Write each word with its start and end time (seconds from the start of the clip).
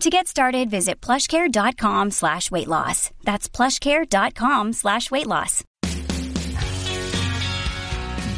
To 0.00 0.10
get 0.10 0.26
started, 0.26 0.70
visit 0.70 1.00
plushcare.com 1.00 2.10
slash 2.10 2.50
weight 2.50 2.68
loss. 2.68 3.10
That's 3.24 3.48
plushcare.com 3.48 4.72
slash 4.72 5.10
weight 5.10 5.26
loss. 5.26 5.64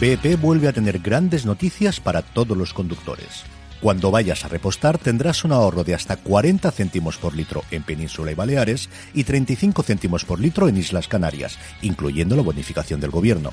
BP 0.01 0.37
vuelve 0.37 0.69
a 0.69 0.73
tener 0.73 1.01
grandes 1.01 1.47
noticias 1.47 1.99
para 2.01 2.23
todos 2.23 2.57
los 2.57 2.73
conductores. 2.75 3.45
Cuando 3.81 4.11
vayas 4.11 4.45
a 4.45 4.49
repostar 4.49 4.99
tendrás 4.99 5.45
un 5.45 5.53
ahorro 5.53 5.83
de 5.85 5.95
hasta 5.95 6.17
40 6.17 6.71
céntimos 6.71 7.17
por 7.19 7.35
litro 7.35 7.63
en 7.71 7.83
Península 7.83 8.31
y 8.31 8.35
Baleares 8.35 8.89
y 9.15 9.25
35 9.25 9.83
céntimos 9.83 10.25
por 10.25 10.39
litro 10.39 10.69
en 10.69 10.77
Islas 10.77 11.09
Canarias, 11.09 11.59
incluyendo 11.83 12.37
la 12.37 12.43
bonificación 12.43 13.01
del 13.01 13.11
gobierno. 13.11 13.53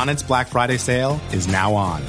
Onnit's 0.00 0.22
Black 0.22 0.48
Friday 0.48 0.78
sale 0.78 1.20
is 1.30 1.46
now 1.46 1.74
on. 1.74 2.02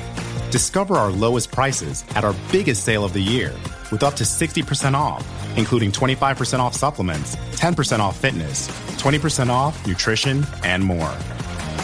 Discover 0.50 0.96
our 0.96 1.12
lowest 1.12 1.52
prices 1.52 2.06
at 2.16 2.24
our 2.24 2.34
biggest 2.50 2.86
sale 2.86 3.04
of 3.04 3.12
the 3.12 3.20
year 3.22 3.54
with 3.92 4.02
up 4.02 4.14
to 4.14 4.24
60% 4.24 4.94
off, 4.94 5.28
including 5.58 5.92
25% 5.92 6.60
off 6.60 6.74
supplements, 6.74 7.36
10% 7.58 8.00
off 8.00 8.16
fitness, 8.16 8.70
20% 8.98 9.50
off 9.50 9.86
nutrition, 9.86 10.46
and 10.64 10.86
more. 10.86 11.14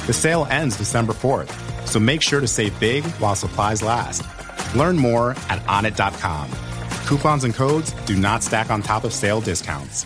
The 0.05 0.13
sale 0.13 0.47
ends 0.49 0.77
December 0.77 1.11
4th, 1.11 1.51
so 1.85 1.99
make 1.99 2.21
sure 2.21 2.39
to 2.39 2.47
save 2.47 2.79
big 2.79 3.03
while 3.19 3.35
supplies 3.35 3.83
last. 3.83 4.23
Learn 4.77 4.95
more 4.95 5.31
at 5.49 5.59
onnit.com. 5.65 6.49
Coupons 7.05 7.43
and 7.43 7.53
codes 7.53 7.91
do 8.05 8.15
not 8.15 8.43
stack 8.43 8.69
on 8.69 8.81
top 8.81 9.03
of 9.03 9.11
sale 9.11 9.41
discounts. 9.41 10.05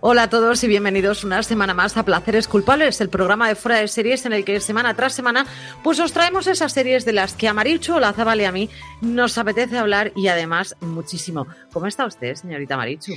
Hola 0.00 0.24
a 0.24 0.30
todos 0.30 0.62
y 0.62 0.68
bienvenidos 0.68 1.24
una 1.24 1.42
semana 1.42 1.72
más 1.72 1.96
a 1.96 2.04
Placeres 2.04 2.48
Culpables, 2.48 3.00
el 3.00 3.08
programa 3.08 3.48
de 3.48 3.54
fuera 3.54 3.78
de 3.78 3.88
series 3.88 4.26
en 4.26 4.34
el 4.34 4.44
que 4.44 4.60
semana 4.60 4.94
tras 4.94 5.14
semana 5.14 5.46
pues 5.82 5.98
os 6.00 6.12
traemos 6.12 6.46
esas 6.46 6.74
series 6.74 7.06
de 7.06 7.14
las 7.14 7.32
que 7.32 7.48
a 7.48 7.54
Marichu, 7.54 7.98
la 7.98 8.12
Zabal 8.12 8.42
y 8.42 8.44
a 8.44 8.52
mí 8.52 8.68
nos 9.00 9.38
apetece 9.38 9.78
hablar 9.78 10.12
y 10.14 10.28
además 10.28 10.76
muchísimo. 10.80 11.46
¿Cómo 11.72 11.86
está 11.86 12.04
usted, 12.04 12.34
señorita 12.34 12.76
Marichu? 12.76 13.14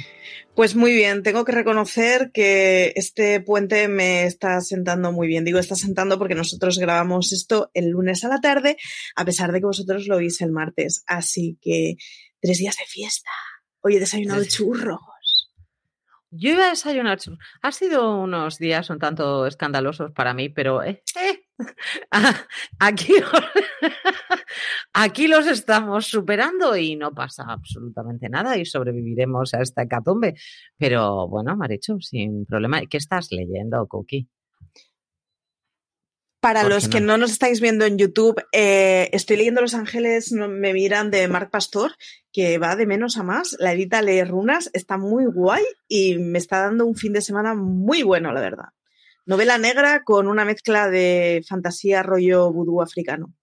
Pues 0.55 0.73
muy 0.73 0.93
bien, 0.93 1.21
tengo 1.21 1.43
que 1.43 1.51
reconocer 1.51 2.31
que 2.33 2.93
este 2.95 3.41
puente 3.41 3.89
me 3.89 4.23
está 4.23 4.61
sentando 4.61 5.11
muy 5.11 5.27
bien. 5.27 5.43
Digo, 5.43 5.59
está 5.59 5.75
sentando 5.75 6.17
porque 6.17 6.33
nosotros 6.33 6.79
grabamos 6.79 7.33
esto 7.33 7.71
el 7.73 7.89
lunes 7.89 8.23
a 8.23 8.29
la 8.29 8.39
tarde, 8.39 8.77
a 9.17 9.25
pesar 9.25 9.51
de 9.51 9.59
que 9.59 9.65
vosotros 9.65 10.07
lo 10.07 10.15
oís 10.15 10.39
el 10.39 10.53
martes. 10.53 11.03
Así 11.07 11.57
que 11.61 11.97
tres 12.39 12.57
días 12.57 12.77
de 12.77 12.85
fiesta. 12.85 13.29
Hoy 13.81 13.97
he 13.97 13.99
desayunado 13.99 14.45
churros. 14.45 14.99
Yo 16.31 16.51
iba 16.51 16.65
a 16.67 16.69
desayunar 16.69 17.17
churros. 17.19 17.39
Ha 17.61 17.71
sido 17.71 18.17
unos 18.21 18.59
días 18.59 18.89
un 18.91 18.99
tanto 18.99 19.47
escandalosos 19.47 20.11
para 20.11 20.33
mí, 20.33 20.49
pero 20.49 20.83
eh, 20.83 21.01
eh, 21.15 21.41
aquí, 22.79 23.13
aquí 24.93 25.27
los 25.27 25.47
estamos 25.47 26.07
superando 26.07 26.75
y 26.75 26.95
no 26.95 27.13
pasa 27.13 27.45
absolutamente 27.47 28.29
nada 28.29 28.57
y 28.57 28.65
sobreviviremos 28.65 29.53
a 29.55 29.61
esta 29.61 29.83
hecatombe. 29.83 30.35
Pero 30.77 31.27
bueno, 31.27 31.55
Marichu, 31.57 31.99
sin 32.01 32.45
problema. 32.45 32.81
¿Qué 32.87 32.97
estás 32.97 33.31
leyendo, 33.31 33.87
Cookie? 33.87 34.29
Para 36.39 36.61
¿Por 36.61 36.69
los 36.71 36.87
que 36.87 37.01
no? 37.01 37.07
no 37.07 37.17
nos 37.17 37.31
estáis 37.31 37.59
viendo 37.59 37.85
en 37.85 37.97
YouTube, 37.97 38.41
eh, 38.53 39.09
estoy 39.11 39.37
leyendo 39.37 39.61
Los 39.61 39.73
Ángeles 39.73 40.31
no 40.31 40.47
me 40.47 40.73
miran 40.73 41.11
de 41.11 41.27
Marc 41.27 41.49
Pastor, 41.49 41.91
que 42.31 42.57
va 42.57 42.77
de 42.77 42.85
menos 42.85 43.17
a 43.17 43.23
más. 43.23 43.57
La 43.59 43.73
edita 43.73 44.01
lee 44.01 44.23
runas, 44.23 44.69
está 44.73 44.97
muy 44.97 45.25
guay 45.25 45.63
y 45.87 46.17
me 46.17 46.39
está 46.39 46.61
dando 46.61 46.85
un 46.85 46.95
fin 46.95 47.11
de 47.11 47.21
semana 47.21 47.55
muy 47.55 48.03
bueno, 48.03 48.31
la 48.31 48.39
verdad. 48.39 48.69
Novela 49.25 49.57
negra 49.57 50.03
con 50.03 50.27
una 50.27 50.45
mezcla 50.45 50.89
de 50.89 51.43
fantasía 51.47 52.03
rollo 52.03 52.51
vudú 52.51 52.81
africano. 52.81 53.33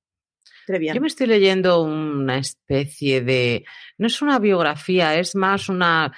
Yo 0.69 1.00
me 1.00 1.06
estoy 1.06 1.28
leyendo 1.28 1.82
una 1.82 2.38
especie 2.38 3.20
de. 3.20 3.64
No 3.99 4.08
es 4.08 4.20
una 4.20 4.38
biografía, 4.38 5.16
es 5.16 5.37
más 5.37 5.69
una. 5.69 6.12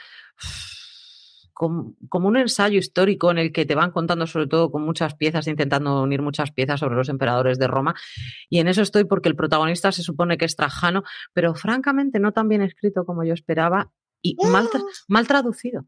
Como, 1.58 1.94
como 2.08 2.28
un 2.28 2.36
ensayo 2.36 2.78
histórico 2.78 3.32
en 3.32 3.38
el 3.38 3.52
que 3.52 3.66
te 3.66 3.74
van 3.74 3.90
contando, 3.90 4.28
sobre 4.28 4.46
todo 4.46 4.70
con 4.70 4.82
muchas 4.82 5.16
piezas, 5.16 5.48
intentando 5.48 6.00
unir 6.00 6.22
muchas 6.22 6.52
piezas 6.52 6.78
sobre 6.78 6.94
los 6.94 7.08
emperadores 7.08 7.58
de 7.58 7.66
Roma. 7.66 7.96
Y 8.48 8.60
en 8.60 8.68
eso 8.68 8.80
estoy 8.80 9.04
porque 9.04 9.28
el 9.28 9.34
protagonista 9.34 9.90
se 9.90 10.04
supone 10.04 10.38
que 10.38 10.44
es 10.44 10.54
Trajano, 10.54 11.02
pero 11.32 11.56
francamente 11.56 12.20
no 12.20 12.30
tan 12.30 12.48
bien 12.48 12.62
escrito 12.62 13.04
como 13.04 13.24
yo 13.24 13.34
esperaba 13.34 13.90
y 14.22 14.36
mal, 14.48 14.68
tra- 14.68 14.84
mal 15.08 15.26
traducido. 15.26 15.84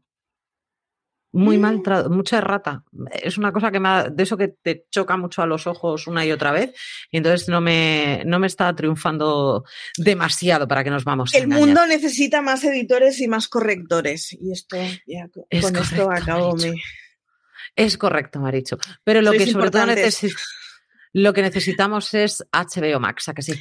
Muy 1.33 1.57
mal, 1.57 1.81
tra- 1.81 2.09
mucha 2.09 2.39
errata. 2.39 2.83
Es 3.23 3.37
una 3.37 3.53
cosa 3.53 3.71
que 3.71 3.79
me 3.79 3.87
ha- 3.87 4.03
de 4.09 4.23
eso 4.23 4.35
que 4.35 4.49
te 4.49 4.85
choca 4.91 5.15
mucho 5.15 5.41
a 5.41 5.45
los 5.45 5.65
ojos 5.65 6.07
una 6.07 6.25
y 6.25 6.31
otra 6.31 6.51
vez, 6.51 6.73
y 7.09 7.17
entonces 7.17 7.47
no 7.47 7.61
me, 7.61 8.23
no 8.25 8.37
me 8.37 8.47
está 8.47 8.75
triunfando 8.75 9.63
demasiado 9.97 10.67
para 10.67 10.83
que 10.83 10.89
nos 10.89 11.05
vamos 11.05 11.33
El 11.33 11.47
mundo 11.47 11.85
necesita 11.87 12.41
más 12.41 12.63
editores 12.65 13.21
y 13.21 13.27
más 13.29 13.47
correctores. 13.47 14.33
Y 14.33 14.51
esto, 14.51 14.75
ya, 15.07 15.29
Es 15.49 15.63
con 15.63 15.75
esto 15.77 16.05
correcto, 16.05 16.11
acabo 16.11 16.51
Marichu. 16.55 16.73
mi. 16.73 16.81
Es 17.75 17.97
correcto, 17.97 18.39
Maricho. 18.39 18.77
Pero 19.03 19.21
lo 19.21 19.31
que 19.31 19.47
sobre 19.47 19.71
todo 19.71 19.85
lo 21.13 21.33
que 21.33 21.41
necesitamos 21.41 22.13
es 22.13 22.43
HBO 22.51 22.99
Max, 22.99 23.29
¿a 23.29 23.33
que 23.33 23.41
sí? 23.41 23.53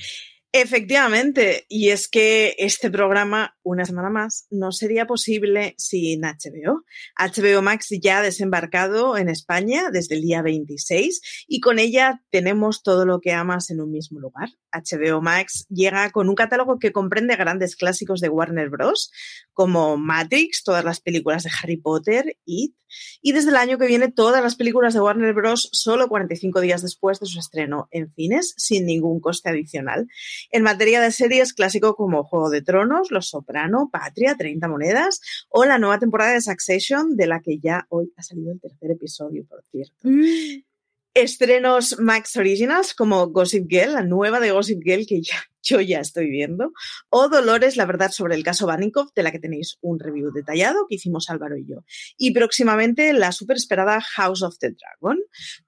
Efectivamente, 0.52 1.64
y 1.68 1.90
es 1.90 2.08
que 2.08 2.56
este 2.58 2.90
programa, 2.90 3.56
una 3.62 3.84
semana 3.84 4.10
más, 4.10 4.48
no 4.50 4.72
sería 4.72 5.06
posible 5.06 5.76
sin 5.78 6.22
HBO. 6.22 6.84
HBO 7.16 7.62
Max 7.62 7.86
ya 8.02 8.18
ha 8.18 8.22
desembarcado 8.22 9.16
en 9.16 9.28
España 9.28 9.90
desde 9.92 10.16
el 10.16 10.22
día 10.22 10.42
26 10.42 11.46
y 11.46 11.60
con 11.60 11.78
ella 11.78 12.24
tenemos 12.30 12.82
todo 12.82 13.06
lo 13.06 13.20
que 13.20 13.30
amas 13.32 13.70
en 13.70 13.80
un 13.80 13.92
mismo 13.92 14.18
lugar. 14.18 14.48
HBO 14.72 15.22
Max 15.22 15.66
llega 15.68 16.10
con 16.10 16.28
un 16.28 16.34
catálogo 16.34 16.80
que 16.80 16.90
comprende 16.90 17.36
grandes 17.36 17.76
clásicos 17.76 18.20
de 18.20 18.28
Warner 18.28 18.70
Bros., 18.70 19.12
como 19.52 19.96
Matrix, 19.98 20.64
todas 20.64 20.84
las 20.84 21.00
películas 21.00 21.44
de 21.44 21.50
Harry 21.62 21.76
Potter, 21.76 22.38
It, 22.44 22.74
y 23.20 23.32
desde 23.32 23.50
el 23.50 23.56
año 23.56 23.78
que 23.78 23.86
viene 23.86 24.10
todas 24.10 24.42
las 24.42 24.56
películas 24.56 24.94
de 24.94 25.00
Warner 25.00 25.34
Bros. 25.34 25.68
solo 25.72 26.08
45 26.08 26.60
días 26.60 26.82
después 26.82 27.20
de 27.20 27.26
su 27.26 27.38
estreno 27.38 27.88
en 27.90 28.12
cines, 28.14 28.54
sin 28.56 28.86
ningún 28.86 29.20
coste 29.20 29.50
adicional. 29.50 30.08
En 30.50 30.62
materia 30.62 31.00
de 31.00 31.12
series, 31.12 31.52
clásico 31.52 31.94
como 31.94 32.24
Juego 32.24 32.50
de 32.50 32.62
Tronos, 32.62 33.10
Los 33.10 33.28
Soprano, 33.28 33.88
Patria, 33.92 34.36
30 34.36 34.68
Monedas 34.68 35.20
o 35.48 35.64
la 35.64 35.78
nueva 35.78 35.98
temporada 35.98 36.32
de 36.32 36.40
Succession, 36.40 37.16
de 37.16 37.26
la 37.26 37.40
que 37.40 37.58
ya 37.58 37.86
hoy 37.90 38.12
ha 38.16 38.22
salido 38.22 38.52
el 38.52 38.60
tercer 38.60 38.90
episodio, 38.90 39.44
por 39.46 39.62
cierto. 39.70 39.94
Mm. 40.02 40.62
Estrenos 41.14 41.98
Max 41.98 42.36
Originals 42.36 42.94
como 42.94 43.26
Gossip 43.28 43.66
Girl, 43.68 43.94
la 43.94 44.04
nueva 44.04 44.38
de 44.38 44.52
Gossip 44.52 44.80
Girl 44.84 45.06
que 45.06 45.20
yo 45.62 45.80
ya 45.80 45.98
estoy 46.00 46.30
viendo, 46.30 46.72
o 47.08 47.28
Dolores, 47.28 47.76
la 47.76 47.84
verdad 47.84 48.12
sobre 48.12 48.36
el 48.36 48.44
caso 48.44 48.66
Vanikov, 48.66 49.12
de 49.14 49.22
la 49.24 49.32
que 49.32 49.40
tenéis 49.40 49.76
un 49.80 49.98
review 49.98 50.30
detallado 50.32 50.86
que 50.88 50.94
hicimos 50.94 51.28
Álvaro 51.28 51.56
y 51.56 51.66
yo. 51.66 51.84
Y 52.16 52.32
próximamente 52.32 53.12
la 53.12 53.32
super 53.32 53.56
esperada 53.56 54.00
House 54.00 54.42
of 54.42 54.56
the 54.58 54.70
Dragon. 54.70 55.18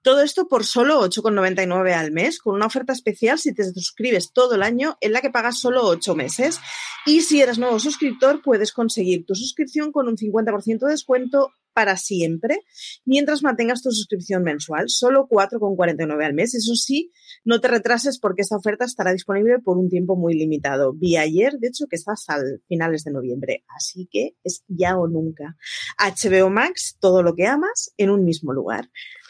Todo 0.01 0.21
esto 0.21 0.47
por 0.47 0.63
solo 0.63 1.01
8,99 1.01 1.93
al 1.93 2.11
mes, 2.11 2.39
con 2.39 2.55
una 2.55 2.67
oferta 2.67 2.93
especial 2.93 3.37
si 3.37 3.53
te 3.53 3.65
suscribes 3.65 4.31
todo 4.31 4.55
el 4.55 4.63
año, 4.63 4.97
en 5.01 5.11
la 5.11 5.21
que 5.21 5.29
pagas 5.29 5.59
solo 5.59 5.83
8 5.83 6.15
meses. 6.15 6.59
Y 7.05 7.21
si 7.21 7.41
eres 7.41 7.59
nuevo 7.59 7.79
suscriptor, 7.79 8.41
puedes 8.41 8.71
conseguir 8.71 9.25
tu 9.25 9.35
suscripción 9.35 9.91
con 9.91 10.07
un 10.07 10.15
50% 10.15 10.79
de 10.79 10.91
descuento 10.91 11.51
para 11.73 11.97
siempre 11.97 12.59
mientras 13.05 13.43
mantengas 13.43 13.81
tu 13.81 13.91
suscripción 13.91 14.43
mensual, 14.43 14.85
solo 14.89 15.27
4,49 15.29 16.25
al 16.25 16.33
mes. 16.33 16.55
Eso 16.55 16.75
sí, 16.75 17.11
no 17.43 17.59
te 17.59 17.67
retrases 17.67 18.19
porque 18.19 18.41
esta 18.41 18.57
oferta 18.57 18.85
estará 18.85 19.11
disponible 19.11 19.59
por 19.59 19.77
un 19.77 19.89
tiempo 19.89 20.15
muy 20.15 20.33
limitado. 20.35 20.93
Vi 20.93 21.17
ayer, 21.17 21.53
de 21.59 21.67
hecho, 21.67 21.85
que 21.89 21.95
está 21.95 22.13
hasta 22.13 22.37
finales 22.67 23.03
de 23.03 23.11
noviembre, 23.11 23.63
así 23.75 24.07
que 24.11 24.35
es 24.43 24.63
ya 24.67 24.97
o 24.97 25.07
nunca. 25.07 25.57
HBO 25.97 26.49
Max, 26.49 26.97
todo 26.99 27.23
lo 27.23 27.35
que 27.35 27.47
amas 27.47 27.93
en 27.97 28.09
un 28.09 28.23
mismo 28.23 28.53
lugar. 28.53 28.89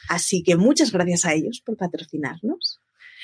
Así 0.10 0.44
que 0.44 0.56
muchas 0.56 0.92
gracias 0.92 1.26
a 1.26 1.34
ellos 1.34 1.62
por 1.66 1.78
patrocinarnos. 1.78 2.82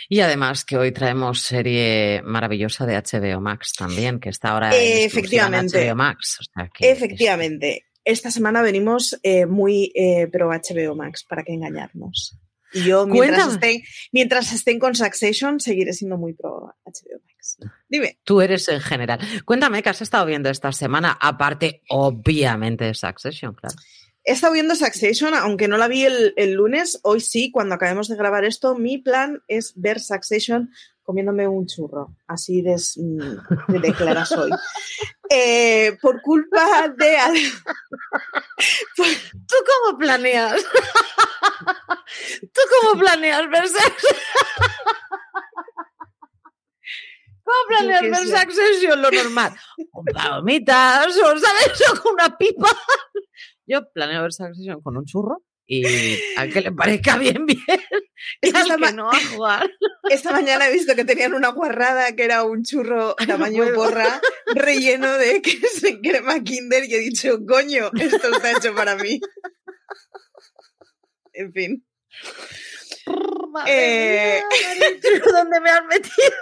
Y 0.07 0.21
además 0.21 0.63
que 0.63 0.77
hoy 0.77 0.91
traemos 0.93 1.41
serie 1.41 2.21
maravillosa 2.23 2.85
de 2.85 2.95
HBO 2.95 3.41
Max 3.41 3.73
también, 3.77 4.19
que 4.19 4.29
está 4.29 4.51
ahora 4.51 4.75
en 4.75 5.05
Efectivamente. 5.05 5.89
HBO 5.89 5.95
Max. 5.95 6.39
Efectivamente 6.79 7.88
esta 8.11 8.31
semana 8.31 8.61
venimos 8.61 9.19
eh, 9.21 9.45
muy 9.45 9.91
eh, 9.93 10.27
pro 10.31 10.49
HBO 10.49 10.95
Max, 10.95 11.23
para 11.23 11.43
que 11.43 11.53
engañarnos. 11.53 12.35
Y 12.73 12.83
yo, 12.83 13.05
mientras 13.07 13.53
estén, 13.53 13.81
mientras 14.11 14.51
estén 14.51 14.79
con 14.79 14.95
Succession, 14.95 15.59
seguiré 15.59 15.93
siendo 15.93 16.17
muy 16.17 16.33
pro 16.33 16.75
HBO 16.85 17.21
Max. 17.25 17.57
Dime. 17.87 18.19
Tú 18.23 18.41
eres 18.41 18.67
en 18.67 18.79
general. 18.79 19.19
Cuéntame 19.45 19.83
qué 19.83 19.89
has 19.89 20.01
estado 20.01 20.25
viendo 20.25 20.49
esta 20.49 20.71
semana, 20.71 21.17
aparte, 21.19 21.83
obviamente, 21.89 22.85
de 22.85 22.93
Succession, 22.93 23.53
claro. 23.53 23.75
He 24.23 24.33
estado 24.33 24.53
viendo 24.53 24.75
Succession, 24.75 25.33
aunque 25.33 25.67
no 25.67 25.77
la 25.77 25.87
vi 25.87 26.05
el, 26.05 26.33
el, 26.35 26.53
lunes, 26.53 26.99
hoy 27.03 27.21
sí, 27.21 27.51
cuando 27.51 27.75
acabemos 27.75 28.07
de 28.07 28.15
grabar 28.15 28.43
esto, 28.43 28.75
mi 28.75 28.97
plan 28.97 29.41
es 29.47 29.73
ver 29.75 29.99
Succession 29.99 30.71
comiéndome 31.09 31.47
un 31.47 31.65
churro, 31.65 32.15
así 32.27 32.61
de, 32.61 32.75
mm, 32.75 33.81
de 33.81 33.93
clara 33.93 34.27
soy. 34.27 34.51
Eh, 35.27 35.97
por 36.03 36.21
culpa 36.21 36.87
de... 36.89 37.17
¿Tú 38.95 39.03
cómo 39.65 39.97
planeas? 39.97 40.63
¿Tú 42.41 42.61
cómo 42.81 42.99
planeas 42.99 43.49
ver 43.49 43.65
¿Cómo 47.43 47.67
planeas 47.67 48.01
ver 48.01 48.27
Succession? 48.27 49.01
Lo 49.01 49.09
normal. 49.09 49.55
Con 49.91 50.05
palomitas, 50.05 51.17
o 51.17 51.39
¿sabes? 51.39 51.89
O 51.91 52.01
con 52.03 52.13
una 52.13 52.37
pipa. 52.37 52.69
Yo 53.65 53.91
planeo 53.91 54.21
ver 54.21 54.33
Succession 54.33 54.79
con 54.81 54.95
un 54.95 55.05
churro 55.05 55.43
y 55.71 56.17
a 56.35 56.47
que 56.47 56.61
le 56.61 56.71
parezca 56.71 57.15
bien, 57.19 57.45
bien. 57.45 57.59
Esta, 58.41 58.75
no 58.91 59.11
a 59.11 59.19
jugar. 59.31 59.69
esta 60.09 60.31
mañana 60.31 60.67
he 60.67 60.73
visto 60.73 60.95
que 60.95 61.05
tenían 61.05 61.33
una 61.33 61.49
guarrada 61.49 62.15
que 62.15 62.23
era 62.23 62.43
un 62.43 62.63
churro 62.63 63.15
tamaño 63.15 63.65
porra 63.73 64.19
relleno 64.47 65.17
de 65.17 65.41
crema 66.01 66.43
Kinder 66.43 66.83
y 66.85 66.95
he 66.95 66.99
dicho, 66.99 67.39
coño, 67.47 67.91
esto 67.97 68.35
está 68.35 68.51
hecho 68.51 68.73
para 68.73 68.95
mí. 68.95 69.21
En 71.33 71.53
fin. 71.53 71.85
Eh... 73.67 74.41
¿Dónde 75.31 75.61
me 75.61 75.69
has 75.69 75.85
metido? 75.85 76.37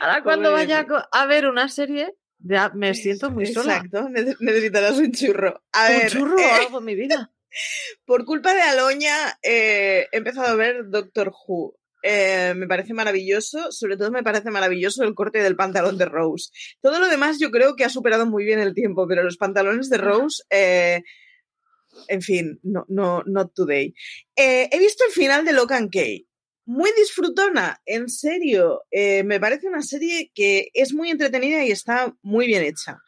Ahora 0.00 0.22
cuando 0.22 0.52
vaya 0.52 0.86
a 1.12 1.26
ver 1.26 1.46
una 1.46 1.68
serie 1.68 2.14
ya 2.44 2.70
me 2.74 2.94
siento 2.94 3.30
muy 3.30 3.46
sola. 3.46 3.76
Exacto, 3.76 4.08
necesitarás 4.40 4.98
un 4.98 5.12
churro. 5.12 5.62
A 5.72 5.90
un 5.90 5.98
ver, 5.98 6.10
churro 6.10 6.36
o 6.36 6.38
eh, 6.38 6.50
algo 6.66 6.78
en 6.78 6.84
mi 6.84 6.94
vida. 6.94 7.32
Por 8.04 8.24
culpa 8.24 8.54
de 8.54 8.60
Aloña 8.62 9.38
eh, 9.42 10.06
he 10.12 10.16
empezado 10.16 10.48
a 10.48 10.54
ver 10.54 10.88
Doctor 10.88 11.32
Who. 11.32 11.76
Eh, 12.06 12.52
me 12.54 12.66
parece 12.66 12.92
maravilloso, 12.92 13.72
sobre 13.72 13.96
todo 13.96 14.10
me 14.10 14.22
parece 14.22 14.50
maravilloso 14.50 15.04
el 15.04 15.14
corte 15.14 15.42
del 15.42 15.56
pantalón 15.56 15.96
de 15.96 16.04
Rose. 16.04 16.50
Todo 16.82 17.00
lo 17.00 17.08
demás 17.08 17.38
yo 17.40 17.50
creo 17.50 17.76
que 17.76 17.84
ha 17.84 17.88
superado 17.88 18.26
muy 18.26 18.44
bien 18.44 18.60
el 18.60 18.74
tiempo, 18.74 19.08
pero 19.08 19.22
los 19.22 19.38
pantalones 19.38 19.88
de 19.88 19.96
Rose, 19.96 20.42
en 20.50 22.20
fin, 22.20 22.60
no, 22.62 22.84
no, 22.88 23.22
not 23.24 23.54
today. 23.54 23.94
he 24.36 24.78
visto 24.78 25.02
el 25.06 25.12
final 25.12 25.46
de 25.46 25.54
Locan 25.54 25.88
Key 25.88 26.28
muy 26.66 26.90
disfrutona, 26.96 27.80
en 27.86 28.08
serio. 28.08 28.82
Eh, 28.90 29.22
me 29.24 29.40
parece 29.40 29.68
una 29.68 29.82
serie 29.82 30.30
que 30.34 30.68
es 30.74 30.94
muy 30.94 31.10
entretenida 31.10 31.64
y 31.64 31.70
está 31.70 32.14
muy 32.22 32.46
bien 32.46 32.62
hecha. 32.62 32.98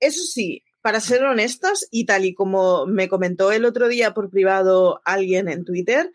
Eso 0.00 0.22
sí, 0.22 0.64
para 0.80 1.00
ser 1.00 1.22
honestas, 1.24 1.86
y 1.90 2.06
tal 2.06 2.24
y 2.24 2.34
como 2.34 2.86
me 2.86 3.08
comentó 3.08 3.52
el 3.52 3.64
otro 3.64 3.88
día 3.88 4.14
por 4.14 4.30
privado 4.30 5.00
alguien 5.04 5.48
en 5.48 5.64
Twitter, 5.64 6.10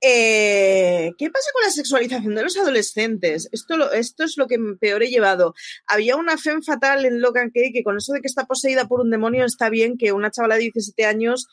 eh, 0.00 1.10
¿Qué 1.18 1.28
pasa 1.28 1.50
con 1.52 1.62
la 1.64 1.70
sexualización 1.70 2.34
de 2.36 2.44
los 2.44 2.56
adolescentes? 2.56 3.48
Esto, 3.50 3.90
esto 3.92 4.22
es 4.22 4.36
lo 4.36 4.46
que 4.46 4.56
peor 4.80 5.02
he 5.02 5.08
llevado. 5.08 5.54
Había 5.86 6.16
una 6.16 6.38
fe 6.38 6.52
fatal 6.64 7.04
en 7.04 7.20
Logan 7.20 7.50
Kay 7.50 7.72
que 7.72 7.82
con 7.82 7.96
eso 7.96 8.12
de 8.12 8.20
que 8.20 8.28
está 8.28 8.46
poseída 8.46 8.86
por 8.86 9.00
un 9.00 9.10
demonio 9.10 9.44
está 9.44 9.70
bien 9.70 9.98
que 9.98 10.12
una 10.12 10.30
chavala 10.30 10.54
de 10.54 10.62
17 10.62 11.04
años 11.04 11.48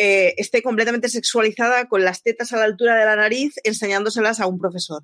eh, 0.00 0.34
esté 0.36 0.62
completamente 0.62 1.08
sexualizada 1.08 1.88
con 1.88 2.04
las 2.04 2.22
tetas 2.22 2.52
a 2.52 2.56
la 2.56 2.66
altura 2.66 2.94
de 2.94 3.04
la 3.04 3.16
nariz 3.16 3.54
enseñándoselas 3.64 4.38
a 4.38 4.46
un 4.46 4.56
profesor. 4.56 5.02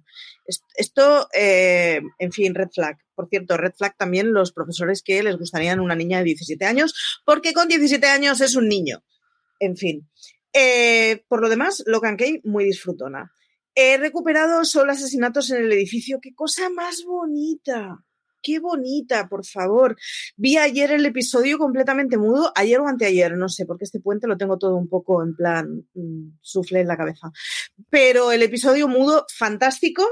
Esto, 0.76 1.28
eh, 1.34 2.00
en 2.20 2.30
fin, 2.30 2.54
red 2.54 2.68
flag. 2.72 2.96
Por 3.16 3.28
cierto, 3.28 3.56
red 3.56 3.72
flag 3.76 3.96
también 3.96 4.32
los 4.32 4.52
profesores 4.52 5.02
que 5.02 5.20
les 5.24 5.36
gustarían 5.36 5.80
una 5.80 5.96
niña 5.96 6.18
de 6.18 6.24
17 6.26 6.64
años, 6.64 6.94
porque 7.26 7.52
con 7.52 7.66
17 7.66 8.06
años 8.06 8.40
es 8.40 8.54
un 8.54 8.68
niño. 8.68 9.02
En 9.58 9.76
fin. 9.76 10.08
Eh, 10.52 11.24
por 11.26 11.42
lo 11.42 11.48
demás, 11.48 11.82
Logan 11.86 12.16
Kay 12.16 12.42
muy 12.44 12.64
disfrutona. 12.64 13.32
He 13.74 13.96
recuperado 13.96 14.64
solo 14.64 14.92
asesinatos 14.92 15.50
en 15.50 15.64
el 15.64 15.72
edificio. 15.72 16.20
¡Qué 16.22 16.36
cosa 16.36 16.70
más 16.70 17.02
bonita! 17.04 17.98
Qué 18.44 18.60
bonita, 18.60 19.28
por 19.28 19.44
favor. 19.44 19.96
Vi 20.36 20.56
ayer 20.58 20.92
el 20.92 21.06
episodio 21.06 21.58
completamente 21.58 22.18
mudo, 22.18 22.52
ayer 22.54 22.78
o 22.78 22.86
anteayer, 22.86 23.36
no 23.36 23.48
sé, 23.48 23.66
porque 23.66 23.84
este 23.84 24.00
puente 24.00 24.28
lo 24.28 24.36
tengo 24.36 24.58
todo 24.58 24.76
un 24.76 24.88
poco 24.88 25.22
en 25.24 25.34
plan 25.34 25.84
mm, 25.94 26.38
sufle 26.40 26.80
en 26.80 26.86
la 26.86 26.96
cabeza. 26.96 27.32
Pero 27.90 28.30
el 28.30 28.42
episodio 28.42 28.86
mudo, 28.86 29.26
fantástico. 29.36 30.06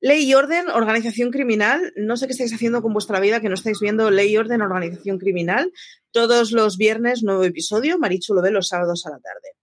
Ley 0.00 0.24
y 0.24 0.34
orden, 0.34 0.68
organización 0.68 1.30
criminal. 1.30 1.92
No 1.96 2.16
sé 2.16 2.26
qué 2.26 2.32
estáis 2.32 2.52
haciendo 2.52 2.82
con 2.82 2.92
vuestra 2.92 3.20
vida 3.20 3.40
que 3.40 3.48
no 3.48 3.54
estáis 3.54 3.80
viendo 3.80 4.10
Ley 4.10 4.32
y 4.32 4.36
orden, 4.36 4.60
organización 4.60 5.18
criminal. 5.18 5.72
Todos 6.10 6.52
los 6.52 6.76
viernes, 6.76 7.22
nuevo 7.22 7.44
episodio. 7.44 7.98
Marichu 7.98 8.34
lo 8.34 8.42
ve 8.42 8.50
los 8.50 8.68
sábados 8.68 9.06
a 9.06 9.10
la 9.10 9.18
tarde. 9.20 9.56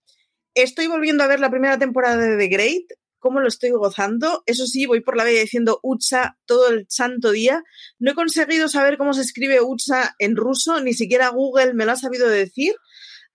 Estoy 0.56 0.88
volviendo 0.88 1.24
a 1.24 1.28
ver 1.28 1.40
la 1.40 1.52
primera 1.52 1.78
temporada 1.78 2.18
de 2.18 2.38
The 2.38 2.48
Great 2.48 2.86
cómo 3.22 3.40
lo 3.40 3.48
estoy 3.48 3.70
gozando. 3.70 4.44
Eso 4.46 4.68
sí, 4.68 4.86
voy 4.86 5.00
por 5.00 5.16
la 5.16 5.24
vida 5.24 5.40
diciendo 5.40 5.80
Utsa 5.82 6.38
todo 6.46 6.68
el 6.68 6.86
santo 6.90 7.32
día. 7.32 7.64
No 8.00 8.12
he 8.12 8.16
conseguido 8.16 8.68
saber 8.68 8.98
cómo 8.98 9.14
se 9.14 9.22
escribe 9.22 9.62
Utsa 9.62 10.16
en 10.20 10.36
ruso, 10.36 10.82
ni 10.82 10.94
siquiera 10.94 11.30
Google 11.30 11.74
me 11.74 11.86
lo 11.86 11.94
ha 11.94 11.96
sabido 11.96 12.28
decir. 12.28 12.74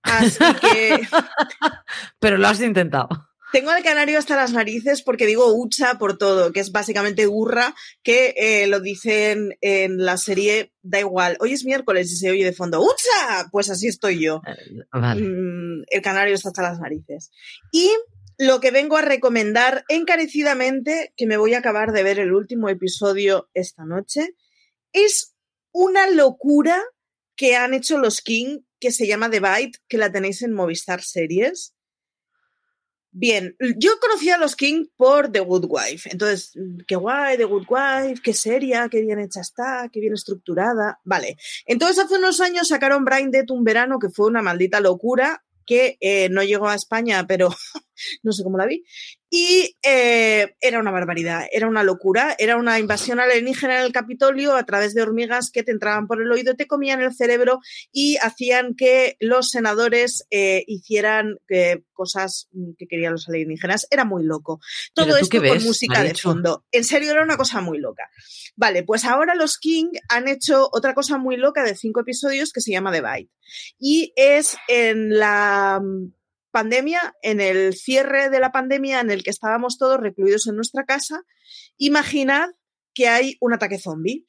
Así 0.03 0.45
que. 0.61 1.01
Pero 2.21 2.37
lo 2.37 2.49
has 2.49 2.61
intentado. 2.61 3.09
Tengo 3.53 3.71
al 3.71 3.83
canario 3.83 4.19
hasta 4.19 4.37
las 4.37 4.53
narices 4.53 5.03
porque 5.03 5.25
digo 5.25 5.55
ucha 5.55 5.99
por 5.99 6.19
todo, 6.19 6.53
que 6.53 6.61
es 6.61 6.73
básicamente 6.73 7.27
burra, 7.27 7.75
que 8.03 8.35
eh, 8.37 8.67
lo 8.67 8.81
dicen 8.81 9.57
en 9.61 10.05
la 10.05 10.17
serie, 10.17 10.73
da 10.83 10.99
igual, 10.99 11.37
hoy 11.41 11.53
es 11.53 11.65
miércoles 11.65 12.11
y 12.13 12.17
se 12.17 12.31
oye 12.31 12.45
de 12.45 12.53
fondo, 12.53 12.83
ucha, 12.83 13.49
pues 13.53 13.71
así 13.71 13.87
estoy 13.87 14.21
yo. 14.21 14.43
Eh, 14.47 14.83
vale. 14.93 15.23
Mm, 15.23 15.85
el 15.89 16.03
canario 16.03 16.35
está 16.35 16.49
hasta 16.49 16.63
las 16.63 16.81
narices. 16.81 17.31
Y 17.73 17.89
lo 18.39 18.61
que 18.61 18.71
vengo 18.71 18.97
a 18.97 19.03
recomendar 19.03 19.85
encarecidamente, 19.89 21.13
que 21.17 21.27
me 21.27 21.37
voy 21.37 21.55
a 21.55 21.59
acabar 21.59 21.93
de 21.93 22.03
ver 22.03 22.19
el 22.19 22.33
último 22.33 22.69
episodio 22.69 23.49
esta 23.55 23.85
noche, 23.85 24.35
es 24.93 25.35
una 25.73 26.09
locura 26.11 26.83
que 27.35 27.57
han 27.57 27.75
hecho 27.75 27.99
los 27.99 28.21
King, 28.21 28.61
que 28.81 28.93
se 28.93 29.07
llama 29.07 29.31
The 29.31 29.41
Bite, 29.41 29.79
que 29.89 29.99
la 29.99 30.11
tenéis 30.11 30.43
en 30.43 30.53
Movistar 30.53 31.03
Series. 31.03 31.75
Bien, 33.11 33.57
yo 33.79 33.93
conocí 33.99 34.29
a 34.29 34.37
los 34.37 34.57
King 34.57 34.87
por 34.95 35.33
The 35.33 35.41
Good 35.41 35.67
Wife. 35.71 36.11
Entonces, 36.13 36.53
qué 36.87 36.97
guay, 36.97 37.39
The 37.39 37.45
Good 37.45 37.67
Wife, 37.69 38.21
qué 38.23 38.35
seria, 38.35 38.91
qué 38.91 39.01
bien 39.01 39.19
hecha 39.19 39.41
está, 39.41 39.89
qué 39.91 40.01
bien 40.01 40.13
estructurada. 40.13 41.01
Vale. 41.05 41.39
Entonces, 41.65 42.05
hace 42.05 42.17
unos 42.17 42.41
años 42.43 42.69
sacaron 42.69 43.07
Brain 43.07 43.31
Dead 43.31 43.51
un 43.51 43.65
verano 43.65 43.99
que 43.99 44.11
fue 44.11 44.27
una 44.27 44.43
maldita 44.43 44.81
locura 44.81 45.43
que 45.67 45.99
eh, 46.01 46.29
no 46.31 46.43
llegó 46.43 46.69
a 46.69 46.75
España, 46.75 47.27
pero 47.27 47.49
no 48.23 48.33
sé 48.33 48.43
cómo 48.43 48.59
la 48.59 48.67
vi. 48.67 48.85
Y 49.29 49.77
eh, 49.83 50.55
era 50.61 50.79
una 50.79 50.93
barbaridad, 50.93 51.47
era 51.51 51.67
una 51.67 51.83
locura, 51.83 52.37
era 52.39 52.57
una 52.57 52.79
invasión 52.79 53.19
alienígena 53.19 53.79
en 53.79 53.87
el 53.87 53.93
Capitolio 53.93 54.55
a 54.55 54.65
través 54.65 54.95
de 54.95 55.03
hormigas 55.03 55.51
que 55.51 55.65
te 55.65 55.73
entraban 55.73 56.07
por 56.07 56.23
el 56.23 56.31
oído, 56.31 56.55
te 56.55 56.69
comían 56.69 57.03
el 57.03 57.15
cerebro 57.15 57.61
y 57.91 58.17
hacían 58.19 58.75
que 58.77 59.17
los 59.19 59.51
senadores 59.51 60.27
eh, 60.31 60.63
hicieran 60.69 61.39
eh, 61.49 61.83
cosas 61.93 62.49
que 62.79 62.87
querían 62.87 63.13
los 63.13 63.29
alienígenas. 63.29 63.89
Era 63.91 64.05
muy 64.05 64.25
loco. 64.25 64.61
¿Pero 64.95 65.09
Todo 65.09 65.17
esto 65.17 65.39
con 65.43 65.65
música 65.65 66.03
de 66.03 66.15
fondo. 66.15 66.65
En 66.71 66.85
serio, 66.85 67.11
era 67.11 67.25
una 67.25 67.37
cosa 67.37 67.61
muy 67.61 67.79
loca. 67.79 68.09
Vale, 68.55 68.85
pues 68.85 69.05
ahora 69.05 69.35
los 69.35 69.59
King 69.59 69.91
han 70.09 70.29
hecho 70.29 70.69
otra 70.73 70.95
cosa 70.95 71.19
muy 71.19 71.37
loca 71.37 71.65
de 71.65 71.75
cinco 71.75 72.01
episodios 72.01 72.53
que 72.53 72.61
se 72.61 72.71
llama 72.71 72.93
The 72.93 73.03
Bite. 73.03 73.31
Y 73.79 74.13
es 74.17 74.57
en 74.69 75.19
la 75.19 75.81
mm, 75.83 76.13
pandemia, 76.57 77.15
en 77.21 77.43
el 77.43 77.75
cierre 77.75 78.31
de 78.31 78.41
la 78.41 78.51
pandemia 78.51 79.01
en 79.01 79.11
el 79.11 79.23
que 79.23 79.29
estábamos 79.29 79.77
todos 79.77 80.01
recluidos 80.01 80.47
en 80.47 80.57
nuestra 80.57 80.87
casa, 80.87 81.23
imaginad 81.77 82.49
que 82.95 83.09
hay 83.09 83.37
un 83.43 83.53
ataque 83.53 83.79
zombie. 83.79 84.27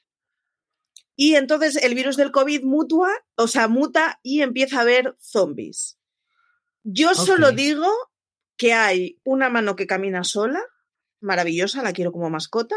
Y 1.15 1.35
entonces 1.35 1.77
el 1.77 1.95
virus 1.95 2.17
del 2.17 2.33
COVID 2.33 2.65
mutua, 2.65 3.13
o 3.35 3.47
sea, 3.47 3.69
muta 3.69 4.19
y 4.23 4.41
empieza 4.41 4.79
a 4.79 4.81
haber 4.81 5.15
zombies. 5.21 5.99
Yo 6.83 7.15
solo 7.15 7.53
digo 7.53 7.87
que 8.57 8.73
hay 8.73 9.21
una 9.23 9.47
mano 9.49 9.77
que 9.77 9.87
camina 9.87 10.25
sola, 10.25 10.61
maravillosa, 11.21 11.81
la 11.81 11.93
quiero 11.93 12.11
como 12.11 12.29
mascota, 12.29 12.75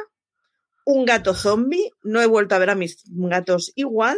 un 0.85 1.04
gato 1.04 1.35
zombie, 1.35 1.90
no 2.04 2.21
he 2.21 2.26
vuelto 2.26 2.54
a 2.54 2.59
ver 2.59 2.71
a 2.71 2.76
mis 2.76 3.02
gatos 3.04 3.73
igual, 3.75 4.16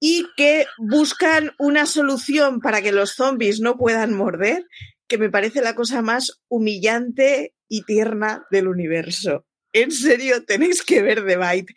y 0.00 0.26
que 0.36 0.66
buscan 0.78 1.52
una 1.58 1.86
solución 1.86 2.60
para 2.60 2.82
que 2.82 2.90
los 2.90 3.12
zombies 3.12 3.60
no 3.60 3.76
puedan 3.76 4.14
morder, 4.14 4.66
que 5.06 5.18
me 5.18 5.30
parece 5.30 5.60
la 5.60 5.74
cosa 5.74 6.02
más 6.02 6.40
humillante 6.48 7.54
y 7.68 7.82
tierna 7.82 8.46
del 8.50 8.68
universo. 8.68 9.46
En 9.72 9.92
serio, 9.92 10.44
tenéis 10.44 10.82
que 10.82 11.02
ver 11.02 11.24
The 11.24 11.36
Bite. 11.36 11.74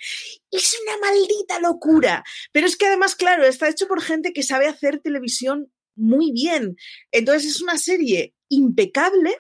Es 0.49 0.75
una 0.87 0.97
maldita 0.97 1.59
locura. 1.59 2.23
Pero 2.51 2.65
es 2.65 2.75
que 2.75 2.87
además, 2.87 3.15
claro, 3.15 3.45
está 3.45 3.69
hecho 3.69 3.87
por 3.87 4.01
gente 4.01 4.33
que 4.33 4.41
sabe 4.41 4.67
hacer 4.67 4.99
televisión 4.99 5.71
muy 5.95 6.31
bien. 6.31 6.75
Entonces 7.11 7.51
es 7.51 7.61
una 7.61 7.77
serie 7.77 8.33
impecable 8.49 9.37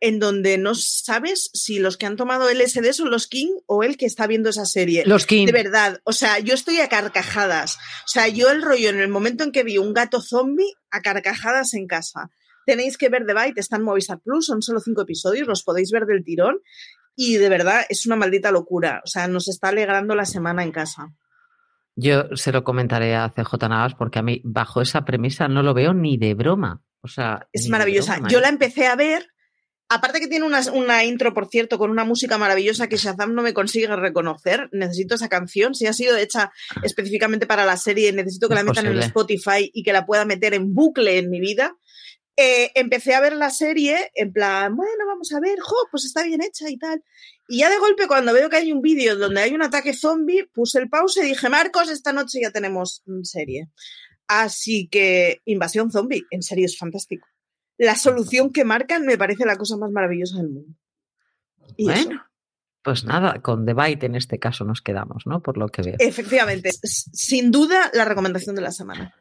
en 0.00 0.18
donde 0.18 0.58
no 0.58 0.74
sabes 0.74 1.50
si 1.52 1.78
los 1.78 1.96
que 1.96 2.06
han 2.06 2.16
tomado 2.16 2.48
LSD 2.50 2.92
son 2.92 3.10
los 3.10 3.26
King 3.26 3.48
o 3.66 3.82
el 3.82 3.96
que 3.96 4.06
está 4.06 4.26
viendo 4.26 4.48
esa 4.50 4.64
serie. 4.64 5.04
Los 5.06 5.26
King. 5.26 5.46
De 5.46 5.52
verdad, 5.52 6.00
o 6.04 6.12
sea, 6.12 6.38
yo 6.38 6.54
estoy 6.54 6.80
a 6.80 6.88
carcajadas. 6.88 7.76
O 7.76 8.08
sea, 8.08 8.28
yo 8.28 8.50
el 8.50 8.62
rollo 8.62 8.88
en 8.88 9.00
el 9.00 9.08
momento 9.08 9.44
en 9.44 9.52
que 9.52 9.62
vi 9.62 9.78
un 9.78 9.92
gato 9.92 10.20
zombie, 10.20 10.72
a 10.90 11.02
carcajadas 11.02 11.74
en 11.74 11.86
casa. 11.86 12.30
Tenéis 12.66 12.96
que 12.96 13.08
ver 13.08 13.26
The 13.26 13.34
Bite, 13.34 13.60
está 13.60 13.76
en 13.76 13.82
Movistar 13.82 14.20
Plus, 14.20 14.46
son 14.46 14.62
solo 14.62 14.80
cinco 14.80 15.02
episodios, 15.02 15.46
los 15.46 15.62
podéis 15.62 15.90
ver 15.90 16.06
del 16.06 16.24
tirón. 16.24 16.60
Y 17.16 17.36
de 17.36 17.48
verdad 17.48 17.84
es 17.88 18.06
una 18.06 18.16
maldita 18.16 18.50
locura. 18.50 19.02
O 19.04 19.06
sea, 19.06 19.28
nos 19.28 19.48
está 19.48 19.68
alegrando 19.68 20.14
la 20.14 20.24
semana 20.24 20.62
en 20.62 20.72
casa. 20.72 21.12
Yo 21.96 22.34
se 22.36 22.52
lo 22.52 22.64
comentaré 22.64 23.14
a 23.14 23.28
CJ 23.28 23.68
Navas 23.68 23.94
porque 23.94 24.20
a 24.20 24.22
mí, 24.22 24.40
bajo 24.44 24.80
esa 24.80 25.04
premisa, 25.04 25.48
no 25.48 25.62
lo 25.62 25.74
veo 25.74 25.92
ni 25.92 26.16
de 26.16 26.34
broma. 26.34 26.82
O 27.02 27.08
sea, 27.08 27.46
Es 27.52 27.68
maravillosa. 27.68 28.14
broma, 28.14 28.28
Yo 28.30 28.38
¿eh? 28.38 28.42
la 28.42 28.48
empecé 28.48 28.86
a 28.86 28.96
ver. 28.96 29.26
Aparte 29.92 30.20
que 30.20 30.28
tiene 30.28 30.46
una, 30.46 30.60
una 30.72 31.04
intro, 31.04 31.34
por 31.34 31.48
cierto, 31.48 31.76
con 31.76 31.90
una 31.90 32.04
música 32.04 32.38
maravillosa 32.38 32.86
que 32.86 32.96
Shazam 32.96 33.34
no 33.34 33.42
me 33.42 33.52
consigue 33.52 33.88
reconocer. 33.88 34.68
Necesito 34.70 35.16
esa 35.16 35.28
canción. 35.28 35.74
Si 35.74 35.88
ha 35.88 35.92
sido 35.92 36.16
hecha 36.16 36.52
específicamente 36.84 37.44
para 37.44 37.64
la 37.64 37.76
serie, 37.76 38.12
necesito 38.12 38.48
que 38.48 38.54
la 38.54 38.62
metan 38.62 38.86
en. 38.86 39.00
Spotify 39.00 39.68
y 39.74 39.82
que 39.82 39.92
la 39.92 40.06
pueda 40.06 40.24
meter 40.24 40.54
en 40.54 40.74
bucle 40.74 41.18
en 41.18 41.28
mi 41.28 41.40
vida. 41.40 41.76
Eh, 42.36 42.70
empecé 42.76 43.14
a 43.14 43.20
ver 43.20 43.32
la 43.32 43.50
serie 43.50 44.12
en 44.14 44.32
plan, 44.32 44.76
bueno, 44.76 45.06
vamos 45.08 45.32
a 45.32 45.40
ver, 45.40 45.58
jo, 45.60 45.76
pues 45.90 46.04
está 46.04 46.22
bien 46.22 46.40
hecha 46.40 46.70
y 46.70 46.78
tal. 46.78 47.02
Y 47.48 47.58
ya 47.58 47.68
de 47.68 47.78
golpe, 47.78 48.06
cuando 48.06 48.32
veo 48.32 48.48
que 48.48 48.58
hay 48.58 48.70
un 48.70 48.82
vídeo 48.82 49.16
donde 49.16 49.40
hay 49.40 49.52
un 49.52 49.62
ataque 49.62 49.92
zombie, 49.92 50.46
puse 50.54 50.78
el 50.78 50.88
pause 50.88 51.16
y 51.16 51.26
dije, 51.26 51.48
Marcos, 51.48 51.90
esta 51.90 52.12
noche 52.12 52.38
ya 52.40 52.52
tenemos 52.52 53.02
mm, 53.06 53.24
serie. 53.24 53.68
Así 54.28 54.88
que, 54.88 55.40
invasión 55.46 55.90
zombie, 55.90 56.22
en 56.30 56.42
serio 56.42 56.66
es 56.66 56.78
fantástico. 56.78 57.26
La 57.80 57.96
solución 57.96 58.52
que 58.52 58.62
marcan 58.62 59.06
me 59.06 59.16
parece 59.16 59.46
la 59.46 59.56
cosa 59.56 59.74
más 59.78 59.90
maravillosa 59.90 60.36
del 60.36 60.50
mundo. 60.50 60.74
Y 61.78 61.90
eso, 61.90 62.04
Bueno, 62.04 62.26
pues 62.82 63.04
nada, 63.04 63.40
con 63.40 63.64
The 63.64 63.72
Bite 63.72 64.04
en 64.04 64.16
este 64.16 64.38
caso 64.38 64.64
nos 64.66 64.82
quedamos, 64.82 65.26
¿no? 65.26 65.40
Por 65.40 65.56
lo 65.56 65.66
que 65.68 65.80
veo. 65.80 65.96
efectivamente, 65.98 66.72
sin 66.82 67.50
duda 67.50 67.90
la 67.94 68.04
recomendación 68.04 68.54
de 68.54 68.60
la 68.60 68.70
semana. 68.70 69.14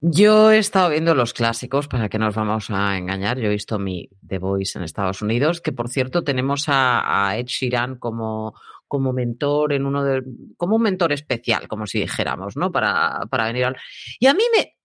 Yo 0.00 0.50
he 0.50 0.58
estado 0.58 0.90
viendo 0.90 1.14
los 1.14 1.34
clásicos, 1.34 1.86
para 1.86 2.08
que 2.08 2.18
nos 2.18 2.34
vamos 2.34 2.68
a 2.70 2.98
engañar. 2.98 3.38
Yo 3.38 3.46
he 3.46 3.50
visto 3.50 3.78
mi 3.78 4.10
The 4.26 4.38
Voice 4.38 4.76
en 4.76 4.82
Estados 4.82 5.22
Unidos, 5.22 5.60
que 5.60 5.70
por 5.70 5.88
cierto 5.88 6.24
tenemos 6.24 6.68
a, 6.68 7.28
a 7.28 7.38
Ed 7.38 7.46
Sheeran 7.46 7.94
como, 8.00 8.58
como 8.88 9.12
mentor 9.12 9.72
en 9.72 9.86
uno 9.86 10.02
de, 10.02 10.24
como 10.56 10.74
un 10.74 10.82
mentor 10.82 11.12
especial, 11.12 11.68
como 11.68 11.86
si 11.86 12.00
dijéramos, 12.00 12.56
¿no? 12.56 12.72
Para, 12.72 13.20
para 13.30 13.44
venir 13.46 13.66
al. 13.66 13.76
Y 14.18 14.26
a 14.26 14.34
mí 14.34 14.42
me. 14.56 14.76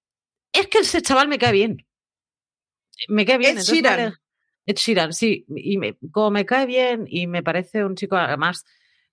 Es 0.53 0.67
que 0.67 0.77
ese 0.77 1.01
chaval 1.01 1.27
me 1.27 1.39
cae 1.39 1.53
bien. 1.53 1.86
Me 3.09 3.25
cae 3.25 3.37
bien. 3.37 3.57
Ed 4.65 4.75
Sheeran, 4.75 5.13
sí. 5.13 5.45
Y 5.55 5.77
me- 5.77 5.97
como 6.11 6.31
me 6.31 6.45
cae 6.45 6.65
bien 6.65 7.05
y 7.07 7.27
me 7.27 7.43
parece 7.43 7.83
un 7.85 7.95
chico, 7.95 8.15
además, 8.17 8.65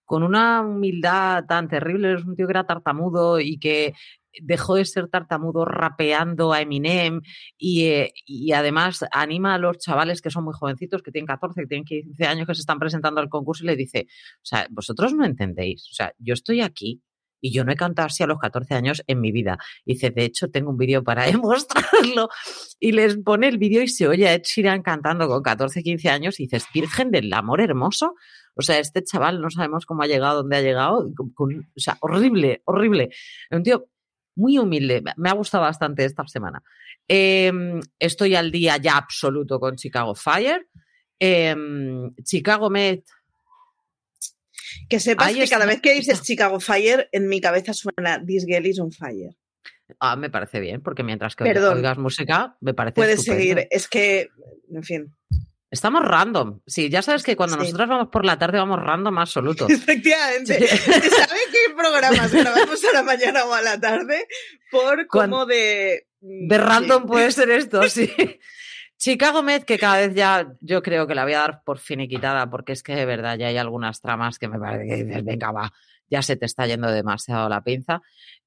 con 0.05 0.23
una 0.23 0.63
humildad 0.63 1.45
tan 1.47 1.69
terrible, 1.69 2.15
es 2.15 2.25
un 2.25 2.35
tío 2.37 2.47
que 2.47 2.53
era 2.53 2.67
tartamudo 2.67 3.41
y 3.41 3.59
que 3.59 3.95
dejó 4.43 4.75
de 4.75 4.85
ser 4.85 5.07
tartamudo 5.09 5.65
rapeando 5.65 6.53
a 6.53 6.61
Eminem 6.61 7.21
y, 7.57 7.85
eh, 7.85 8.13
y 8.27 8.51
además 8.53 9.05
anima 9.13 9.55
a 9.55 9.59
los 9.59 9.79
chavales 9.79 10.21
que 10.21 10.31
son 10.31 10.43
muy 10.45 10.55
jovencitos, 10.55 11.03
que 11.05 11.13
tienen 11.13 11.27
14, 11.29 11.61
que 11.61 11.67
tienen 11.69 11.85
15 11.85 12.27
años, 12.27 12.47
que 12.49 12.55
se 12.57 12.61
están 12.63 12.81
presentando 12.81 13.21
al 13.21 13.29
concurso 13.29 13.63
y 13.63 13.69
le 13.69 13.77
dice, 13.77 14.09
o 14.09 14.45
sea, 14.45 14.67
vosotros 14.71 15.15
no 15.15 15.25
entendéis, 15.25 15.89
o 15.89 15.95
sea, 15.95 16.13
yo 16.19 16.35
estoy 16.35 16.63
aquí 16.63 17.01
y 17.41 17.53
yo 17.53 17.65
no 17.65 17.73
he 17.73 17.77
cantado 17.77 18.07
así 18.07 18.23
a 18.23 18.27
los 18.27 18.39
14 18.39 18.75
años 18.75 19.03
en 19.07 19.21
mi 19.21 19.33
vida. 19.33 19.59
Dice, 19.85 20.11
de 20.11 20.25
hecho, 20.25 20.51
tengo 20.51 20.71
un 20.71 20.77
vídeo 20.79 21.05
para 21.05 21.25
demostrarlo. 21.27 22.29
Y 22.81 22.93
les 22.93 23.17
pone 23.19 23.49
el 23.49 23.59
vídeo 23.59 23.83
y 23.83 23.89
se 23.89 24.09
oye 24.09 24.29
a 24.29 24.35
Ed 24.35 24.43
Sheeran 24.45 24.83
cantando 24.83 25.29
con 25.29 25.43
14, 25.43 25.83
15 25.83 26.09
años 26.09 26.41
y 26.41 26.45
dices, 26.45 26.67
Virgen 26.73 27.11
del 27.11 27.33
amor 27.33 27.61
hermoso. 27.61 28.15
O 28.55 28.63
sea, 28.63 28.79
este 28.79 29.03
chaval 29.03 29.41
no 29.41 29.51
sabemos 29.51 29.85
cómo 29.85 30.03
ha 30.03 30.07
llegado, 30.07 30.43
dónde 30.43 30.57
ha 30.57 30.63
llegado. 30.63 31.11
o 31.19 31.49
sea, 31.77 31.97
horrible, 32.01 32.63
horrible. 32.65 33.11
Un 33.51 33.63
tío 33.63 33.89
muy 34.37 34.59
humilde. 34.59 35.03
Me- 35.17 35.29
ha 35.31 35.35
gustado 35.35 35.65
bastante 35.65 36.05
esta 36.05 36.27
semana. 36.27 36.63
Em, 37.09 37.81
estoy 37.99 38.35
al 38.37 38.51
día 38.51 38.77
ya 38.79 38.97
absoluto 38.97 39.59
con 39.61 39.77
Chicago 39.77 40.15
Fire. 40.15 40.67
Em, 41.19 42.15
Chicago 42.23 42.71
Med. 42.71 43.01
Que 44.89 45.01
sepas 45.01 45.27
Ahí 45.29 45.35
que 45.37 45.45
está, 45.45 45.57
cada 45.57 45.67
vez 45.67 45.81
que 45.81 45.95
dices. 45.95 46.23
Chicago 46.23 46.61
Fire, 46.61 47.09
en 47.13 47.29
mi 47.29 47.41
cabeza 47.41 47.73
suena 47.73 48.23
This 48.25 48.45
Girl 48.47 48.67
is 48.67 48.79
on 48.81 48.93
Fire. 48.93 49.35
Ah, 50.01 50.17
me 50.17 50.31
parece 50.31 50.61
bien, 50.61 50.81
porque 50.83 51.03
mientras 51.03 51.37
que 51.37 51.45
Perdón. 51.45 51.77
oigas 51.77 51.99
música, 51.99 52.57
me 52.61 52.73
parece 52.75 52.95
Puedes 52.95 53.21
estupendo. 53.21 53.41
seguir. 53.43 53.69
Es 53.71 53.87
que, 53.89 54.29
en 54.73 54.83
fin. 54.83 55.15
Estamos 55.71 56.05
random. 56.05 56.61
Sí, 56.67 56.89
ya 56.89 57.03
sabes 57.03 57.23
que 57.25 57.35
cuando 57.37 57.57
Sí. 57.57 57.63
nosotros 57.65 57.89
vamos 57.89 58.09
por 58.09 58.25
la 58.25 58.39
tarde 58.39 58.59
vamos 58.59 58.81
random 58.81 59.19
absoluto. 59.19 59.67
Efectivamente. 59.69 60.67
Sí. 60.69 60.77
¿Sabes 60.79 61.43
qué 61.51 61.75
programas 61.77 62.33
grabamos 62.33 62.85
a 62.85 62.93
la 62.95 63.03
mañana 63.03 63.45
o 63.45 63.53
a 63.53 63.61
la 63.61 63.79
tarde? 63.81 64.27
Por 64.71 65.07
como 65.09 65.47
de. 65.47 66.07
De 66.21 66.59
random 66.59 67.03
sí. 67.03 67.09
puede 67.09 67.33
ser 67.33 67.51
esto, 67.51 67.83
sí. 67.91 68.11
Chicago 68.97 69.43
Med, 69.43 69.65
que 69.65 69.79
cada 69.79 69.99
vez 70.07 70.15
ya 70.15 70.55
yo 70.61 70.83
creo 70.83 71.07
que 71.07 71.15
la 71.15 71.25
voy 71.25 71.35
a 71.35 71.41
dar 71.41 71.63
por 71.65 71.79
finiquitada, 71.79 72.49
porque 72.49 72.73
es 72.73 72.83
que 72.83 72.95
de 72.95 73.05
verdad 73.05 73.37
ya 73.37 73.49
hay 73.49 73.57
algunas 73.57 74.01
tramas 74.01 74.39
que 74.39 74.49
me 74.49 74.59
parece 74.59 74.87
que 74.89 75.05
dices, 75.05 75.25
venga, 75.25 75.53
va, 75.53 75.73
ya 76.09 76.23
se 76.23 76.37
te 76.37 76.47
está 76.47 76.67
yendo 76.67 76.91
demasiado 76.91 77.49
la 77.49 77.63
pinza. 77.63 78.03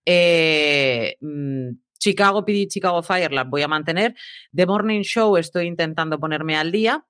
Eh, 0.06 1.18
mm, 1.20 1.70
Chicago 2.00 2.46
PD, 2.46 2.68
Chicago 2.68 3.04
Fire 3.04 3.32
las 3.32 3.48
voy 3.50 3.62
a 3.62 3.68
mantener. 3.68 4.16
The 4.56 4.66
Morning 4.66 5.02
Show 5.02 5.38
estoy 5.38 5.68
intentando 5.68 6.20
ponerme 6.20 6.56
al 6.56 6.72
día. 6.72 7.06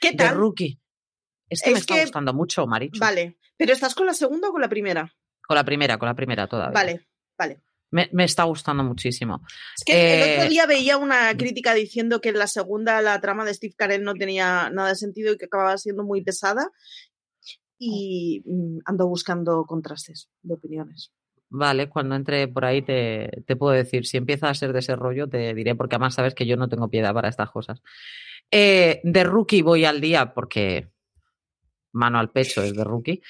¿Qué 0.00 0.10
The 0.10 0.16
tal? 0.16 0.36
Rookie. 0.36 0.80
Este 1.48 1.70
Es 1.70 1.74
me 1.74 1.80
está 1.80 2.00
gustando 2.00 2.32
mucho, 2.32 2.66
Marichu. 2.66 2.98
Vale. 2.98 3.38
¿Pero 3.56 3.72
estás 3.72 3.94
con 3.94 4.06
la 4.06 4.14
segunda 4.14 4.48
o 4.48 4.52
con 4.52 4.60
la 4.60 4.68
primera? 4.68 5.14
Con 5.42 5.56
la 5.56 5.64
primera, 5.64 5.98
con 5.98 6.06
la 6.08 6.14
primera 6.14 6.46
todavía. 6.46 6.72
Vale, 6.72 7.08
vale. 7.36 7.60
Me, 7.90 8.08
me 8.12 8.24
está 8.24 8.44
gustando 8.44 8.84
muchísimo. 8.84 9.42
Es 9.76 9.84
que 9.84 10.22
el 10.22 10.28
Eh, 10.28 10.36
otro 10.36 10.48
día 10.50 10.66
veía 10.66 10.96
una 10.96 11.36
crítica 11.36 11.74
diciendo 11.74 12.20
que 12.20 12.28
en 12.28 12.38
la 12.38 12.46
segunda 12.46 13.02
la 13.02 13.20
trama 13.20 13.44
de 13.44 13.54
Steve 13.54 13.74
Carell 13.76 14.04
no 14.04 14.14
tenía 14.14 14.70
nada 14.70 14.90
de 14.90 14.94
sentido 14.96 15.32
y 15.32 15.36
que 15.36 15.46
acababa 15.46 15.76
siendo 15.76 16.04
muy 16.04 16.22
pesada. 16.22 16.70
Y 17.78 18.42
mm, 18.44 18.78
ando 18.84 19.08
buscando 19.08 19.64
contrastes 19.64 20.28
de 20.42 20.54
opiniones. 20.54 21.12
Vale, 21.48 21.88
cuando 21.88 22.14
entre 22.14 22.46
por 22.46 22.64
ahí 22.64 22.82
te, 22.82 23.42
te 23.44 23.56
puedo 23.56 23.72
decir, 23.72 24.06
si 24.06 24.16
empieza 24.16 24.48
a 24.48 24.54
ser 24.54 24.72
de 24.72 24.78
ese 24.78 24.94
rollo, 24.94 25.28
te 25.28 25.52
diré, 25.52 25.74
porque 25.74 25.96
además 25.96 26.14
sabes 26.14 26.34
que 26.34 26.46
yo 26.46 26.56
no 26.56 26.68
tengo 26.68 26.88
piedad 26.88 27.12
para 27.12 27.28
estas 27.28 27.50
cosas. 27.50 27.82
Eh, 28.52 29.00
de 29.02 29.24
rookie 29.24 29.62
voy 29.62 29.84
al 29.84 30.00
día 30.00 30.32
porque 30.32 30.90
mano 31.92 32.20
al 32.20 32.30
pecho 32.30 32.62
es 32.62 32.74
de 32.74 32.84
rookie. 32.84 33.20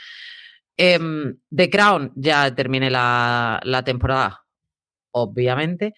Em, 0.76 1.38
The 1.50 1.70
Crown 1.70 2.12
ya 2.14 2.54
terminé 2.54 2.90
la, 2.90 3.60
la 3.64 3.82
temporada, 3.84 4.39
obviamente. 5.12 5.94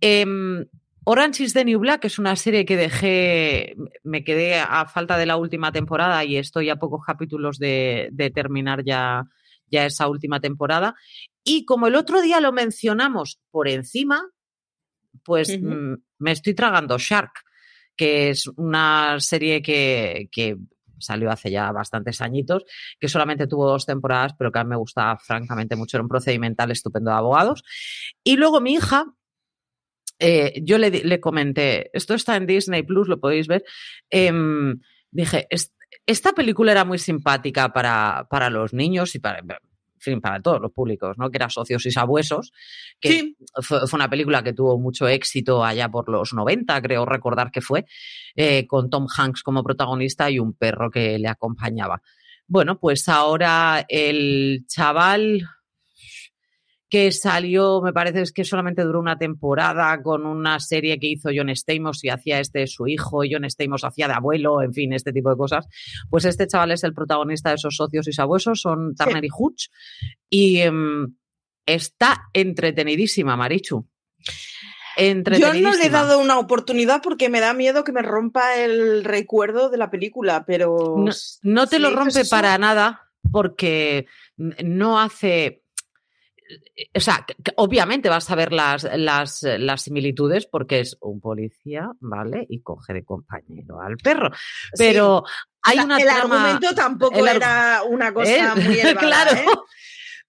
Em, 0.00 0.64
Orange 1.04 1.44
is 1.44 1.52
the 1.52 1.64
New 1.64 1.78
Black 1.80 2.06
es 2.06 2.18
una 2.18 2.34
serie 2.34 2.64
que 2.64 2.76
dejé, 2.76 3.76
me 4.02 4.24
quedé 4.24 4.58
a 4.58 4.86
falta 4.86 5.18
de 5.18 5.26
la 5.26 5.36
última 5.36 5.70
temporada 5.70 6.24
y 6.24 6.38
estoy 6.38 6.70
a 6.70 6.76
pocos 6.76 7.04
capítulos 7.04 7.58
de, 7.58 8.08
de 8.10 8.30
terminar 8.30 8.84
ya, 8.84 9.24
ya 9.70 9.84
esa 9.84 10.08
última 10.08 10.40
temporada. 10.40 10.94
Y 11.44 11.66
como 11.66 11.88
el 11.88 11.94
otro 11.94 12.22
día 12.22 12.40
lo 12.40 12.52
mencionamos 12.52 13.38
por 13.50 13.68
encima, 13.68 14.22
pues 15.24 15.60
mm, 15.60 15.94
me 16.18 16.32
estoy 16.32 16.54
tragando 16.54 16.96
Shark, 16.98 17.32
que 17.96 18.30
es 18.30 18.46
una 18.56 19.20
serie 19.20 19.60
que, 19.60 20.28
que 20.32 20.56
salió 21.04 21.30
hace 21.30 21.50
ya 21.50 21.70
bastantes 21.72 22.20
añitos, 22.20 22.64
que 22.98 23.08
solamente 23.08 23.46
tuvo 23.46 23.68
dos 23.68 23.86
temporadas, 23.86 24.32
pero 24.38 24.50
que 24.50 24.58
a 24.58 24.64
mí 24.64 24.70
me 24.70 24.76
gusta 24.76 25.16
francamente 25.18 25.76
mucho. 25.76 25.96
Era 25.96 26.02
un 26.02 26.08
procedimental 26.08 26.70
estupendo 26.70 27.10
de 27.10 27.16
abogados. 27.16 27.62
Y 28.24 28.36
luego 28.36 28.60
mi 28.60 28.74
hija, 28.74 29.04
eh, 30.18 30.60
yo 30.62 30.78
le, 30.78 30.90
le 30.90 31.20
comenté, 31.20 31.90
esto 31.96 32.14
está 32.14 32.36
en 32.36 32.46
Disney 32.46 32.82
Plus, 32.82 33.08
lo 33.08 33.20
podéis 33.20 33.46
ver. 33.48 33.64
em, 34.10 34.80
dije, 35.10 35.46
"Es- 35.50 35.74
esta 36.06 36.32
película 36.32 36.72
era 36.72 36.84
muy 36.84 36.98
simpática 36.98 37.72
para, 37.72 38.26
para 38.30 38.50
los 38.50 38.72
niños 38.74 39.14
y 39.14 39.18
para, 39.20 39.42
fin, 40.04 40.20
para 40.20 40.40
todos 40.40 40.60
los 40.60 40.70
públicos, 40.72 41.16
¿no? 41.18 41.30
Que 41.30 41.38
era 41.38 41.50
Socios 41.50 41.84
y 41.86 41.90
Sabuesos, 41.90 42.52
que 43.00 43.08
Sí. 43.08 43.36
fue, 43.62 43.86
fue 43.88 43.96
una 43.96 44.08
película 44.10 44.42
que 44.44 44.52
tuvo 44.52 44.78
mucho 44.78 45.08
éxito 45.08 45.64
allá 45.64 45.88
por 45.88 46.08
los 46.08 46.32
90, 46.32 46.80
creo 46.82 47.04
recordar 47.06 47.50
que 47.50 47.60
fue, 47.60 47.86
eh, 48.36 48.66
con 48.66 48.90
Tom 48.90 49.06
Hanks 49.16 49.42
como 49.42 49.64
protagonista 49.64 50.30
y 50.30 50.38
un 50.38 50.52
perro 50.52 50.90
que 50.90 51.18
le 51.18 51.28
acompañaba. 51.28 52.02
Bueno, 52.46 52.78
pues 52.78 53.08
ahora 53.08 53.86
el 53.88 54.64
chaval 54.68 55.48
que 56.94 57.10
salió, 57.10 57.82
me 57.82 57.92
parece 57.92 58.20
es 58.20 58.30
que 58.30 58.44
solamente 58.44 58.84
duró 58.84 59.00
una 59.00 59.18
temporada 59.18 60.00
con 60.00 60.24
una 60.24 60.60
serie 60.60 61.00
que 61.00 61.08
hizo 61.08 61.30
John 61.34 61.48
Stamos 61.48 62.04
y 62.04 62.08
hacía 62.08 62.38
este 62.38 62.60
de 62.60 62.66
su 62.68 62.86
hijo, 62.86 63.24
y 63.24 63.32
John 63.32 63.50
Stamos 63.50 63.82
hacía 63.82 64.06
de 64.06 64.14
abuelo, 64.14 64.62
en 64.62 64.72
fin, 64.72 64.92
este 64.92 65.12
tipo 65.12 65.28
de 65.28 65.36
cosas. 65.36 65.66
Pues 66.08 66.24
este 66.24 66.46
chaval 66.46 66.70
es 66.70 66.84
el 66.84 66.94
protagonista 66.94 67.48
de 67.48 67.56
esos 67.56 67.74
socios 67.74 68.06
y 68.06 68.12
sabuesos, 68.12 68.60
son 68.60 68.94
Turner 68.94 69.24
y 69.24 69.28
Hutch, 69.36 69.70
y 70.30 70.60
em, 70.60 71.16
está 71.66 72.28
entretenidísima, 72.32 73.36
Marichu. 73.36 73.88
Yo 74.96 75.52
no 75.52 75.74
le 75.74 75.86
he 75.86 75.90
dado 75.90 76.20
una 76.20 76.38
oportunidad 76.38 77.02
porque 77.02 77.28
me 77.28 77.40
da 77.40 77.54
miedo 77.54 77.82
que 77.82 77.90
me 77.90 78.02
rompa 78.02 78.54
el 78.58 79.02
recuerdo 79.02 79.68
de 79.68 79.78
la 79.78 79.90
película, 79.90 80.44
pero... 80.46 80.94
No, 80.96 81.10
no 81.42 81.66
te 81.66 81.80
lo 81.80 81.90
rompe 81.90 82.24
para 82.24 82.56
nada 82.56 83.10
porque 83.32 84.06
no 84.36 85.00
hace. 85.00 85.63
O 86.94 87.00
sea, 87.00 87.24
obviamente 87.56 88.08
vas 88.08 88.30
a 88.30 88.34
ver 88.34 88.52
las, 88.52 88.84
las, 88.96 89.42
las 89.42 89.82
similitudes 89.82 90.46
porque 90.46 90.80
es 90.80 90.96
un 91.00 91.20
policía, 91.20 91.90
¿vale? 92.00 92.46
Y 92.48 92.60
coge 92.62 92.92
de 92.92 93.04
compañero 93.04 93.80
al 93.80 93.96
perro. 93.96 94.30
Pero 94.76 95.24
hay 95.62 95.78
una 95.78 95.96
el 95.98 96.04
trama- 96.04 96.42
argumento 96.44 96.74
tampoco 96.74 97.18
el 97.18 97.36
era 97.36 97.82
una 97.88 98.12
cosa 98.12 98.54
¿Eh? 98.56 98.60
muy 98.62 98.78
elevada, 98.80 99.00
claro. 99.06 99.30
¿eh? 99.36 99.44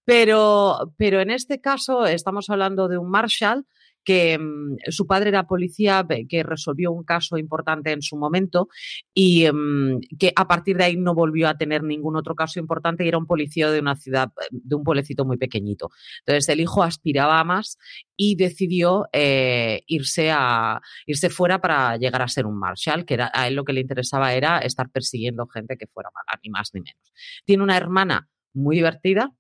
Pero, 0.04 0.94
pero 0.98 1.20
en 1.20 1.32
este 1.32 1.60
caso 1.62 2.06
estamos 2.06 2.50
hablando 2.50 2.88
de 2.88 2.98
un 2.98 3.10
Marshall 3.10 3.66
que 4.06 4.38
mm, 4.38 4.78
su 4.90 5.08
padre 5.08 5.30
era 5.30 5.48
policía, 5.48 6.06
que 6.30 6.44
resolvió 6.44 6.92
un 6.92 7.04
caso 7.04 7.38
importante 7.38 7.92
en 7.92 8.02
su 8.02 8.16
momento 8.16 8.70
y 9.14 9.52
mm, 9.52 10.00
que 10.18 10.32
a 10.36 10.48
partir 10.48 10.78
de 10.78 10.86
ahí 10.86 10.96
no 10.98 11.14
volvió 11.14 11.50
a 11.50 11.58
tener 11.58 11.84
ningún 11.84 12.16
otro 12.16 12.36
caso 12.36 12.60
importante 12.60 13.04
y 13.04 13.08
era 13.08 13.18
un 13.18 13.26
policía 13.26 13.70
de 13.70 13.80
una 13.80 13.96
ciudad, 13.96 14.32
eh, 14.42 14.48
de 14.52 14.76
un 14.76 14.84
pueblecito 14.84 15.26
muy 15.26 15.38
pequeñito. 15.38 15.90
Entonces 16.20 16.48
el 16.50 16.62
hijo 16.62 16.84
aspiraba 16.84 17.40
a 17.40 17.44
más 17.44 17.78
y 18.16 18.36
decidió 18.36 19.08
eh, 19.12 19.82
irse, 19.88 20.32
a, 20.32 20.80
irse 21.06 21.30
fuera 21.30 21.60
para 21.60 21.98
llegar 21.98 22.22
a 22.22 22.28
ser 22.28 22.46
un 22.46 22.58
Marshall, 22.58 23.06
que 23.06 23.16
era, 23.16 23.32
a 23.34 23.48
él 23.48 23.56
lo 23.56 23.66
que 23.66 23.74
le 23.74 23.82
interesaba 23.82 24.34
era 24.34 24.60
estar 24.60 24.90
persiguiendo 24.90 25.48
gente 25.48 25.78
que 25.78 25.88
fuera 25.88 26.10
mala, 26.14 26.40
ni 26.44 26.50
más 26.50 26.70
ni 26.74 26.82
menos. 26.82 27.14
Tiene 27.44 27.64
una 27.64 27.76
hermana 27.76 28.30
muy 28.54 28.76
divertida, 28.78 29.34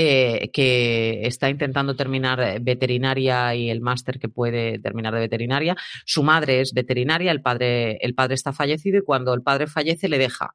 eh, 0.00 0.50
que 0.52 1.26
está 1.26 1.50
intentando 1.50 1.96
terminar 1.96 2.38
eh, 2.38 2.60
veterinaria 2.60 3.52
y 3.56 3.68
el 3.68 3.80
máster 3.80 4.20
que 4.20 4.28
puede 4.28 4.78
terminar 4.78 5.12
de 5.12 5.18
veterinaria. 5.18 5.76
Su 6.06 6.22
madre 6.22 6.60
es 6.60 6.72
veterinaria, 6.72 7.32
el 7.32 7.42
padre, 7.42 7.96
el 7.96 8.14
padre 8.14 8.36
está 8.36 8.52
fallecido 8.52 8.98
y 8.98 9.02
cuando 9.02 9.34
el 9.34 9.42
padre 9.42 9.66
fallece 9.66 10.08
le 10.08 10.18
deja 10.18 10.54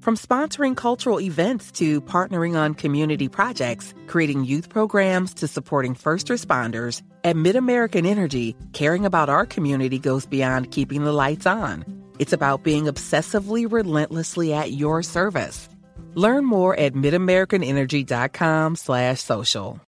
From 0.00 0.16
sponsoring 0.16 0.74
cultural 0.74 1.20
events 1.20 1.70
to 1.78 2.00
partnering 2.00 2.56
on 2.56 2.74
community 2.74 3.28
projects, 3.28 3.94
creating 4.08 4.44
youth 4.44 4.68
programs 4.68 5.32
to 5.34 5.46
supporting 5.46 5.94
first 5.94 6.26
responders, 6.26 7.00
at 7.22 7.36
MidAmerican 7.36 8.06
Energy, 8.06 8.56
caring 8.72 9.06
about 9.06 9.28
our 9.28 9.46
community 9.46 10.00
goes 10.00 10.26
beyond 10.26 10.72
keeping 10.72 11.04
the 11.04 11.12
lights 11.12 11.46
on. 11.46 11.84
It's 12.18 12.34
about 12.34 12.64
being 12.64 12.84
obsessively 12.84 13.70
relentlessly 13.70 14.52
at 14.52 14.72
your 14.72 15.02
service. 15.02 15.68
Learn 16.16 16.44
more 16.44 16.78
at 16.78 16.94
midamericanenergy.com 16.94 18.76
slash 18.76 19.18
social. 19.18 19.80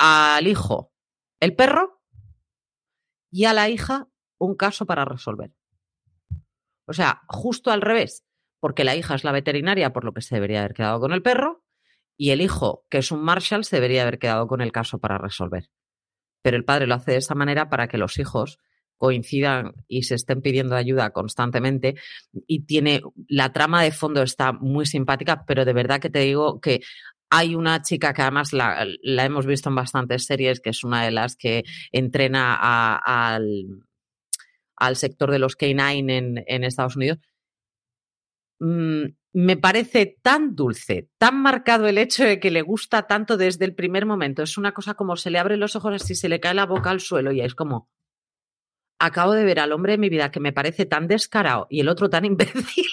al 0.00 0.46
hijo 0.46 0.90
el 1.40 1.54
perro 1.54 2.00
y 3.30 3.44
a 3.44 3.52
la 3.52 3.68
hija 3.68 4.08
un 4.38 4.56
caso 4.56 4.86
para 4.86 5.04
resolver. 5.04 5.52
O 6.86 6.94
sea, 6.94 7.22
justo 7.28 7.70
al 7.70 7.82
revés, 7.82 8.24
porque 8.60 8.84
la 8.84 8.96
hija 8.96 9.14
es 9.14 9.24
la 9.24 9.32
veterinaria, 9.32 9.92
por 9.92 10.04
lo 10.04 10.12
que 10.12 10.22
se 10.22 10.34
debería 10.34 10.60
haber 10.60 10.74
quedado 10.74 11.00
con 11.00 11.12
el 11.12 11.22
perro, 11.22 11.62
y 12.16 12.30
el 12.30 12.40
hijo, 12.40 12.84
que 12.90 12.98
es 12.98 13.12
un 13.12 13.22
Marshall, 13.22 13.64
se 13.64 13.76
debería 13.76 14.02
haber 14.02 14.18
quedado 14.18 14.46
con 14.46 14.60
el 14.60 14.72
caso 14.72 14.98
para 14.98 15.18
resolver. 15.18 15.70
Pero 16.42 16.56
el 16.56 16.64
padre 16.64 16.86
lo 16.86 16.94
hace 16.94 17.12
de 17.12 17.18
esa 17.18 17.34
manera 17.34 17.68
para 17.68 17.86
que 17.86 17.98
los 17.98 18.18
hijos 18.18 18.58
coincidan 19.00 19.72
y 19.88 20.02
se 20.02 20.14
estén 20.14 20.42
pidiendo 20.42 20.76
ayuda 20.76 21.08
constantemente 21.08 21.94
y 22.46 22.64
tiene 22.66 23.00
la 23.28 23.50
trama 23.50 23.82
de 23.82 23.92
fondo 23.92 24.22
está 24.22 24.52
muy 24.52 24.84
simpática, 24.84 25.46
pero 25.46 25.64
de 25.64 25.72
verdad 25.72 26.00
que 26.00 26.10
te 26.10 26.18
digo 26.18 26.60
que 26.60 26.82
hay 27.30 27.54
una 27.54 27.80
chica 27.80 28.12
que 28.12 28.20
además 28.20 28.52
la, 28.52 28.86
hemos 29.02 29.46
visto 29.46 29.70
en 29.70 29.76
bastantes 29.76 30.26
series, 30.26 30.60
que 30.60 30.68
es 30.68 30.84
una 30.84 31.02
de 31.02 31.12
las 31.12 31.34
que 31.34 31.64
entrena 31.92 32.54
al, 33.02 33.86
al 34.76 34.96
sector 34.96 35.30
de 35.30 35.38
los 35.38 35.56
K9 35.56 36.12
en, 36.12 36.44
en 36.46 36.64
Estados 36.64 36.96
Unidos. 36.96 37.20
Mm, 38.58 39.04
me 39.32 39.56
parece 39.56 40.18
tan 40.20 40.54
dulce, 40.54 41.08
tan 41.16 41.40
marcado 41.40 41.86
el 41.88 41.96
hecho 41.96 42.24
de 42.24 42.38
que 42.38 42.50
le 42.50 42.60
gusta 42.60 43.06
tanto 43.06 43.38
desde 43.38 43.64
el 43.64 43.74
primer 43.74 44.04
momento. 44.04 44.42
Es 44.42 44.58
una 44.58 44.72
cosa 44.72 44.92
como 44.92 45.16
se 45.16 45.30
le 45.30 45.38
abren 45.38 45.60
los 45.60 45.74
ojos 45.74 46.02
así, 46.02 46.14
se 46.14 46.28
le 46.28 46.40
cae 46.40 46.52
la 46.52 46.66
boca 46.66 46.90
al 46.90 47.00
suelo 47.00 47.32
y 47.32 47.40
es 47.40 47.54
como, 47.54 47.88
acabo 49.00 49.32
de 49.32 49.44
ver 49.44 49.58
al 49.58 49.72
hombre 49.72 49.92
de 49.92 49.98
mi 49.98 50.08
vida 50.08 50.30
que 50.30 50.38
me 50.38 50.52
parece 50.52 50.86
tan 50.86 51.08
descarado 51.08 51.66
y 51.70 51.80
el 51.80 51.88
otro 51.88 52.08
tan 52.08 52.24
imbécil 52.26 52.86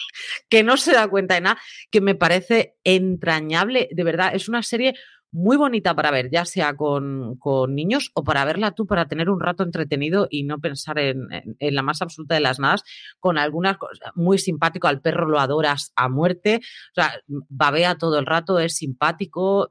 que 0.50 0.64
no 0.64 0.78
se 0.78 0.94
da 0.94 1.08
cuenta 1.08 1.36
de 1.36 1.42
nada, 1.42 1.60
que 1.92 2.02
me 2.02 2.16
parece 2.16 2.76
entrañable. 2.84 3.90
De 3.92 4.04
verdad, 4.04 4.34
es 4.34 4.50
una 4.50 4.64
serie 4.64 4.96
muy 5.32 5.58
bonita 5.58 5.94
para 5.94 6.10
ver, 6.10 6.30
ya 6.32 6.46
sea 6.46 6.76
con, 6.76 7.36
con 7.38 7.76
niños 7.76 8.12
o 8.14 8.24
para 8.24 8.46
verla 8.46 8.72
tú, 8.72 8.88
para 8.88 9.08
tener 9.08 9.30
un 9.30 9.42
rato 9.42 9.64
entretenido 9.64 10.28
y 10.30 10.44
no 10.44 10.60
pensar 10.60 10.98
en, 11.00 11.28
la 11.60 11.82
más 11.82 12.02
absoluta 12.02 12.36
de 12.36 12.42
las 12.42 12.60
nadas, 12.60 12.84
con 13.20 13.38
algunas 13.38 13.78
cosas. 13.78 14.00
Muy 14.16 14.38
simpático, 14.38 14.88
al 14.88 15.02
perro 15.02 15.28
lo 15.28 15.40
adoras 15.40 15.92
a 15.96 16.08
muerte, 16.08 16.62
o 16.92 16.94
sea, 16.96 17.14
babea 17.28 17.98
todo 17.98 18.18
el 18.18 18.26
rato, 18.26 18.58
es 18.60 18.78
simpático, 18.78 19.70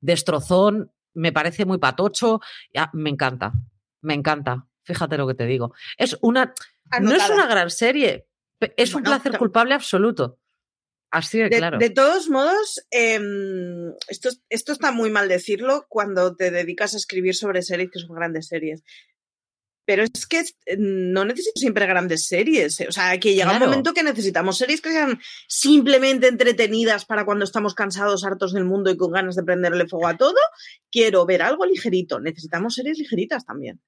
destrozón, 0.00 0.90
me 1.14 1.32
parece 1.32 1.64
muy 1.64 1.78
patocho, 1.78 2.40
me 2.92 3.10
encanta, 3.10 3.52
me 4.02 4.14
encanta. 4.14 4.66
Fíjate 4.84 5.16
lo 5.16 5.26
que 5.26 5.34
te 5.34 5.46
digo. 5.46 5.74
Es 5.96 6.16
una, 6.22 6.54
no 7.00 7.14
es 7.14 7.28
una 7.28 7.46
gran 7.46 7.70
serie, 7.70 8.26
es 8.76 8.94
un 8.94 9.02
placer 9.02 9.36
culpable 9.38 9.74
absoluto. 9.74 10.38
Así 11.10 11.38
de, 11.38 11.50
claro. 11.50 11.78
De 11.78 11.90
todos 11.90 12.28
modos, 12.28 12.86
em, 12.90 13.92
esto, 14.08 14.30
esto 14.48 14.72
está 14.72 14.92
muy 14.92 15.10
mal 15.10 15.28
decirlo 15.28 15.86
cuando 15.88 16.36
te 16.36 16.52
dedicas 16.52 16.94
a 16.94 16.98
escribir 16.98 17.34
sobre 17.34 17.62
series 17.62 17.90
que 17.90 17.98
son 17.98 18.14
grandes 18.14 18.46
series. 18.46 18.84
Pero 19.84 20.04
es 20.04 20.26
que 20.26 20.44
no 20.78 21.24
necesito 21.24 21.58
siempre 21.58 21.86
grandes 21.86 22.26
series. 22.26 22.80
O 22.88 22.92
sea, 22.92 23.18
que 23.18 23.34
llega 23.34 23.52
un 23.52 23.58
momento 23.58 23.92
que 23.92 24.04
necesitamos 24.04 24.56
series 24.56 24.80
que 24.80 24.92
sean 24.92 25.20
simplemente 25.48 26.28
entretenidas 26.28 27.06
para 27.06 27.24
cuando 27.24 27.44
estamos 27.44 27.74
cansados, 27.74 28.24
hartos 28.24 28.52
del 28.52 28.64
mundo 28.64 28.90
y 28.92 28.96
con 28.96 29.10
ganas 29.10 29.34
de 29.34 29.42
prenderle 29.42 29.88
fuego 29.88 30.06
a 30.06 30.16
todo. 30.16 30.38
Quiero 30.92 31.26
ver 31.26 31.42
algo 31.42 31.66
ligerito. 31.66 32.20
Necesitamos 32.20 32.76
series 32.76 32.98
ligeritas 32.98 33.44
también. 33.44 33.80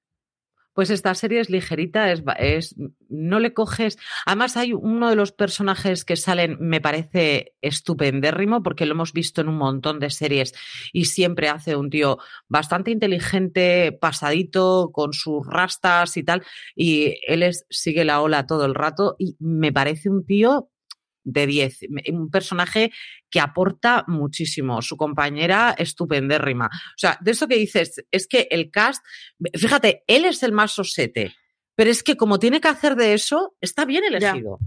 Pues 0.73 0.89
esta 0.89 1.13
serie 1.13 1.39
es 1.39 1.49
ligerita, 1.49 2.11
es, 2.11 2.23
es, 2.37 2.75
no 3.09 3.39
le 3.39 3.53
coges. 3.53 3.97
Además, 4.25 4.57
hay 4.57 4.73
uno 4.73 5.09
de 5.09 5.15
los 5.15 5.31
personajes 5.31 6.03
que 6.03 6.15
salen, 6.15 6.57
me 6.59 6.81
parece 6.81 7.53
estupendérrimo, 7.61 8.63
porque 8.63 8.85
lo 8.85 8.93
hemos 8.93 9.13
visto 9.13 9.41
en 9.41 9.49
un 9.49 9.57
montón 9.57 9.99
de 9.99 10.09
series 10.09 10.53
y 10.91 11.05
siempre 11.05 11.49
hace 11.49 11.75
un 11.75 11.89
tío 11.89 12.17
bastante 12.47 12.91
inteligente, 12.91 13.91
pasadito, 13.91 14.91
con 14.91 15.13
sus 15.13 15.45
rastas 15.45 16.17
y 16.17 16.23
tal. 16.23 16.43
Y 16.75 17.15
él 17.27 17.43
es, 17.43 17.65
sigue 17.69 18.05
la 18.05 18.21
ola 18.21 18.47
todo 18.47 18.65
el 18.65 18.75
rato 18.75 19.15
y 19.19 19.35
me 19.39 19.71
parece 19.71 20.09
un 20.09 20.25
tío 20.25 20.69
de 21.23 21.47
10. 21.47 21.79
Un 22.11 22.29
personaje 22.29 22.91
que 23.29 23.39
aporta 23.39 24.03
muchísimo. 24.07 24.81
Su 24.81 24.97
compañera 24.97 25.75
estupendérrima. 25.77 26.67
O 26.67 26.97
sea, 26.97 27.17
de 27.21 27.31
eso 27.31 27.47
que 27.47 27.57
dices, 27.57 28.03
es 28.11 28.27
que 28.27 28.47
el 28.51 28.71
cast, 28.71 29.03
fíjate, 29.53 30.03
él 30.07 30.25
es 30.25 30.43
el 30.43 30.51
más 30.51 30.71
sosete, 30.71 31.33
pero 31.75 31.89
es 31.89 32.03
que 32.03 32.17
como 32.17 32.39
tiene 32.39 32.61
que 32.61 32.67
hacer 32.67 32.95
de 32.95 33.13
eso, 33.13 33.55
está 33.61 33.85
bien 33.85 34.03
elegido. 34.03 34.59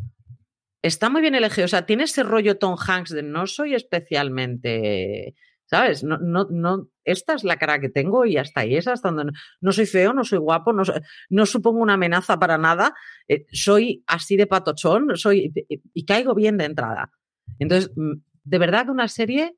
Está 0.82 1.08
muy 1.08 1.20
bien 1.20 1.34
elegido. 1.34 1.64
O 1.64 1.68
sea, 1.68 1.86
tiene 1.86 2.04
ese 2.04 2.22
rollo 2.22 2.58
Tom 2.58 2.76
Hanks 2.78 3.10
de 3.10 3.22
no 3.22 3.46
soy 3.46 3.74
especialmente 3.74 5.34
¿Sabes? 5.68 6.04
No, 6.04 6.18
no, 6.18 6.46
no, 6.48 6.88
esta 7.04 7.34
es 7.34 7.42
la 7.42 7.56
cara 7.56 7.80
que 7.80 7.88
tengo 7.88 8.24
y 8.24 8.36
hasta 8.36 8.60
ahí 8.60 8.76
es 8.76 8.86
hasta 8.86 9.10
donde 9.10 9.32
no, 9.60 9.72
soy 9.72 9.86
feo, 9.86 10.12
no 10.12 10.22
soy 10.22 10.38
guapo, 10.38 10.72
no, 10.72 10.84
no 11.28 11.46
supongo 11.46 11.80
una 11.80 11.94
amenaza 11.94 12.38
para 12.38 12.56
nada, 12.56 12.94
eh, 13.26 13.46
soy 13.50 14.04
así 14.06 14.36
de 14.36 14.46
patochón, 14.46 15.16
soy 15.16 15.52
y 15.92 16.04
caigo 16.04 16.34
bien 16.34 16.56
de 16.56 16.66
entrada. 16.66 17.10
Entonces, 17.58 17.90
mm, 17.96 18.12
de 18.44 18.58
verdad 18.58 18.84
que 18.84 18.92
una 18.92 19.08
serie 19.08 19.56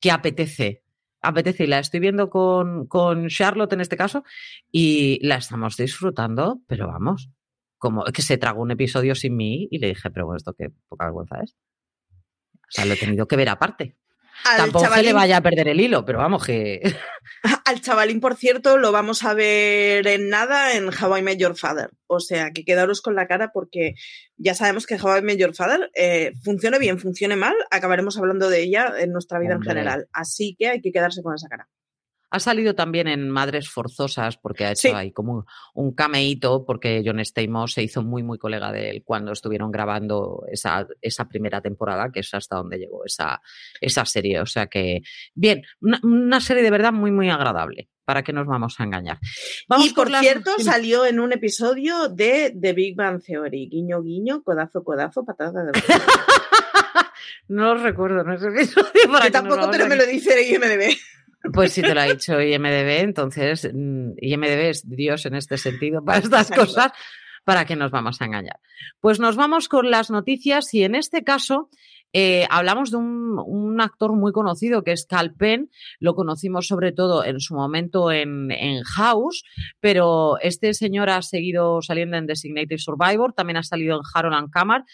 que 0.00 0.12
apetece, 0.12 0.84
apetece 1.22 1.64
y 1.64 1.66
la 1.66 1.80
estoy 1.80 2.00
viendo 2.00 2.30
con, 2.30 2.86
con 2.86 3.28
Charlotte 3.28 3.72
en 3.72 3.80
este 3.80 3.96
caso 3.96 4.24
y 4.70 5.18
la 5.26 5.36
estamos 5.36 5.76
disfrutando, 5.76 6.60
pero 6.68 6.86
vamos, 6.86 7.30
como 7.78 8.04
que 8.04 8.22
se 8.22 8.38
tragó 8.38 8.62
un 8.62 8.70
episodio 8.70 9.14
sin 9.14 9.36
mí 9.36 9.66
y 9.70 9.78
le 9.78 9.88
dije, 9.88 10.10
pero 10.10 10.26
bueno, 10.26 10.36
esto 10.36 10.54
qué 10.54 10.70
poca 10.88 11.06
vergüenza 11.06 11.40
es. 11.42 11.56
O 12.70 12.72
sea, 12.72 12.84
lo 12.84 12.92
he 12.92 12.96
tenido 12.96 13.26
que 13.26 13.36
ver 13.36 13.48
aparte. 13.48 13.96
Tampoco 14.56 14.84
chavalín, 14.84 15.06
le 15.06 15.12
vaya 15.12 15.36
a 15.38 15.40
perder 15.40 15.68
el 15.68 15.80
hilo, 15.80 16.04
pero 16.04 16.18
vamos 16.18 16.44
que. 16.44 16.80
Al 17.64 17.80
chavalín, 17.80 18.20
por 18.20 18.36
cierto, 18.36 18.76
lo 18.76 18.92
vamos 18.92 19.24
a 19.24 19.34
ver 19.34 20.06
en 20.06 20.28
nada 20.28 20.74
en 20.74 20.88
How 20.88 21.18
I 21.18 21.22
Met 21.22 21.38
Your 21.38 21.56
Father. 21.56 21.90
O 22.06 22.20
sea, 22.20 22.50
que 22.50 22.64
quedaros 22.64 23.00
con 23.00 23.14
la 23.14 23.26
cara 23.26 23.50
porque 23.52 23.94
ya 24.36 24.54
sabemos 24.54 24.86
que 24.86 24.96
How 25.00 25.18
I 25.18 25.22
Met 25.22 25.38
Your 25.38 25.54
Father, 25.54 25.90
eh, 25.94 26.32
funcione 26.42 26.78
bien, 26.78 26.98
funcione 26.98 27.36
mal, 27.36 27.54
acabaremos 27.70 28.18
hablando 28.18 28.50
de 28.50 28.62
ella 28.62 28.92
en 28.98 29.12
nuestra 29.12 29.38
vida 29.38 29.54
en 29.54 29.62
general. 29.62 30.08
Así 30.12 30.56
que 30.58 30.68
hay 30.68 30.80
que 30.80 30.92
quedarse 30.92 31.22
con 31.22 31.34
esa 31.34 31.48
cara. 31.48 31.68
Ha 32.30 32.38
salido 32.38 32.76
también 32.76 33.08
en 33.08 33.28
Madres 33.28 33.68
Forzosas 33.68 34.36
porque 34.36 34.64
ha 34.64 34.72
hecho 34.72 34.94
ahí 34.94 35.10
como 35.10 35.46
un 35.74 35.92
cameíto 35.92 36.64
porque 36.64 37.02
John 37.04 37.18
Stamos 37.18 37.72
se 37.72 37.82
hizo 37.82 38.02
muy, 38.02 38.22
muy 38.22 38.38
colega 38.38 38.70
de 38.70 38.90
él 38.90 39.02
cuando 39.04 39.32
estuvieron 39.32 39.72
grabando 39.72 40.44
esa, 40.50 40.86
esa 41.00 41.28
primera 41.28 41.60
temporada, 41.60 42.12
que 42.12 42.20
es 42.20 42.32
hasta 42.32 42.56
donde 42.56 42.78
llegó 42.78 43.04
esa, 43.04 43.42
esa 43.80 44.04
serie. 44.04 44.40
O 44.40 44.46
sea 44.46 44.68
que, 44.68 45.02
bien, 45.34 45.62
una, 45.80 46.40
serie 46.40 46.62
de 46.62 46.70
verdad 46.70 46.92
muy, 46.92 47.10
muy 47.10 47.30
agradable. 47.30 47.88
¿Para 48.04 48.22
qué 48.22 48.32
nos 48.32 48.46
vamos 48.46 48.78
a 48.78 48.84
engañar? 48.84 49.18
y 49.84 49.90
por 49.90 50.08
cierto, 50.08 50.52
salió 50.58 51.06
en 51.06 51.20
un 51.20 51.32
episodio 51.32 52.08
de 52.08 52.56
The 52.60 52.72
Big 52.72 52.96
Bang 52.96 53.22
Theory. 53.22 53.68
Guiño, 53.68 54.02
guiño, 54.02 54.42
codazo, 54.42 54.82
codazo, 54.82 55.24
patada 55.24 55.64
de... 55.64 55.72
no 57.48 57.74
lo 57.74 57.82
recuerdo, 57.82 58.24
no 58.24 58.34
ese 58.34 58.48
episodio. 58.48 58.90
Para 59.12 59.30
tampoco, 59.30 59.68
pero 59.70 59.86
me 59.86 59.96
lo 59.96 60.06
dice 60.06 60.42
IMDB. 60.48 60.96
Pues 61.52 61.72
si 61.72 61.82
te 61.82 61.94
lo 61.94 62.00
ha 62.00 62.04
dicho 62.04 62.40
IMDB, 62.40 63.00
entonces 63.00 63.70
mm, 63.72 64.12
IMDB 64.18 64.70
es 64.70 64.88
Dios 64.88 65.24
en 65.26 65.34
este 65.34 65.56
sentido 65.56 66.04
para 66.04 66.18
estas 66.18 66.50
cosas, 66.50 66.92
¿para 67.44 67.64
qué 67.64 67.76
nos 67.76 67.90
vamos 67.90 68.20
a 68.20 68.26
engañar? 68.26 68.60
Pues 69.00 69.20
nos 69.20 69.36
vamos 69.36 69.68
con 69.68 69.90
las 69.90 70.10
noticias 70.10 70.72
y 70.74 70.84
en 70.84 70.94
este 70.94 71.24
caso 71.24 71.70
eh, 72.12 72.46
hablamos 72.50 72.90
de 72.90 72.98
un, 72.98 73.80
actor 73.80 74.12
muy 74.12 74.32
conocido 74.32 74.82
que 74.82 74.92
es 74.92 75.06
Cal 75.06 75.32
Penn, 75.32 75.70
lo 76.00 76.14
conocimos 76.14 76.66
sobre 76.66 76.92
todo 76.92 77.24
en 77.24 77.40
su 77.40 77.54
momento 77.54 78.12
en, 78.12 78.50
en, 78.50 78.82
House, 78.82 79.44
pero 79.80 80.38
este 80.40 80.74
señor 80.74 81.08
ha 81.08 81.22
seguido 81.22 81.80
saliendo 81.80 82.18
en 82.18 82.26
Designated 82.26 82.76
Survivor, 82.76 83.32
también 83.32 83.56
ha 83.56 83.62
salido 83.62 83.96
en 83.96 84.02
Harold 84.12 84.34
and 84.34 84.50
Camar 84.50 84.84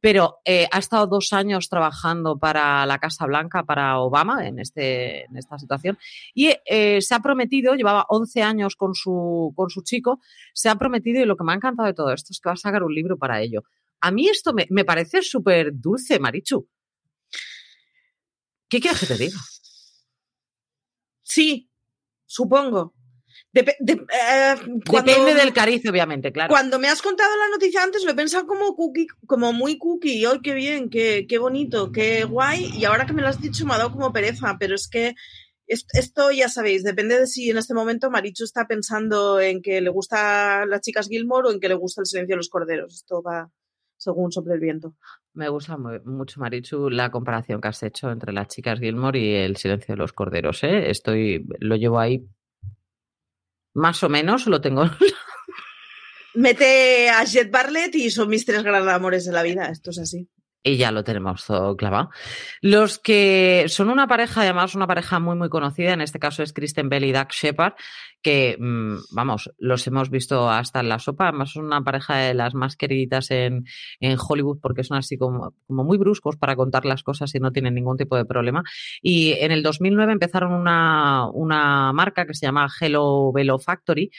pero 0.00 0.38
eh, 0.44 0.68
ha 0.70 0.78
estado 0.78 1.06
dos 1.06 1.32
años 1.32 1.68
trabajando 1.68 2.38
para 2.38 2.84
la 2.86 2.98
Casa 2.98 3.26
Blanca, 3.26 3.64
para 3.64 3.98
Obama, 3.98 4.46
en, 4.46 4.58
este, 4.58 5.24
en 5.24 5.36
esta 5.36 5.58
situación, 5.58 5.98
y 6.34 6.52
eh, 6.66 7.00
se 7.00 7.14
ha 7.14 7.20
prometido, 7.20 7.74
llevaba 7.74 8.06
11 8.08 8.42
años 8.42 8.76
con 8.76 8.94
su, 8.94 9.52
con 9.56 9.70
su 9.70 9.82
chico, 9.82 10.20
se 10.54 10.68
ha 10.68 10.76
prometido, 10.76 11.22
y 11.22 11.26
lo 11.26 11.36
que 11.36 11.44
me 11.44 11.52
ha 11.52 11.56
encantado 11.56 11.86
de 11.86 11.94
todo 11.94 12.12
esto 12.12 12.32
es 12.32 12.40
que 12.40 12.48
va 12.48 12.54
a 12.54 12.56
sacar 12.56 12.82
un 12.82 12.94
libro 12.94 13.16
para 13.18 13.40
ello. 13.40 13.64
A 14.00 14.10
mí 14.10 14.28
esto 14.28 14.52
me, 14.52 14.66
me 14.70 14.84
parece 14.84 15.22
súper 15.22 15.70
dulce, 15.72 16.18
Marichu. 16.18 16.68
¿Qué 18.68 18.80
quieres 18.80 19.00
que 19.00 19.06
te 19.06 19.16
diga? 19.16 19.38
Sí, 21.22 21.70
supongo. 22.26 22.95
Eh, 23.56 24.56
Depende 24.90 25.34
del 25.34 25.52
cariz, 25.52 25.82
obviamente, 25.88 26.32
claro. 26.32 26.50
Cuando 26.50 26.78
me 26.78 26.88
has 26.88 27.02
contado 27.02 27.30
la 27.36 27.48
noticia 27.48 27.82
antes, 27.82 28.04
lo 28.04 28.10
he 28.10 28.14
pensado 28.14 28.46
como 28.46 28.74
cookie, 28.74 29.06
como 29.26 29.52
muy 29.52 29.78
cookie. 29.78 30.24
¡Ay, 30.26 30.40
qué 30.42 30.54
bien! 30.54 30.90
Qué, 30.90 31.26
qué 31.28 31.38
bonito! 31.38 31.92
¡Qué 31.92 32.24
guay! 32.24 32.70
Y 32.76 32.84
ahora 32.84 33.06
que 33.06 33.12
me 33.12 33.22
lo 33.22 33.28
has 33.28 33.40
dicho, 33.40 33.64
me 33.66 33.74
ha 33.74 33.78
dado 33.78 33.92
como 33.92 34.12
pereza. 34.12 34.56
Pero 34.58 34.74
es 34.74 34.88
que 34.88 35.14
esto 35.66 36.30
ya 36.30 36.48
sabéis, 36.48 36.84
depende 36.84 37.18
de 37.18 37.26
si 37.26 37.50
en 37.50 37.58
este 37.58 37.74
momento 37.74 38.10
Marichu 38.10 38.44
está 38.44 38.66
pensando 38.66 39.40
en 39.40 39.62
que 39.62 39.80
le 39.80 39.90
gusta 39.90 40.64
las 40.66 40.80
chicas 40.80 41.08
Gilmore 41.08 41.48
o 41.48 41.52
en 41.52 41.60
que 41.60 41.68
le 41.68 41.74
gusta 41.74 42.02
el 42.02 42.06
silencio 42.06 42.34
de 42.34 42.38
los 42.38 42.48
corderos. 42.48 42.94
Esto 42.94 43.22
va 43.22 43.50
según 43.96 44.30
sobre 44.30 44.54
el 44.54 44.60
viento. 44.60 44.94
Me 45.32 45.48
gusta 45.48 45.76
mucho, 45.76 46.40
Marichu, 46.40 46.88
la 46.90 47.10
comparación 47.10 47.60
que 47.60 47.68
has 47.68 47.82
hecho 47.82 48.10
entre 48.10 48.32
las 48.32 48.48
chicas 48.48 48.78
Gilmore 48.78 49.18
y 49.18 49.34
el 49.34 49.56
silencio 49.56 49.94
de 49.94 49.98
los 49.98 50.12
corderos. 50.12 50.62
¿eh? 50.62 50.90
Estoy, 50.90 51.46
lo 51.58 51.76
llevo 51.76 51.98
ahí 51.98 52.24
más 53.76 54.02
o 54.02 54.08
menos 54.08 54.46
lo 54.46 54.60
tengo. 54.60 54.90
Mete 56.34 57.10
a 57.10 57.24
Jet 57.24 57.50
Barlett 57.50 57.94
y 57.94 58.10
son 58.10 58.28
mis 58.28 58.44
tres 58.44 58.62
grandes 58.62 58.92
amores 58.92 59.24
de 59.24 59.32
la 59.32 59.42
vida. 59.42 59.66
Esto 59.66 59.90
es 59.90 59.98
así. 59.98 60.28
Y 60.66 60.78
ya 60.78 60.90
lo 60.90 61.04
tenemos 61.04 61.46
todo 61.46 61.76
clavado. 61.76 62.10
Los 62.60 62.98
que 62.98 63.66
son 63.68 63.88
una 63.88 64.08
pareja, 64.08 64.40
además 64.40 64.74
una 64.74 64.88
pareja 64.88 65.20
muy, 65.20 65.36
muy 65.36 65.48
conocida, 65.48 65.92
en 65.92 66.00
este 66.00 66.18
caso 66.18 66.42
es 66.42 66.52
Kristen 66.52 66.88
Bell 66.88 67.04
y 67.04 67.12
Doug 67.12 67.28
Shepard, 67.30 67.74
que, 68.20 68.56
mm, 68.58 68.96
vamos, 69.12 69.52
los 69.58 69.86
hemos 69.86 70.10
visto 70.10 70.50
hasta 70.50 70.80
en 70.80 70.88
la 70.88 70.98
sopa, 70.98 71.28
además 71.28 71.52
son 71.52 71.66
una 71.66 71.84
pareja 71.84 72.16
de 72.16 72.34
las 72.34 72.56
más 72.56 72.74
queridas 72.74 73.30
en, 73.30 73.64
en 74.00 74.18
Hollywood 74.18 74.58
porque 74.60 74.82
son 74.82 74.96
así 74.96 75.16
como, 75.16 75.54
como, 75.68 75.84
muy 75.84 75.98
bruscos 75.98 76.36
para 76.36 76.56
contar 76.56 76.84
las 76.84 77.04
cosas 77.04 77.32
y 77.36 77.38
no 77.38 77.52
tienen 77.52 77.74
ningún 77.74 77.96
tipo 77.96 78.16
de 78.16 78.24
problema. 78.24 78.64
Y 79.00 79.34
en 79.34 79.52
el 79.52 79.62
2009 79.62 80.14
empezaron 80.14 80.52
una, 80.52 81.28
una 81.32 81.92
marca 81.92 82.26
que 82.26 82.34
se 82.34 82.44
llama 82.44 82.66
Hello 82.80 83.30
Velo 83.32 83.60
Factory, 83.60 84.10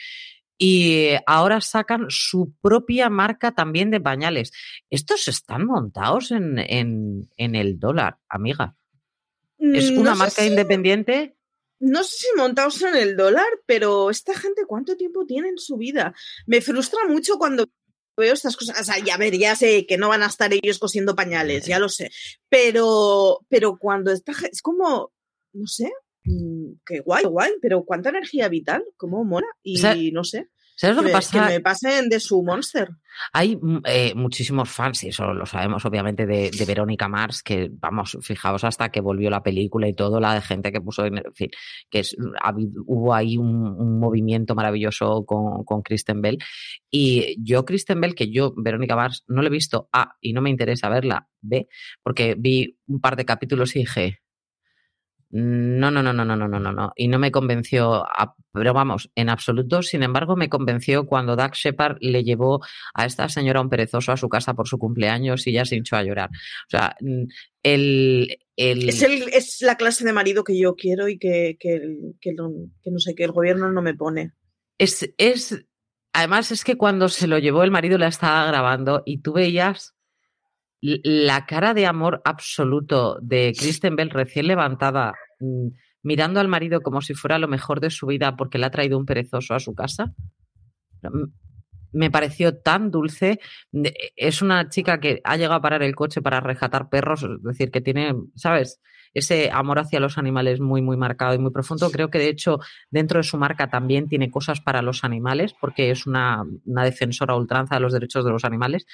y 0.58 1.10
ahora 1.26 1.60
sacan 1.60 2.06
su 2.08 2.52
propia 2.60 3.08
marca 3.08 3.52
también 3.52 3.90
de 3.90 4.00
pañales. 4.00 4.50
Estos 4.90 5.28
están 5.28 5.64
montados 5.64 6.32
en, 6.32 6.58
en, 6.58 7.30
en 7.36 7.54
el 7.54 7.78
dólar, 7.78 8.18
amiga. 8.28 8.76
¿Es 9.58 9.92
mm, 9.92 9.98
una 9.98 10.16
marca 10.16 10.44
independiente? 10.44 11.36
No 11.80 12.02
sé 12.02 12.16
si 12.16 12.26
montados 12.36 12.82
en 12.82 12.96
el 12.96 13.16
dólar, 13.16 13.46
pero 13.66 14.10
esta 14.10 14.34
gente, 14.34 14.64
¿cuánto 14.66 14.96
tiempo 14.96 15.24
tiene 15.26 15.48
en 15.48 15.58
su 15.58 15.76
vida? 15.76 16.12
Me 16.46 16.60
frustra 16.60 17.06
mucho 17.06 17.38
cuando 17.38 17.66
veo 18.16 18.34
estas 18.34 18.56
cosas. 18.56 18.80
O 18.80 18.84
sea, 18.84 18.98
ya 18.98 19.16
ver, 19.16 19.38
ya 19.38 19.54
sé 19.54 19.86
que 19.86 19.96
no 19.96 20.08
van 20.08 20.24
a 20.24 20.26
estar 20.26 20.52
ellos 20.52 20.80
cosiendo 20.80 21.14
pañales, 21.14 21.66
ya 21.66 21.78
lo 21.78 21.88
sé. 21.88 22.10
Pero, 22.48 23.46
pero 23.48 23.78
cuando 23.78 24.10
esta 24.10 24.34
gente, 24.34 24.50
es 24.54 24.62
como, 24.62 25.12
no 25.52 25.66
sé, 25.68 25.92
qué 26.84 27.00
guay, 27.00 27.24
guay, 27.24 27.52
pero 27.60 27.84
cuánta 27.84 28.10
energía 28.10 28.48
vital, 28.48 28.84
cómo 28.96 29.24
mola, 29.24 29.46
y 29.62 30.12
no 30.12 30.24
sé. 30.24 30.48
¿Sabes 30.78 30.96
lo 30.96 31.02
que, 31.02 31.10
pasa? 31.10 31.44
Que 31.48 31.54
me 31.54 31.60
pasen 31.60 32.08
de 32.08 32.20
su 32.20 32.40
Monster. 32.40 32.88
Hay 33.32 33.56
mm, 33.56 33.80
eh, 33.84 34.12
muchísimos 34.14 34.70
fans, 34.70 35.02
y 35.02 35.08
eso 35.08 35.34
lo 35.34 35.44
sabemos 35.44 35.84
obviamente, 35.84 36.24
de, 36.24 36.52
Verónica 36.68 37.08
Mars, 37.08 37.42
que 37.42 37.68
vamos, 37.68 38.16
fijaos 38.22 38.62
hasta 38.62 38.88
que 38.90 39.00
volvió 39.00 39.28
la 39.28 39.42
película 39.42 39.88
y 39.88 39.94
todo, 39.94 40.20
la 40.20 40.34
de 40.34 40.40
gente 40.40 40.70
que 40.70 40.80
puso, 40.80 41.04
en, 41.04 41.20
fin, 41.34 41.50
que 41.90 41.98
es, 41.98 42.16
hubo 42.86 43.12
ahí 43.12 43.36
un, 43.36 43.98
movimiento 43.98 44.54
maravilloso 44.54 45.24
con, 45.26 45.64
con, 45.64 45.82
Kristen 45.82 46.22
Bell. 46.22 46.38
Y 46.92 47.36
yo, 47.42 47.64
Kristen 47.64 48.00
Bell, 48.00 48.14
que 48.14 48.30
yo, 48.30 48.54
Verónica 48.56 48.94
Mars, 48.94 49.24
no 49.26 49.42
le 49.42 49.48
he 49.48 49.50
visto 49.50 49.88
A 49.92 50.14
y 50.20 50.32
no 50.32 50.42
me 50.42 50.50
interesa 50.50 50.88
verla 50.88 51.28
B, 51.40 51.66
porque 52.04 52.36
vi 52.38 52.78
un 52.86 53.00
par 53.00 53.16
de 53.16 53.24
capítulos 53.24 53.74
y 53.74 53.80
dije, 53.80 54.20
Mm, 55.30 55.78
no, 55.78 55.90
no, 55.90 56.02
no, 56.02 56.12
no, 56.12 56.24
no, 56.24 56.36
no, 56.36 56.48
no, 56.48 56.72
no, 56.72 56.92
Y 56.96 57.08
no 57.08 57.18
me 57.18 57.30
convenció, 57.30 58.04
pero 58.52 58.72
vamos, 58.72 59.10
en 59.14 59.28
absoluto. 59.28 59.82
Sin 59.82 60.02
embargo, 60.02 60.36
me 60.36 60.48
convenció 60.48 61.06
cuando 61.06 61.36
Doug 61.36 61.52
Shepard 61.52 61.98
le 62.00 62.24
llevó 62.24 62.60
a 62.94 63.04
esta 63.04 63.28
señora 63.28 63.60
un 63.60 63.68
perezoso 63.68 64.12
a 64.12 64.16
su 64.16 64.28
casa 64.28 64.54
por 64.54 64.68
su 64.68 64.78
cumpleaños 64.78 65.46
y 65.46 65.52
ya 65.52 65.64
se 65.64 65.76
hinchó 65.76 65.96
a 65.96 66.02
llorar. 66.02 66.30
O 66.30 66.70
sea, 66.70 66.96
mm, 67.00 67.24
el, 67.62 68.38
el... 68.56 68.88
Es, 68.88 69.60
la 69.60 69.76
clase 69.76 70.04
de 70.04 70.12
marido 70.12 70.44
que 70.44 70.58
yo 70.58 70.74
quiero 70.74 71.08
y 71.08 71.18
que, 71.18 71.56
que, 71.60 71.78
no, 72.34 72.50
que 72.82 72.90
no 72.90 72.98
sé, 72.98 73.14
que 73.14 73.24
el 73.24 73.32
gobierno 73.32 73.70
no 73.70 73.82
me 73.82 73.94
pone. 73.94 74.32
Es, 74.78 75.12
es, 75.18 75.66
además 76.14 76.52
es 76.52 76.64
que 76.64 76.76
cuando 76.76 77.08
se 77.08 77.26
lo 77.26 77.38
llevó 77.38 77.64
el 77.64 77.70
marido 77.70 77.98
la 77.98 78.08
estaba 78.08 78.46
grabando 78.46 79.02
y 79.04 79.20
tú 79.20 79.34
veías 79.34 79.97
la 80.80 81.46
cara 81.46 81.74
de 81.74 81.86
amor 81.86 82.22
absoluto 82.24 83.18
de 83.20 83.52
Kristen 83.58 83.96
Bell 83.96 84.10
recién 84.10 84.46
levantada, 84.46 85.14
mm, 85.40 85.68
mirando 86.02 86.40
al 86.40 86.48
marido 86.48 86.80
como 86.80 87.00
si 87.00 87.14
fuera 87.14 87.38
lo 87.38 87.48
mejor 87.48 87.80
de 87.80 87.90
su 87.90 88.06
vida 88.06 88.36
porque 88.36 88.58
le 88.58 88.66
ha 88.66 88.70
traído 88.70 88.98
un 88.98 89.06
perezoso 89.06 89.54
a 89.54 89.60
su 89.60 89.74
casa, 89.74 90.14
me 91.92 92.10
pareció 92.10 92.58
tan 92.58 92.90
dulce. 92.90 93.40
Es 94.16 94.42
una 94.42 94.68
chica 94.68 95.00
que 95.00 95.20
ha 95.24 95.36
llegado 95.36 95.54
a 95.54 95.62
parar 95.62 95.82
el 95.82 95.94
coche 95.94 96.22
para 96.22 96.40
rescatar 96.40 96.88
perros, 96.88 97.22
es 97.22 97.42
decir, 97.42 97.70
que 97.70 97.80
tiene, 97.80 98.14
¿sabes? 98.34 98.80
Ese 99.14 99.50
amor 99.50 99.78
hacia 99.78 100.00
los 100.00 100.18
animales 100.18 100.60
muy, 100.60 100.82
muy 100.82 100.96
marcado 100.96 101.34
y 101.34 101.38
muy 101.38 101.50
profundo. 101.50 101.90
Creo 101.90 102.10
que 102.10 102.18
de 102.18 102.28
hecho 102.28 102.60
dentro 102.90 103.18
de 103.18 103.24
su 103.24 103.38
marca 103.38 103.70
también 103.70 104.08
tiene 104.08 104.30
cosas 104.30 104.60
para 104.60 104.82
los 104.82 105.02
animales 105.02 105.54
porque 105.58 105.90
es 105.90 106.06
una, 106.06 106.44
una 106.66 106.84
defensora 106.84 107.34
ultranza 107.34 107.76
de 107.76 107.80
los 107.80 107.92
derechos 107.92 108.24
de 108.24 108.30
los 108.30 108.44
animales. 108.44 108.86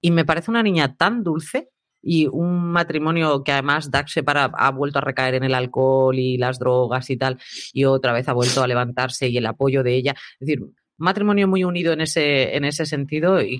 Y 0.00 0.10
me 0.10 0.24
parece 0.24 0.50
una 0.50 0.62
niña 0.62 0.96
tan 0.96 1.22
dulce 1.22 1.70
y 2.02 2.26
un 2.26 2.70
matrimonio 2.70 3.44
que 3.44 3.52
además 3.52 3.90
Dax 3.90 4.12
Shepard 4.12 4.52
ha, 4.54 4.70
vuelto 4.70 4.98
a 4.98 5.02
recaer 5.02 5.34
en 5.34 5.44
el 5.44 5.54
alcohol 5.54 6.18
y 6.18 6.38
las 6.38 6.58
drogas 6.58 7.10
y 7.10 7.16
tal, 7.16 7.38
y 7.72 7.84
otra 7.84 8.12
vez 8.12 8.28
ha 8.28 8.32
vuelto 8.32 8.62
a 8.62 8.66
levantarse 8.66 9.28
y 9.28 9.36
el 9.36 9.46
apoyo 9.46 9.82
de 9.82 9.94
ella. 9.94 10.14
Es 10.40 10.46
decir, 10.46 10.62
un 10.62 10.74
matrimonio 10.96 11.48
muy 11.48 11.64
unido 11.64 11.92
en 11.92 12.00
ese, 12.00 12.56
en 12.56 12.64
ese 12.64 12.86
sentido 12.86 13.40
y 13.42 13.58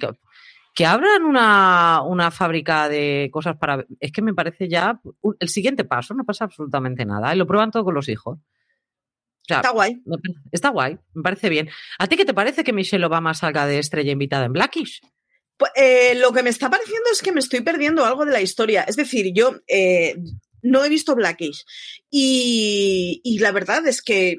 que, 0.75 0.87
abran 0.87 1.25
una, 1.25 2.01
una, 2.03 2.31
fábrica 2.31 2.89
de 2.89 3.29
cosas 3.31 3.57
para... 3.59 3.85
Es 3.99 4.13
que 4.13 4.23
me 4.23 4.33
parece 4.33 4.67
ya 4.67 4.99
el 5.39 5.49
siguiente 5.49 5.85
paso, 5.85 6.15
no 6.15 6.25
pasa 6.25 6.45
absolutamente 6.45 7.05
nada. 7.05 7.35
Y 7.35 7.37
lo 7.37 7.47
prueban 7.47 7.71
todos 7.71 7.85
con 7.85 7.95
los 7.95 8.09
hijos. 8.09 8.39
está 9.47 9.71
guay. 9.71 10.03
Está 10.51 10.71
guay, 10.71 10.97
me 11.13 11.23
parece 11.23 11.51
bien. 11.51 11.69
¿A 11.99 12.07
ti 12.07 12.17
qué 12.17 12.25
te 12.25 12.33
parece 12.33 12.65
que 12.65 12.73
Michelle 12.73 13.05
Obama 13.05 13.35
salga 13.35 13.67
de 13.67 13.79
estrella 13.79 14.13
invitada 14.13 14.47
en 14.47 14.55
Blackish? 14.55 15.03
Eh, 15.75 16.15
lo 16.17 16.33
que 16.33 16.43
me 16.43 16.51
está 16.51 16.71
pareciendo 16.71 17.11
es 17.13 17.23
que 17.23 17.33
me 17.33 17.41
estoy 17.41 17.61
perdiendo 17.61 18.05
algo 18.05 18.25
de 18.25 18.33
la 18.33 18.41
historia. 18.41 18.83
Es 18.83 18.97
decir, 18.97 19.33
yo 19.35 19.61
eh, 19.69 20.17
no 20.63 20.85
he 20.85 20.89
visto 20.89 21.15
Blackish 21.15 21.65
y, 22.11 23.21
y, 23.25 23.39
la 23.39 23.53
verdad 23.53 23.87
es 23.87 24.03
que 24.03 24.37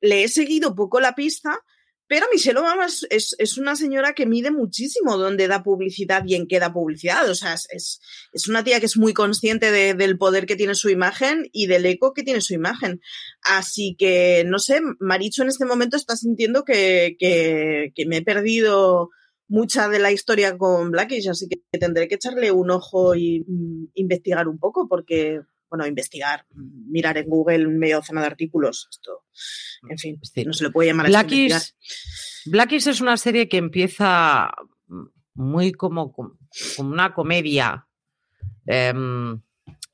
le 0.00 0.24
he 0.24 0.28
seguido 0.28 0.74
poco 0.74 1.00
la 1.00 1.14
pista, 1.14 1.60
pero 2.06 2.26
Michelle 2.32 2.58
Obama 2.58 2.86
es, 2.86 3.34
es, 3.38 3.58
una 3.58 3.76
señora 3.76 4.12
que 4.12 4.26
mide 4.26 4.50
muchísimo 4.50 5.16
dónde 5.16 5.48
da 5.48 5.62
publicidad 5.62 6.22
y 6.26 6.34
en 6.34 6.46
qué 6.46 6.60
da 6.60 6.72
publicidad. 6.72 7.28
O 7.30 7.34
sea, 7.34 7.54
es, 7.54 8.00
es 8.32 8.48
una 8.48 8.62
tía 8.62 8.78
que 8.78 8.86
es 8.86 8.98
muy 8.98 9.14
consciente 9.14 9.72
del 9.94 10.18
poder 10.18 10.44
que 10.44 10.56
tiene 10.56 10.74
su 10.74 10.90
imagen 10.90 11.48
y 11.50 11.66
del 11.66 11.86
eco 11.86 12.12
que 12.12 12.22
tiene 12.22 12.42
su 12.42 12.52
imagen. 12.52 13.00
Así 13.40 13.96
que, 13.98 14.44
no 14.46 14.58
sé, 14.58 14.80
Maricho 15.00 15.42
en 15.42 15.48
este 15.48 15.64
momento 15.64 15.96
está 15.96 16.14
sintiendo 16.14 16.62
que, 16.64 17.16
que, 17.18 17.92
que 17.94 18.06
me 18.06 18.18
he 18.18 18.22
perdido 18.22 19.10
mucha 19.54 19.88
de 19.88 20.00
la 20.00 20.10
historia 20.10 20.58
con 20.58 20.90
Blackish, 20.90 21.28
así 21.28 21.48
que 21.48 21.78
tendré 21.78 22.08
que 22.08 22.16
echarle 22.16 22.50
un 22.50 22.72
ojo 22.72 23.14
y 23.14 23.44
mm, 23.46 23.90
investigar 23.94 24.48
un 24.48 24.58
poco, 24.58 24.88
porque, 24.88 25.42
bueno, 25.70 25.86
investigar, 25.86 26.44
mirar 26.90 27.18
en 27.18 27.28
Google 27.28 27.68
medio 27.68 27.96
docena 27.96 28.20
de 28.20 28.26
artículos, 28.26 28.88
esto, 28.90 29.22
en 29.88 29.98
fin, 29.98 30.20
no 30.44 30.52
se 30.52 30.64
le 30.64 30.70
puede 30.70 30.88
llamar 30.88 31.06
Blackish, 31.06 31.72
Blackish 32.46 32.88
es 32.88 33.00
una 33.00 33.16
serie 33.16 33.48
que 33.48 33.58
empieza 33.58 34.50
muy 35.34 35.72
como, 35.72 36.12
como 36.12 36.36
una 36.78 37.14
comedia, 37.14 37.86
em, 38.66 39.40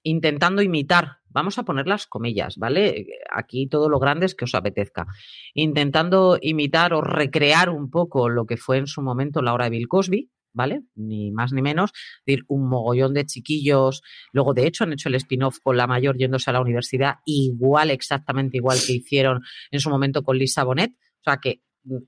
intentando 0.02 0.62
imitar 0.62 1.19
vamos 1.30 1.58
a 1.58 1.64
poner 1.64 1.86
las 1.86 2.06
comillas, 2.06 2.56
¿vale? 2.56 3.06
Aquí 3.30 3.68
todo 3.68 3.88
lo 3.88 3.98
grande 3.98 4.26
es 4.26 4.34
que 4.34 4.44
os 4.44 4.54
apetezca. 4.54 5.06
Intentando 5.54 6.38
imitar 6.40 6.92
o 6.92 7.00
recrear 7.00 7.70
un 7.70 7.90
poco 7.90 8.28
lo 8.28 8.46
que 8.46 8.56
fue 8.56 8.78
en 8.78 8.86
su 8.86 9.02
momento 9.02 9.42
la 9.42 9.54
hora 9.54 9.64
de 9.64 9.70
Bill 9.70 9.88
Cosby, 9.88 10.30
¿vale? 10.52 10.82
Ni 10.94 11.30
más 11.30 11.52
ni 11.52 11.62
menos. 11.62 11.92
Decir, 12.26 12.44
un 12.48 12.68
mogollón 12.68 13.14
de 13.14 13.26
chiquillos. 13.26 14.02
Luego, 14.32 14.54
de 14.54 14.66
hecho, 14.66 14.84
han 14.84 14.92
hecho 14.92 15.08
el 15.08 15.14
spin-off 15.16 15.58
con 15.62 15.76
la 15.76 15.86
mayor 15.86 16.16
yéndose 16.16 16.50
a 16.50 16.52
la 16.52 16.60
universidad, 16.60 17.16
igual, 17.24 17.90
exactamente 17.90 18.56
igual 18.56 18.78
que 18.84 18.94
hicieron 18.94 19.42
en 19.70 19.80
su 19.80 19.90
momento 19.90 20.22
con 20.22 20.36
Lisa 20.38 20.64
Bonet. 20.64 20.92
O 20.92 21.24
sea, 21.24 21.38
que 21.38 21.62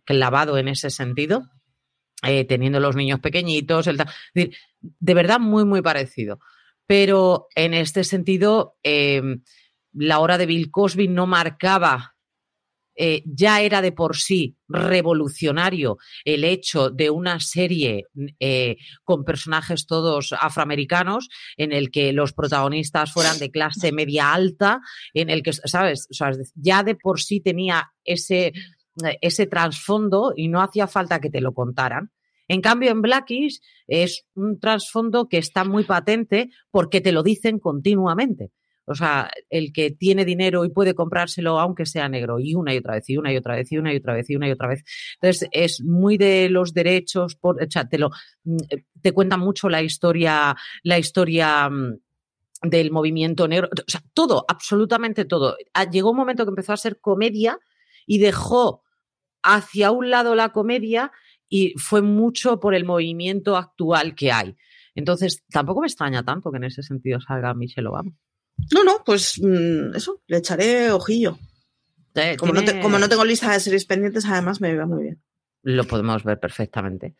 clavado 0.04 0.58
en 0.58 0.68
ese 0.68 0.90
sentido. 0.90 1.44
Eh, 2.24 2.44
teniendo 2.44 2.78
los 2.78 2.94
niños 2.94 3.18
pequeñitos, 3.18 3.88
el, 3.88 4.00
es 4.00 4.06
decir, 4.32 4.56
de 4.80 5.14
verdad 5.14 5.40
muy, 5.40 5.64
muy 5.64 5.82
parecido. 5.82 6.38
Pero 6.92 7.48
en 7.54 7.72
este 7.72 8.04
sentido, 8.04 8.76
em, 8.82 9.42
la 9.94 10.18
hora 10.18 10.36
de 10.36 10.44
Bill 10.44 10.70
Cosby 10.70 11.08
no 11.08 11.26
marcaba, 11.26 12.16
eh, 12.94 13.22
ya 13.24 13.62
era 13.62 13.80
de 13.80 13.92
por 13.92 14.18
sí 14.18 14.58
revolucionario 14.68 15.96
el 16.26 16.44
hecho 16.44 16.90
de 16.90 17.08
una 17.08 17.40
serie 17.40 18.04
eh, 18.38 18.76
con 19.04 19.24
personajes 19.24 19.86
todos 19.86 20.34
afroamericanos, 20.38 21.30
en 21.56 21.72
el 21.72 21.90
que 21.90 22.12
los 22.12 22.34
protagonistas 22.34 23.10
fueran 23.10 23.38
de 23.38 23.50
clase 23.50 23.90
media 23.90 24.34
alta, 24.34 24.82
en 25.14 25.30
el 25.30 25.42
que, 25.42 25.54
¿sabes? 25.54 26.08
ya 26.56 26.82
de 26.82 26.94
por 26.94 27.22
sí 27.22 27.40
tenía 27.40 27.90
ese, 28.04 28.52
ese 29.22 29.46
trasfondo 29.46 30.34
y 30.36 30.48
no 30.48 30.60
hacía 30.60 30.86
falta 30.86 31.22
que 31.22 31.30
te 31.30 31.40
lo 31.40 31.54
contaran. 31.54 32.10
En 32.52 32.60
cambio, 32.60 32.90
en 32.90 33.00
Blackish 33.00 33.62
es 33.86 34.26
un 34.34 34.60
trasfondo 34.60 35.26
que 35.26 35.38
está 35.38 35.64
muy 35.64 35.84
patente 35.84 36.50
porque 36.70 37.00
te 37.00 37.10
lo 37.10 37.22
dicen 37.22 37.58
continuamente. 37.58 38.50
O 38.84 38.94
sea, 38.94 39.30
el 39.48 39.72
que 39.72 39.90
tiene 39.90 40.26
dinero 40.26 40.66
y 40.66 40.68
puede 40.68 40.94
comprárselo 40.94 41.58
aunque 41.58 41.86
sea 41.86 42.10
negro, 42.10 42.38
y 42.38 42.54
una 42.54 42.74
y 42.74 42.76
otra 42.76 42.96
vez, 42.96 43.08
y 43.08 43.16
una 43.16 43.32
y 43.32 43.38
otra 43.38 43.54
vez, 43.54 43.72
y 43.72 43.78
una 43.78 43.94
y 43.94 43.96
otra 43.96 44.12
vez, 44.12 44.28
y 44.28 44.36
una 44.36 44.48
y 44.48 44.50
otra 44.50 44.68
vez. 44.68 44.84
Entonces, 45.14 45.48
es 45.50 45.80
muy 45.82 46.18
de 46.18 46.50
los 46.50 46.74
derechos, 46.74 47.36
por, 47.36 47.56
o 47.56 47.70
sea, 47.70 47.88
te, 47.88 47.96
lo, 47.96 48.10
mm, 48.44 48.56
te 49.00 49.12
cuenta 49.12 49.38
mucho 49.38 49.70
la 49.70 49.80
historia, 49.80 50.54
la 50.82 50.98
historia 50.98 51.70
mm, 51.70 52.00
del 52.64 52.90
movimiento 52.90 53.48
negro, 53.48 53.70
o 53.72 53.90
sea, 53.90 54.02
todo, 54.12 54.44
absolutamente 54.46 55.24
todo. 55.24 55.56
Ah, 55.72 55.88
llegó 55.88 56.10
un 56.10 56.18
momento 56.18 56.44
que 56.44 56.50
empezó 56.50 56.74
a 56.74 56.76
ser 56.76 57.00
comedia 57.00 57.58
y 58.04 58.18
dejó 58.18 58.82
hacia 59.42 59.90
un 59.90 60.10
lado 60.10 60.34
la 60.34 60.50
comedia 60.50 61.12
y 61.52 61.74
fue 61.76 62.00
mucho 62.00 62.58
por 62.58 62.74
el 62.74 62.86
movimiento 62.86 63.58
actual 63.58 64.14
que 64.14 64.32
hay. 64.32 64.56
Entonces, 64.94 65.44
tampoco 65.50 65.82
me 65.82 65.86
extraña 65.86 66.22
tanto 66.22 66.50
que 66.50 66.56
en 66.56 66.64
ese 66.64 66.82
sentido 66.82 67.20
salga 67.20 67.52
Michelle 67.52 67.88
Obama. 67.88 68.10
No, 68.72 68.82
no, 68.82 69.02
pues 69.04 69.38
mm, 69.38 69.94
eso, 69.94 70.22
le 70.28 70.38
echaré 70.38 70.90
ojillo. 70.90 71.38
Eh, 72.14 72.36
como, 72.38 72.54
no 72.54 72.62
como, 72.80 72.98
no 72.98 73.06
tengo 73.06 73.26
lista 73.26 73.52
de 73.52 73.60
series 73.60 73.84
pendientes, 73.84 74.24
además 74.24 74.62
me 74.62 74.74
va 74.74 74.86
muy 74.86 75.02
bien. 75.02 75.22
Lo 75.62 75.84
podemos 75.84 76.24
ver 76.24 76.40
perfectamente. 76.40 77.16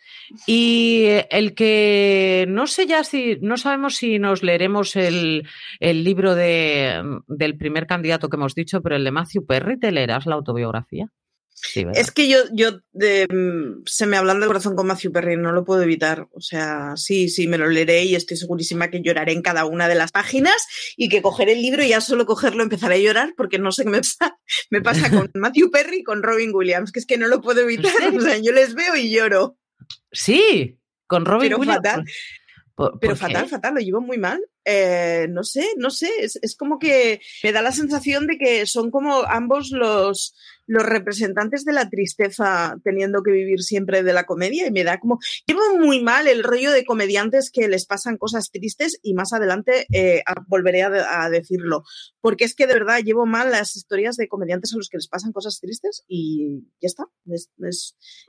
Y 0.47 1.05
el 1.29 1.55
que 1.55 2.47
no 2.49 2.67
sé 2.67 2.87
ya 2.87 3.05
si, 3.05 3.37
no 3.43 3.59
sabemos 3.59 3.97
si 3.97 4.19
nos 4.19 4.43
leeremos 4.43 4.97
el, 4.97 5.47
el 5.79 6.05
libro 6.05 6.35
de, 6.35 7.21
del 7.29 7.59
primer 7.59 7.87
candidato 7.87 8.31
que 8.31 8.37
hemos 8.37 8.55
dicho, 8.55 8.81
pero 8.81 8.97
el 8.97 9.05
de 9.05 9.11
Matthew 9.11 9.45
Perry, 9.45 9.79
¿te 9.79 9.93
leerás 9.93 10.25
la 10.25 10.37
autobiografía? 10.37 11.13
Es 11.95 12.11
que 12.11 12.29
yo, 12.29 12.39
yo 12.53 12.81
mm, 12.93 13.85
se 13.87 14.07
me 14.07 14.17
hablan 14.17 14.41
del 14.41 14.49
corazón 14.49 14.75
con 14.75 14.87
Matthew 14.87 15.13
Perry, 15.13 15.37
no 15.37 15.53
lo 15.53 15.65
puedo 15.65 15.83
evitar. 15.83 16.29
O 16.33 16.41
sea, 16.41 16.97
sí, 16.97 17.29
sí, 17.29 17.47
me 17.47 17.59
lo 17.59 17.69
leeré 17.69 18.05
y 18.05 18.15
estoy 18.15 18.37
segurísima 18.37 18.91
que 18.91 19.01
lloraré 19.01 19.33
en 19.33 19.43
cada 19.43 19.65
una 19.65 19.89
de 19.89 19.95
las 19.95 20.11
páginas 20.13 20.57
y 20.97 21.09
que 21.09 21.23
cogeré 21.23 21.53
el 21.53 21.63
libro 21.63 21.85
y 21.85 21.89
ya 21.89 22.01
solo 22.01 22.27
cogerlo 22.27 22.63
empezaré 22.63 22.97
a 22.97 22.99
llorar 22.99 23.35
porque 23.37 23.59
no 23.59 23.71
sé 23.71 23.85
qué 23.85 23.91
me 23.91 23.99
pasa, 23.99 24.39
me 24.71 24.83
pasa 24.83 25.11
con 25.11 25.31
Matthew 25.35 25.71
Perry 25.71 25.99
y 25.99 26.05
con 26.05 26.23
Robin 26.23 26.51
Williams, 26.53 26.91
que 26.91 26.99
es 26.99 27.07
que 27.07 27.19
no 27.19 27.29
lo 27.29 27.41
puedo 27.41 27.61
evitar. 27.61 27.93
O 28.17 28.21
sea, 28.21 28.39
yo 28.39 28.53
les 28.53 28.75
veo 28.75 28.97
y 28.97 29.11
lloro. 29.11 29.57
Sí, 30.11 30.79
con 31.07 31.25
Robin 31.25 31.49
pero 31.49 31.59
Williams. 31.59 31.77
Fatal. 31.77 32.05
pero 33.01 33.17
fatal, 33.17 33.49
fatal, 33.49 33.75
lo 33.75 33.81
llevo 33.81 34.01
muy 34.01 34.19
mal. 34.19 34.41
eh, 34.65 35.27
no 35.31 35.45
sé, 35.45 35.67
no 35.77 35.91
sé, 35.91 36.09
es, 36.21 36.39
es, 36.43 36.57
como 36.57 36.79
que 36.79 37.21
me 37.43 37.53
da 37.53 37.63
la 37.63 37.73
sensación 37.73 38.27
de 38.27 38.39
que 38.39 38.67
son 38.67 38.91
como 38.91 39.23
ambos 39.25 39.71
los, 39.71 40.37
los 40.67 40.85
representantes 40.85 41.65
de 41.65 41.73
la 41.73 41.89
tristeza 41.89 42.77
teniendo 42.85 43.23
que 43.23 43.33
vivir 43.33 43.63
siempre 43.63 44.03
de 44.03 44.13
la 44.13 44.25
comedia 44.25 44.67
y 44.67 44.71
me 44.71 44.85
da 44.85 44.99
como, 44.99 45.19
llevo 45.47 45.79
muy 45.79 46.03
mal 46.03 46.29
el 46.29 46.43
rollo 46.43 46.71
de 46.73 46.85
comediantes 46.85 47.51
que 47.51 47.69
les 47.69 47.87
pasan 47.87 48.17
cosas 48.17 48.51
tristes 48.51 48.99
y 49.03 49.15
más 49.15 49.33
adelante 49.33 49.87
eh, 49.93 50.23
volveré 50.47 50.83
a, 50.83 51.31
decirlo, 51.31 51.85
porque 52.21 52.45
es 52.45 52.55
que 52.55 52.67
de 52.67 52.75
verdad 52.75 53.01
llevo 53.01 53.27
mal 53.27 53.51
las 53.51 53.77
historias 53.77 54.17
de 54.17 54.29
comediantes 54.29 54.73
a 54.73 54.77
los 54.77 54.89
que 54.89 54.99
les 54.99 55.09
pasan 55.09 55.33
cosas 55.33 55.61
tristes 55.61 56.05
y 56.09 56.65
ya 56.81 56.87
está, 56.87 57.05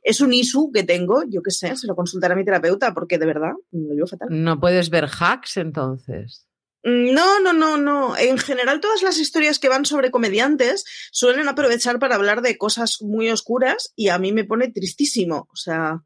es, 0.04 0.22
un 0.22 0.34
isu 0.34 0.72
que 0.72 0.84
tengo, 0.84 1.24
yo 1.28 1.41
qué 1.41 1.52
sé, 1.52 1.76
se 1.76 1.88
lo 1.88 1.96
consultaré 1.96 2.34
a 2.34 2.38
mi 2.38 2.46
terapeuta 2.46 2.93
porque 2.93 3.17
de 3.17 3.26
verdad 3.26 3.52
lo 3.72 3.93
llevo 3.93 4.08
fatal. 4.08 4.30
No 4.32 4.60
puedes 4.60 4.89
ver 4.89 5.06
hacks 5.06 5.58
entonces. 5.58 6.48
No, 6.84 7.39
no, 7.39 7.54
no, 7.54 7.78
no. 7.78 8.17
En 8.17 8.38
general, 8.38 8.82
todas 8.82 9.02
las 9.04 9.17
historias 9.17 9.58
que 9.58 9.69
van 9.69 9.86
sobre 9.86 10.12
comediantes 10.12 10.84
suelen 11.12 11.48
aprovechar 11.48 11.98
para 11.98 12.15
hablar 12.15 12.41
de 12.41 12.58
cosas 12.58 13.02
muy 13.02 13.30
oscuras 13.30 13.93
y 13.96 14.10
a 14.10 14.19
mí 14.19 14.34
me 14.34 14.43
pone 14.43 14.69
tristísimo. 14.69 15.48
O 15.52 15.56
sea. 15.56 16.02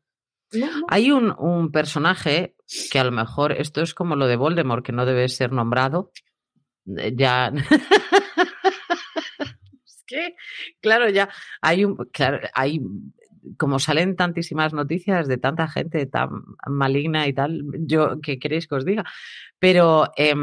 No, 0.54 0.80
no. 0.80 0.86
Hay 0.90 1.12
un, 1.12 1.34
un, 1.38 1.72
personaje 1.72 2.56
que 2.92 3.00
a 3.00 3.04
lo 3.04 3.12
mejor 3.12 3.54
esto 3.54 3.82
es 3.82 3.94
como 3.94 4.16
lo 4.16 4.28
de 4.28 4.36
Voldemort, 4.36 4.86
que 4.86 4.92
no 4.92 5.06
debe 5.06 5.28
ser 5.30 5.52
nombrado. 5.52 6.12
Ya. 6.86 7.52
es 9.86 10.04
que, 10.06 10.36
claro, 10.80 11.10
ya 11.10 11.28
hay 11.60 11.86
un. 11.86 11.98
Claro, 12.14 12.40
hay 12.54 12.82
como 13.58 13.80
salen 13.80 14.16
tantísimas 14.16 14.74
noticias 14.74 15.28
de 15.28 15.38
tanta 15.38 15.68
gente 15.68 16.06
tan 16.06 16.30
maligna 16.68 17.28
y 17.28 17.34
tal, 17.34 17.64
yo, 17.80 18.20
¿qué 18.22 18.40
queréis 18.40 18.68
que 18.68 18.76
os 18.76 18.86
diga? 18.86 19.06
Pero, 19.60 20.12
eh, 20.18 20.36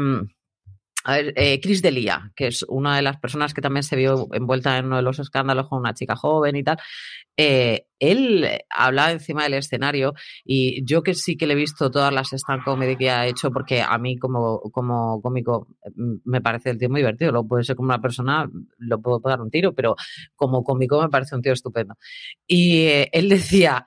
a 1.07 1.17
ver, 1.17 1.33
eh, 1.35 1.59
Chris 1.61 1.83
Delia, 1.83 2.31
que 2.35 2.47
es 2.47 2.65
una 2.67 2.95
de 2.95 3.03
las 3.03 3.17
personas 3.19 3.53
que 3.53 3.61
también 3.61 3.83
se 3.83 3.95
vio 3.95 4.27
envuelta 4.33 4.75
en 4.79 4.87
uno 4.87 4.95
de 4.95 5.03
los 5.03 5.19
escándalos 5.19 5.69
con 5.69 5.79
una 5.79 5.93
chica 5.93 6.15
joven 6.15 6.55
y 6.55 6.63
tal, 6.63 6.79
eh, 7.37 7.85
él 7.99 8.47
hablaba 8.71 9.11
encima 9.11 9.43
del 9.43 9.53
escenario 9.53 10.15
y 10.43 10.83
yo 10.83 11.03
que 11.03 11.13
sí 11.13 11.37
que 11.37 11.45
le 11.45 11.53
he 11.53 11.57
visto 11.57 11.91
todas 11.91 12.11
las 12.11 12.33
stand 12.33 12.63
comedy 12.63 12.97
que 12.97 13.11
ha 13.11 13.27
hecho, 13.27 13.51
porque 13.51 13.83
a 13.83 13.95
mí 13.99 14.17
como, 14.17 14.59
como 14.71 15.21
cómico 15.21 15.67
me 16.23 16.41
parece 16.41 16.71
el 16.71 16.79
tío 16.79 16.89
muy 16.89 17.01
divertido, 17.01 17.31
lo 17.31 17.47
puede 17.47 17.63
ser 17.63 17.75
como 17.75 17.89
una 17.89 18.01
persona, 18.01 18.49
lo 18.79 18.99
puedo 18.99 19.19
dar 19.19 19.41
un 19.41 19.51
tiro, 19.51 19.75
pero 19.75 19.95
como 20.35 20.63
cómico 20.63 20.99
me 21.03 21.09
parece 21.09 21.35
un 21.35 21.43
tío 21.43 21.53
estupendo. 21.53 21.93
Y 22.47 22.79
eh, 22.87 23.09
él 23.11 23.29
decía, 23.29 23.85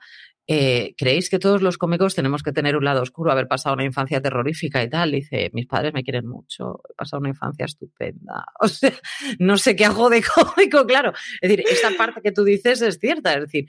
eh, 0.51 0.95
¿creéis 0.97 1.29
que 1.29 1.37
todos 1.37 1.61
los 1.61 1.77
cómicos 1.77 2.15
tenemos 2.15 2.41
que 2.41 2.51
tener 2.51 2.75
un 2.75 2.83
lado 2.83 3.03
oscuro, 3.03 3.31
haber 3.31 3.47
pasado 3.47 3.75
una 3.75 3.83
infancia 3.83 4.19
terrorífica 4.19 4.81
y 4.81 4.89
tal? 4.89 5.11
Dice, 5.11 5.51
mis 5.53 5.67
padres 5.67 5.93
me 5.93 6.03
quieren 6.03 6.27
mucho, 6.27 6.81
he 6.89 6.95
pasado 6.95 7.19
una 7.19 7.29
infancia 7.29 7.65
estupenda. 7.65 8.45
O 8.61 8.67
sea, 8.67 8.91
no 9.37 9.57
sé 9.57 9.75
qué 9.75 9.85
hago 9.85 10.09
de 10.09 10.23
cómico, 10.23 10.87
claro. 10.87 11.13
Es 11.39 11.49
decir, 11.49 11.63
esta 11.69 11.91
parte 11.95 12.21
que 12.23 12.31
tú 12.31 12.43
dices 12.43 12.81
es 12.81 12.97
cierta, 12.97 13.35
es 13.35 13.41
decir, 13.41 13.67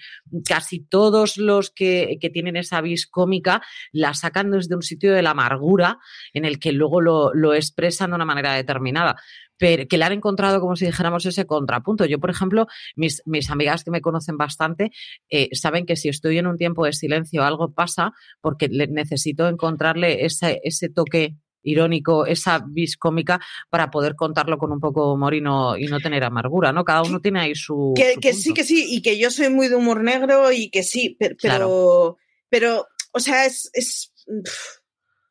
casi 0.49 0.81
todos 0.81 1.37
los 1.37 1.71
que, 1.71 2.17
que 2.19 2.31
tienen 2.31 2.57
esa 2.57 2.81
vis 2.81 3.07
cómica 3.07 3.61
la 3.93 4.15
sacan 4.15 4.51
desde 4.51 4.75
un 4.75 4.83
sitio 4.83 5.13
de 5.13 5.21
la 5.21 5.31
amargura 5.31 5.99
en 6.33 6.47
el 6.47 6.59
que 6.59 6.73
luego 6.73 7.03
lo, 7.03 7.35
lo 7.35 7.53
expresan 7.53 8.11
de 8.11 8.17
una 8.17 8.25
manera 8.25 8.55
determinada 8.55 9.17
pero 9.61 9.87
que 9.87 9.99
le 9.99 10.05
han 10.07 10.13
encontrado, 10.13 10.59
como 10.59 10.75
si 10.75 10.87
dijéramos, 10.87 11.27
ese 11.27 11.45
contrapunto. 11.45 12.07
Yo, 12.07 12.19
por 12.19 12.31
ejemplo, 12.31 12.67
mis, 12.97 13.23
mis 13.27 13.51
amigas 13.51 13.85
que 13.85 13.91
me 13.91 14.01
conocen 14.01 14.39
bastante 14.39 14.91
eh, 15.29 15.51
saben 15.53 15.85
que 15.85 15.97
si 15.97 16.09
estoy 16.09 16.39
en 16.39 16.47
un 16.47 16.57
tiempo 16.57 16.87
de 16.87 16.95
silencio 16.95 17.45
algo 17.45 17.75
pasa 17.75 18.15
porque 18.41 18.69
le, 18.69 18.87
necesito 18.87 19.47
encontrarle 19.49 20.25
ese, 20.25 20.63
ese 20.65 20.89
toque 20.89 21.37
irónico, 21.63 22.25
esa 22.25 22.65
vis 22.67 22.97
cómica 22.97 23.39
para 23.69 23.91
poder 23.91 24.15
contarlo 24.17 24.57
con 24.57 24.73
un 24.73 24.81
poco 24.81 25.07
de 25.07 25.13
humor 25.13 25.35
y 25.35 25.43
no, 25.43 25.77
y 25.77 25.89
no 25.89 26.01
tener 26.01 26.25
amargura, 26.25 26.73
¿no? 26.73 26.83
Cada 26.83 27.03
uno 27.03 27.21
tiene 27.21 27.41
ahí 27.41 27.55
su. 27.55 27.93
Que, 27.95 28.15
su 28.15 28.21
que 28.21 28.33
sí, 28.33 28.55
que 28.55 28.65
sí, 28.65 28.87
y 28.89 29.03
que 29.03 29.19
yo 29.19 29.31
soy 29.31 29.51
muy 29.51 29.69
de 29.69 29.77
humor 29.77 30.03
negro 30.03 30.51
y 30.53 30.71
que 30.71 30.83
sí, 30.83 31.19
pero, 31.21 31.37
claro. 31.37 32.17
pero 32.49 32.87
o 33.13 33.21
sea, 33.21 33.45
es, 33.45 33.71
es 33.75 34.15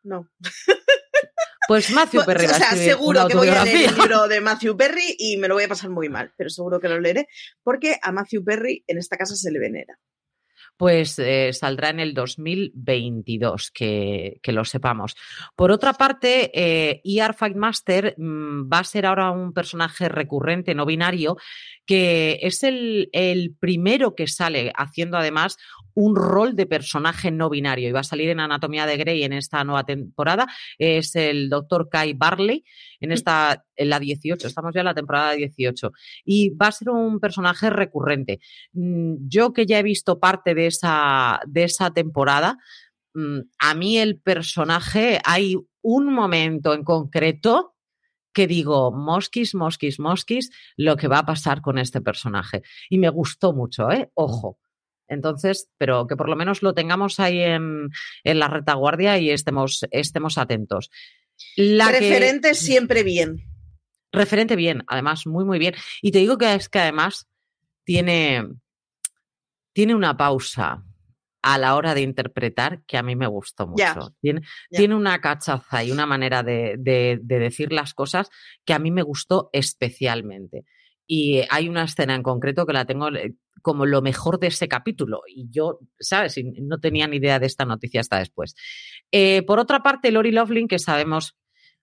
no. 0.03 0.29
Pues 1.69 1.91
Matthew 1.91 2.25
Perry. 2.25 2.47
O 2.47 2.49
sea, 2.49 2.71
seguro 2.71 3.27
que 3.27 3.36
voy 3.36 3.47
a 3.49 3.63
leer 3.63 3.89
el 3.89 3.95
libro 3.95 4.27
de 4.27 4.41
Matthew 4.41 4.75
Perry 4.75 5.15
y 5.19 5.38
me 5.38 5.47
lo 5.47 5.53
voy 5.53 5.65
a 5.65 5.67
pasar 5.67 5.91
muy 5.91 6.10
mal, 6.10 6.34
pero 6.36 6.49
seguro 6.49 6.79
que 6.79 6.89
lo 6.89 6.99
leeré 6.99 7.27
porque 7.62 7.99
a 8.01 8.12
Matthew 8.12 8.43
Perry 8.43 8.84
en 8.88 8.97
esta 8.97 9.17
casa 9.17 9.36
se 9.36 9.51
le 9.51 9.60
venera. 9.60 9.99
Pues 10.79 11.19
eh, 11.19 11.51
saldrá 11.51 11.89
en 11.89 11.99
el 11.99 12.13
2022, 12.13 13.69
que, 13.71 14.39
que, 14.41 14.53
lo 14.53 14.63
sepamos. 14.63 15.13
Por 15.57 15.71
otra 15.71 15.91
parte, 15.91 16.51
eh, 16.53 17.01
ER 17.03 17.33
Fightmaster 17.33 18.15
mmm, 18.17 18.69
va 18.71 18.79
a 18.79 18.83
ser 18.85 19.05
ahora 19.05 19.29
un 19.31 19.51
personaje 19.51 20.07
recurrente, 20.07 20.73
no 20.73 20.85
binario, 20.85 21.35
que 21.85 22.39
es 22.43 22.63
el, 22.63 23.09
el 23.11 23.53
primero 23.59 24.15
que 24.15 24.27
sale 24.27 24.71
haciendo 24.73 25.17
además 25.17 25.57
un 25.95 26.15
rol 26.15 26.55
de 26.55 26.65
personaje 26.65 27.29
no 27.29 27.49
binario 27.49 27.89
y 27.89 27.91
va 27.91 27.99
a 27.99 28.03
salir 28.03 28.29
en 28.29 28.39
Anatomía 28.39 28.85
de 28.85 28.95
Grey 28.95 29.23
en 29.23 29.33
esta 29.33 29.63
nueva 29.65 29.83
temporada. 29.83 30.47
Es 30.77 31.13
el 31.15 31.49
doctor 31.49 31.89
Kai 31.89 32.13
Barley 32.13 32.63
en 33.01 33.11
esta, 33.11 33.65
en 33.75 33.89
la 33.89 33.99
18, 33.99 34.47
estamos 34.47 34.73
ya 34.73 34.79
en 34.79 34.85
la 34.85 34.93
temporada 34.93 35.33
18. 35.33 35.91
Y 36.23 36.51
va 36.51 36.67
a 36.67 36.71
ser 36.71 36.89
un 36.89 37.19
personaje 37.19 37.69
recurrente. 37.69 38.39
Yo 38.71 39.51
que 39.51 39.65
ya 39.65 39.79
he 39.79 39.83
visto 39.83 40.19
parte 40.19 40.55
de 40.55 40.67
esa, 40.69 41.39
de 41.45 41.65
esa 41.65 41.91
temporada, 41.91 42.58
a 43.60 43.73
mí 43.73 43.97
el 43.97 44.19
personaje, 44.19 45.19
hay 45.25 45.55
un 45.82 46.13
momento 46.13 46.73
en 46.73 46.84
concreto 46.84 47.75
que 48.34 48.47
digo, 48.47 48.91
mosquis, 48.91 49.55
mosquis, 49.55 49.99
mosquis, 49.99 50.51
lo 50.77 50.95
que 50.95 51.08
va 51.08 51.19
a 51.19 51.25
pasar 51.25 51.62
con 51.62 51.77
este 51.77 52.01
personaje. 52.01 52.62
Y 52.89 52.97
me 52.97 53.10
gustó 53.10 53.53
mucho, 53.53 53.91
¿eh? 53.91 54.12
Ojo. 54.13 54.60
Entonces, 55.08 55.69
pero 55.77 56.05
que 56.05 56.15
por 56.15 56.29
lo 56.29 56.36
menos 56.36 56.62
lo 56.62 56.73
tengamos 56.73 57.19
ahí 57.19 57.39
en, 57.41 57.89
en 58.23 58.39
la 58.39 58.47
retaguardia 58.47 59.17
y 59.17 59.32
estemos, 59.32 59.86
estemos 59.89 60.38
atentos. 60.38 60.91
La 61.55 61.91
Referente 61.91 62.49
que, 62.49 62.55
siempre 62.55 63.03
bien. 63.03 63.43
Referente 64.12 64.55
bien, 64.55 64.84
además, 64.88 65.25
muy, 65.25 65.45
muy 65.45 65.58
bien. 65.58 65.75
Y 66.01 66.12
te 66.12 66.19
digo 66.19 66.38
que 66.38 66.53
es 66.53 66.69
que 66.69 66.79
además 66.79 67.27
tiene, 67.84 68.47
tiene 69.79 69.95
una 69.95 70.17
pausa 70.17 70.83
a 71.41 71.57
la 71.57 71.77
hora 71.77 71.93
de 71.93 72.01
interpretar 72.01 72.83
que 72.85 72.97
a 72.97 73.01
mí 73.01 73.15
me 73.15 73.27
gustó 73.27 73.65
mucho. 73.65 73.77
Yeah. 73.77 74.09
Tiene, 74.19 74.41
Yeah. 74.41 74.77
tiene, 74.77 74.95
una 74.95 75.21
cachaza 75.21 75.85
y 75.85 75.91
una 75.93 76.05
manera 76.05 76.43
de, 76.43 76.75
de, 76.77 77.17
de, 77.23 77.39
decir 77.39 77.71
las 77.71 77.93
cosas 77.93 78.29
que 78.65 78.73
a 78.73 78.79
mí 78.79 78.91
me 78.91 79.03
gustó 79.03 79.49
especialmente. 79.53 80.65
Y 81.07 81.43
hay 81.49 81.69
una 81.69 81.85
escena 81.85 82.13
en 82.13 82.23
concreto 82.23 82.65
que 82.65 82.73
la 82.73 82.83
tengo 82.83 83.07
eh, 83.07 83.35
como 83.61 83.85
lo 83.85 84.01
mejor 84.01 84.37
de 84.37 84.47
ese 84.47 84.67
capítulo. 84.67 85.21
Y 85.33 85.47
yo, 85.49 85.79
¿sabes? 85.97 86.37
Y 86.37 86.43
no 86.43 86.81
tenía 86.81 87.07
ni 87.07 87.15
idea 87.15 87.39
de 87.39 87.45
esta 87.45 87.63
noticia 87.63 88.01
hasta 88.01 88.19
después. 88.19 88.55
Eh, 89.13 89.43
por 89.43 89.59
otra 89.59 89.81
parte, 89.81 90.11
Lori 90.11 90.33
Loughlin, 90.33 90.67
que 90.67 90.77
sabemos 90.77 91.37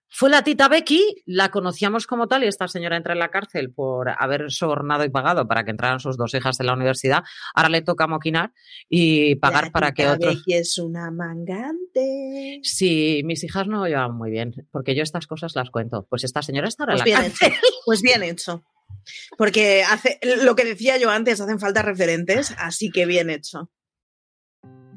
fue 0.09 0.29
la 0.29 0.43
tita 0.43 0.67
Becky, 0.69 1.23
la 1.25 1.51
conocíamos 1.51 2.07
como 2.07 2.27
tal 2.27 2.43
y 2.43 2.47
esta 2.47 2.67
señora 2.67 2.97
entra 2.97 3.13
en 3.13 3.19
la 3.19 3.29
cárcel 3.29 3.71
por 3.71 4.09
haber 4.09 4.51
sobornado 4.51 5.03
y 5.03 5.09
pagado 5.09 5.47
para 5.47 5.63
que 5.63 5.71
entraran 5.71 5.99
sus 5.99 6.17
dos 6.17 6.33
hijas 6.33 6.59
en 6.59 6.67
la 6.67 6.73
universidad. 6.73 7.23
Ahora 7.53 7.69
le 7.69 7.81
toca 7.81 8.07
moquinar 8.07 8.53
y 8.89 9.35
pagar 9.35 9.65
la 9.65 9.71
para 9.71 9.91
que 9.91 10.07
otros. 10.07 10.35
Becky 10.35 10.53
es 10.53 10.77
una 10.77 11.11
mangante. 11.11 12.59
Sí, 12.63 13.21
mis 13.25 13.43
hijas 13.43 13.67
no 13.67 13.85
llevan 13.87 14.15
muy 14.15 14.31
bien, 14.31 14.53
porque 14.71 14.95
yo 14.95 15.03
estas 15.03 15.27
cosas 15.27 15.55
las 15.55 15.69
cuento. 15.69 16.07
Pues 16.09 16.23
esta 16.23 16.41
señora 16.41 16.67
está 16.67 16.83
ahora 16.83 16.95
pues 16.95 17.05
en 17.05 17.13
la 17.13 17.19
bien 17.19 17.31
cárcel. 17.31 17.51
Hecho. 17.51 17.61
Pues 17.85 18.01
bien 18.01 18.23
hecho. 18.23 18.63
Porque 19.37 19.83
hace 19.83 20.19
lo 20.43 20.55
que 20.55 20.65
decía 20.65 20.97
yo 20.97 21.09
antes, 21.09 21.39
hacen 21.39 21.59
falta 21.59 21.81
referentes, 21.81 22.53
así 22.57 22.89
que 22.89 23.05
bien 23.05 23.29
hecho. 23.29 23.69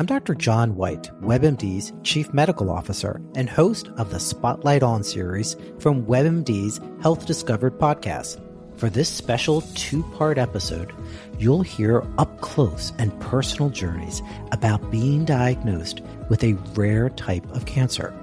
I'm 0.00 0.06
Dr. 0.06 0.34
John 0.34 0.76
White, 0.76 1.10
WebMD's 1.20 1.92
Chief 2.04 2.32
Medical 2.32 2.70
Officer 2.70 3.20
and 3.34 3.50
host 3.50 3.90
of 3.98 4.10
the 4.10 4.18
Spotlight 4.18 4.82
On 4.82 5.02
series 5.02 5.56
from 5.78 6.06
WebMD's 6.06 6.80
Health 7.02 7.26
Discovered 7.26 7.78
podcast. 7.78 8.40
For 8.78 8.88
this 8.88 9.10
special 9.10 9.60
two 9.74 10.02
part 10.16 10.38
episode, 10.38 10.94
you'll 11.38 11.60
hear 11.60 12.02
up 12.16 12.40
close 12.40 12.94
and 12.98 13.20
personal 13.20 13.68
journeys 13.68 14.22
about 14.52 14.90
being 14.90 15.26
diagnosed 15.26 16.00
with 16.30 16.42
a 16.44 16.54
rare 16.72 17.10
type 17.10 17.44
of 17.54 17.66
cancer, 17.66 18.14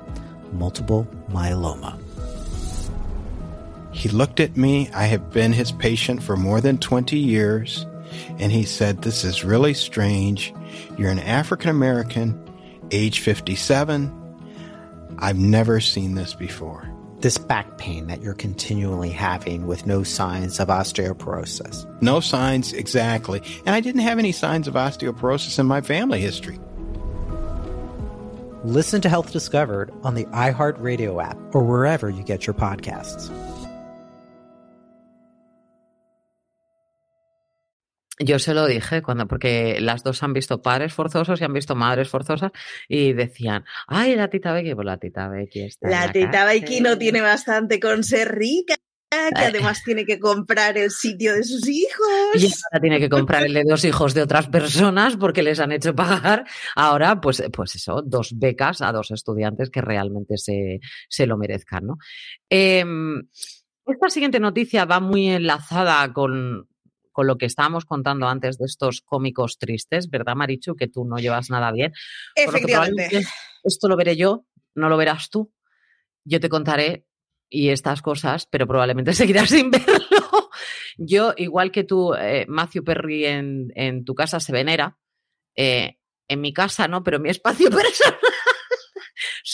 multiple 0.53 1.07
myeloma. 1.29 2.01
He 3.91 4.09
looked 4.09 4.39
at 4.39 4.57
me. 4.57 4.89
I 4.95 5.03
have 5.03 5.29
been 5.29 5.53
his 5.53 5.71
patient 5.71 6.23
for 6.23 6.35
more 6.35 6.59
than 6.59 6.79
20 6.79 7.19
years. 7.19 7.85
And 8.39 8.51
he 8.51 8.63
said, 8.63 9.01
This 9.01 9.23
is 9.23 9.43
really 9.43 9.73
strange. 9.73 10.54
You're 10.98 11.12
an 11.12 11.19
African 11.19 11.69
American, 11.69 12.50
age 12.91 13.19
57. 13.19 14.13
I've 15.19 15.37
never 15.37 15.79
seen 15.79 16.15
this 16.15 16.33
before. 16.33 16.89
This 17.19 17.39
back 17.39 17.79
pain 17.79 18.08
that 18.08 18.21
you're 18.21 18.35
continually 18.35 19.10
having 19.10 19.65
with 19.65 19.87
no 19.87 20.04
signs 20.04 20.60
of 20.60 20.67
osteoporosis. 20.67 21.85
No 22.02 22.19
signs, 22.19 22.73
exactly. 22.73 23.41
And 23.65 23.73
I 23.73 23.79
didn't 23.79 24.02
have 24.02 24.19
any 24.19 24.31
signs 24.31 24.67
of 24.67 24.75
osteoporosis 24.75 25.58
in 25.58 25.65
my 25.65 25.81
family 25.81 26.21
history. 26.21 26.60
Listen 28.63 29.02
to 29.02 29.10
Health 29.10 29.31
Discovered 29.31 29.91
on 30.04 30.13
the 30.13 30.25
iHeartRadio 30.25 31.23
app 31.23 31.37
or 31.56 31.63
wherever 31.63 32.10
you 32.10 32.21
get 32.21 32.46
your 32.46 32.54
podcasts. 32.54 33.31
Yo 38.19 38.39
se 38.39 38.53
lo 38.53 38.65
dije 38.65 39.01
cuando, 39.03 39.27
porque 39.27 39.77
las 39.79 40.03
dos 40.03 40.23
han 40.23 40.33
visto 40.33 40.61
padres 40.61 40.93
forzosos 40.93 41.39
y 41.39 41.43
han 41.43 41.53
visto 41.53 41.75
madres 41.75 42.09
forzosas 42.09 42.51
y 42.87 43.13
decían, 43.13 43.63
ay, 43.87 44.15
la 44.15 44.27
tita 44.29 44.53
Becky, 44.53 44.73
pues 44.73 44.85
la 44.85 44.97
tita 44.97 45.27
Becky 45.29 45.61
está. 45.63 45.87
La, 45.89 46.05
en 46.05 46.11
tita 46.13 46.45
Becky 46.45 46.61
cárcel". 46.61 46.83
no 46.83 46.97
tiene 46.97 47.21
bastante 47.21 47.79
con 47.79 48.03
ser 48.03 48.35
rica, 48.35 48.75
que 49.09 49.17
Eh. 49.17 49.45
además 49.47 49.83
tiene 49.85 50.03
que 50.05 50.19
comprar 50.19 50.77
el 50.77 50.89
sitio 50.91 51.33
de 51.35 51.43
sus 51.43 51.67
hijos. 51.67 52.07
Y 52.35 52.45
ahora 52.47 52.81
tiene 52.81 52.99
que 52.99 53.07
comprar 53.07 53.43
el 53.45 53.53
de 53.53 53.63
dos 53.63 53.85
hijos 53.85 54.13
de 54.13 54.23
otras 54.23 54.47
personas 54.49 55.15
porque 55.15 55.43
les 55.43 55.59
han 55.59 55.71
hecho 55.71 55.93
pagar. 55.95 56.43
Ahora, 56.75 57.21
pues, 57.21 57.41
pues 57.53 57.75
eso, 57.75 58.01
dos 58.05 58.31
becas 58.37 58.81
a 58.81 58.91
dos 58.91 59.11
estudiantes 59.11 59.69
que 59.69 59.81
realmente 59.81 60.37
se, 60.37 60.79
se 61.07 61.25
lo 61.27 61.37
merezcan, 61.37 61.85
¿no? 61.85 61.97
Em, 62.49 63.21
esta 63.85 64.09
siguiente 64.09 64.39
noticia 64.41 64.83
va 64.85 64.99
muy 64.99 65.29
enlazada 65.29 66.11
con, 66.11 66.67
con 67.17 67.25
lo 67.25 67.39
que 67.39 67.47
estábamos 67.47 67.83
contando 67.85 68.27
antes 68.27 68.59
de 68.59 68.65
estos 68.65 69.01
cómicos 69.01 69.57
tristes, 69.57 70.07
¿verdad, 70.07 70.35
Marichu? 70.35 70.75
Que 70.75 70.87
tú 70.87 71.03
no 71.03 71.17
llevas 71.17 71.49
nada 71.49 71.71
bien. 71.71 71.91
Lo 72.35 72.43
Efectivamente. 72.43 73.21
esto 73.63 73.87
lo 73.87 73.97
veré 73.97 74.15
yo, 74.15 74.45
no 74.75 74.87
lo 74.87 74.97
verás 74.97 75.31
tú. 75.31 75.51
Yo 76.23 76.39
te 76.39 76.47
contaré 76.47 77.07
y 77.49 77.69
estas 77.69 78.03
cosas, 78.03 78.45
pero 78.45 78.67
probablemente 78.67 79.13
seguirás 79.13 79.49
sin 79.49 79.71
verlo. 79.71 80.51
Yo, 80.99 81.33
igual 81.37 81.71
que 81.71 81.83
tú, 81.83 82.13
eh, 82.13 82.45
Matthew 82.47 82.83
Perry 82.83 83.25
en, 83.25 83.71
en 83.73 84.05
tu 84.05 84.13
casa 84.13 84.39
se 84.39 84.51
venera. 84.51 84.99
eh, 85.55 85.97
en 86.27 86.39
mi 86.39 86.53
casa 86.53 86.87
no, 86.87 87.03
pero 87.03 87.19
mi 87.19 87.29
espacio 87.29 87.69
personal. 87.71 88.19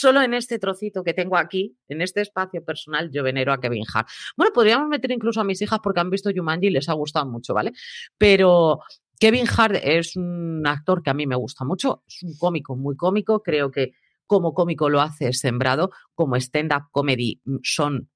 Solo 0.04 0.20
en 0.20 0.34
este 0.34 0.58
trocito 0.58 1.02
que 1.02 1.14
tengo 1.14 1.38
aquí, 1.38 1.78
en 1.88 2.02
este 2.02 2.20
espacio 2.20 2.62
personal, 2.62 3.10
yo 3.10 3.22
venero 3.22 3.54
a 3.54 3.58
Kevin 3.58 3.84
Hart. 3.90 4.06
Bueno, 4.36 4.52
podríamos 4.52 4.86
meter 4.86 5.10
incluso 5.10 5.40
a 5.40 5.44
mis 5.44 5.62
hijas 5.62 5.80
porque 5.82 6.00
han 6.00 6.10
visto 6.10 6.28
Jumanji 6.30 6.66
y 6.66 6.70
les 6.72 6.90
ha 6.90 6.92
gustado 6.92 7.24
mucho, 7.24 7.54
¿vale? 7.54 7.72
Pero 8.18 8.80
Kevin 9.18 9.46
Hart 9.56 9.76
es 9.82 10.14
un 10.16 10.62
actor 10.66 11.02
que 11.02 11.08
a 11.08 11.14
mí 11.14 11.26
me 11.26 11.36
gusta 11.36 11.64
mucho, 11.64 12.02
es 12.06 12.22
un 12.22 12.36
cómico 12.36 12.76
muy 12.76 12.96
cómico, 12.96 13.42
creo 13.42 13.70
que 13.70 13.92
como 14.26 14.52
cómico 14.52 14.90
lo 14.90 15.00
hace 15.00 15.32
sembrado, 15.32 15.90
como 16.14 16.36
stand-up 16.36 16.90
comedy 16.90 17.40
mm, 17.46 17.56
son 17.62 18.10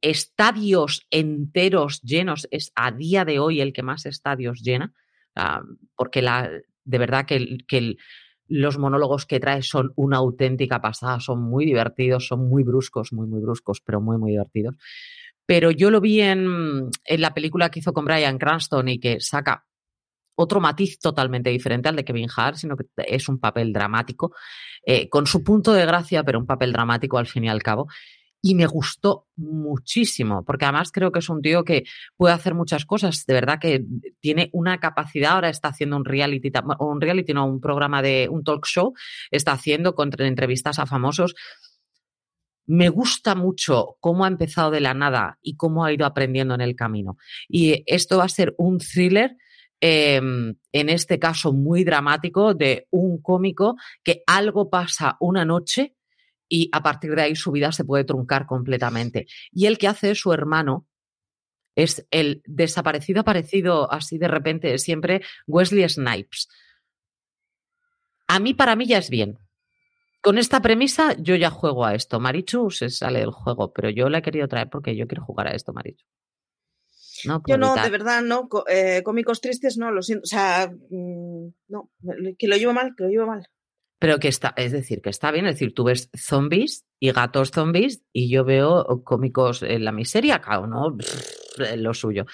estadios 0.00 1.06
enteros 1.12 2.02
llenos, 2.02 2.48
es 2.50 2.72
a 2.74 2.90
día 2.90 3.24
de 3.24 3.38
hoy 3.38 3.60
el 3.60 3.72
que 3.72 3.84
más 3.84 4.04
estadios 4.04 4.62
llena, 4.62 4.92
ah, 5.36 5.62
porque 5.94 6.22
la, 6.22 6.50
de 6.82 6.98
verdad 6.98 7.24
que, 7.24 7.58
que 7.68 7.78
el- 7.78 7.98
los 8.46 8.78
monólogos 8.78 9.26
que 9.26 9.40
trae 9.40 9.62
son 9.62 9.92
una 9.96 10.18
auténtica 10.18 10.80
pasada, 10.80 11.20
son 11.20 11.42
muy 11.42 11.64
divertidos, 11.64 12.26
son 12.26 12.48
muy 12.48 12.62
bruscos, 12.62 13.12
muy, 13.12 13.26
muy 13.26 13.40
bruscos, 13.40 13.80
pero 13.80 14.00
muy, 14.00 14.18
muy 14.18 14.32
divertidos. 14.32 14.76
Pero 15.46 15.70
yo 15.70 15.90
lo 15.90 16.00
vi 16.00 16.20
en, 16.20 16.88
en 17.04 17.20
la 17.20 17.34
película 17.34 17.70
que 17.70 17.80
hizo 17.80 17.92
con 17.92 18.04
Brian 18.04 18.38
Cranston 18.38 18.88
y 18.88 18.98
que 18.98 19.20
saca 19.20 19.64
otro 20.36 20.60
matiz 20.60 20.98
totalmente 20.98 21.50
diferente 21.50 21.88
al 21.88 21.96
de 21.96 22.04
Kevin 22.04 22.28
Hart, 22.34 22.56
sino 22.56 22.76
que 22.76 22.86
es 22.96 23.28
un 23.28 23.38
papel 23.38 23.72
dramático, 23.72 24.34
eh, 24.84 25.08
con 25.08 25.26
su 25.26 25.44
punto 25.44 25.72
de 25.72 25.86
gracia, 25.86 26.24
pero 26.24 26.38
un 26.38 26.46
papel 26.46 26.72
dramático 26.72 27.18
al 27.18 27.26
fin 27.26 27.44
y 27.44 27.48
al 27.48 27.62
cabo. 27.62 27.88
Y 28.46 28.54
me 28.54 28.66
gustó 28.66 29.28
muchísimo, 29.36 30.44
porque 30.44 30.66
además 30.66 30.92
creo 30.92 31.10
que 31.10 31.20
es 31.20 31.30
un 31.30 31.40
tío 31.40 31.64
que 31.64 31.84
puede 32.14 32.34
hacer 32.34 32.52
muchas 32.52 32.84
cosas. 32.84 33.24
De 33.24 33.32
verdad 33.32 33.58
que 33.58 33.86
tiene 34.20 34.50
una 34.52 34.78
capacidad. 34.80 35.32
Ahora 35.32 35.48
está 35.48 35.68
haciendo 35.68 35.96
un 35.96 36.04
reality, 36.04 36.52
un 36.78 37.00
reality, 37.00 37.32
no, 37.32 37.46
un 37.46 37.58
programa 37.58 38.02
de 38.02 38.28
un 38.30 38.44
talk 38.44 38.66
show. 38.66 38.92
Está 39.30 39.52
haciendo 39.52 39.94
entrevistas 40.18 40.78
a 40.78 40.84
famosos. 40.84 41.34
Me 42.66 42.90
gusta 42.90 43.34
mucho 43.34 43.96
cómo 43.98 44.26
ha 44.26 44.28
empezado 44.28 44.70
de 44.70 44.80
la 44.80 44.92
nada 44.92 45.38
y 45.40 45.56
cómo 45.56 45.82
ha 45.82 45.94
ido 45.94 46.04
aprendiendo 46.04 46.54
en 46.54 46.60
el 46.60 46.76
camino. 46.76 47.16
Y 47.48 47.82
esto 47.86 48.18
va 48.18 48.24
a 48.24 48.28
ser 48.28 48.54
un 48.58 48.76
thriller 48.76 49.38
eh, 49.80 50.16
en 50.16 50.88
este 50.90 51.18
caso 51.18 51.54
muy 51.54 51.82
dramático, 51.82 52.52
de 52.52 52.88
un 52.90 53.22
cómico 53.22 53.76
que 54.02 54.22
algo 54.26 54.68
pasa 54.68 55.16
una 55.18 55.46
noche 55.46 55.94
y 56.54 56.68
a 56.70 56.84
partir 56.84 57.16
de 57.16 57.22
ahí 57.22 57.34
su 57.34 57.50
vida 57.50 57.72
se 57.72 57.84
puede 57.84 58.04
truncar 58.04 58.46
completamente. 58.46 59.26
Y 59.50 59.66
el 59.66 59.76
que 59.76 59.88
hace 59.88 60.12
es 60.12 60.20
su 60.20 60.32
hermano 60.32 60.86
es 61.74 62.06
el 62.12 62.42
desaparecido 62.46 63.22
aparecido 63.22 63.92
así 63.92 64.18
de 64.18 64.28
repente 64.28 64.78
siempre 64.78 65.22
Wesley 65.48 65.88
Snipes. 65.88 66.48
A 68.28 68.38
mí, 68.38 68.54
para 68.54 68.76
mí 68.76 68.86
ya 68.86 68.98
es 68.98 69.10
bien. 69.10 69.36
Con 70.22 70.38
esta 70.38 70.62
premisa 70.62 71.16
yo 71.18 71.34
ya 71.34 71.50
juego 71.50 71.84
a 71.84 71.96
esto. 71.96 72.20
Marichu 72.20 72.70
se 72.70 72.88
sale 72.88 73.18
del 73.18 73.32
juego, 73.32 73.72
pero 73.72 73.90
yo 73.90 74.08
la 74.08 74.18
he 74.18 74.22
querido 74.22 74.46
traer 74.46 74.70
porque 74.70 74.94
yo 74.94 75.08
quiero 75.08 75.24
jugar 75.24 75.48
a 75.48 75.54
esto, 75.56 75.72
Marichu. 75.72 76.04
No, 77.26 77.42
Yo 77.48 77.58
no, 77.58 77.74
de 77.74 77.90
verdad, 77.90 78.22
no. 78.22 78.48
eh, 78.68 79.02
cómicos 79.02 79.40
tristes, 79.40 79.76
no, 79.76 79.90
lo 79.90 80.02
siento. 80.02 80.22
O 80.22 80.26
sea, 80.26 80.70
mm, 80.90 81.48
no, 81.68 81.90
que 82.38 82.46
lo 82.46 82.56
llevo 82.56 82.72
mal, 82.72 82.94
que 82.96 83.02
lo 83.04 83.10
llevo 83.10 83.26
mal. 83.26 83.48
Pero 83.98 84.18
que 84.18 84.28
está, 84.28 84.52
es 84.56 84.72
decir, 84.72 85.00
que 85.00 85.10
está 85.10 85.30
bien, 85.30 85.46
es 85.46 85.54
decir, 85.54 85.72
tú 85.74 85.84
ves 85.84 86.10
zombies 86.16 86.84
y 87.00 87.12
gatos 87.12 87.50
zombies 87.52 88.02
y 88.12 88.28
yo 88.30 88.44
veo 88.44 89.02
cómicos 89.04 89.62
en 89.62 89.84
la 89.84 89.92
miseria, 89.92 90.42
uno 90.62 90.96
pff, 90.96 91.76
lo 91.76 91.94
suyo. 91.94 92.26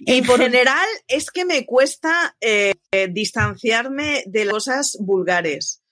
Y 0.00 0.18
En 0.18 0.24
por- 0.24 0.38
general, 0.40 0.86
es 1.08 1.30
que 1.30 1.44
me 1.44 1.64
cuesta 1.66 2.36
eh, 2.40 2.74
distanciarme 3.10 4.22
de 4.26 4.44
las 4.44 4.52
cosas 4.54 4.96
vulgares. 5.00 5.82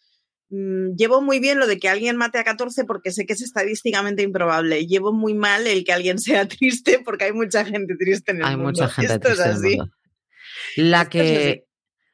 Mm, 0.51 0.95
Llevo 0.97 1.23
muy 1.23 1.39
bien 1.41 1.59
lo 1.59 1.67
de 1.67 1.79
que 1.79 1.89
alguien 1.89 2.17
mate 2.17 2.39
a 2.39 2.45
14 2.45 2.85
porque 2.85 3.11
sé 3.13 3.25
que 3.25 3.33
es 3.33 3.41
estadísticamente 3.43 4.23
improbable. 4.23 4.87
Llevo 4.87 5.13
muy 5.13 5.33
mal 5.35 5.67
el 5.67 5.85
que 5.85 5.93
alguien 5.93 6.19
sea 6.19 6.47
triste 6.49 7.01
porque 7.05 7.25
hay 7.25 7.33
mucha 7.33 7.65
gente 7.65 7.95
triste 7.97 8.33
en 8.33 8.39
el 8.39 8.45
hay 8.45 8.57
mundo. 8.57 8.71
mucha 8.83 8.89
gente 8.89 9.15
Esto 9.15 9.29
es 9.29 9.35
triste 9.39 9.43
en 9.45 9.51
el 9.51 9.57
así. 9.57 9.77
mundo. 9.79 9.93
La 10.77 11.03
Esto 11.03 11.19
es 11.19 11.25
así. 11.25 11.35
que, 11.35 11.65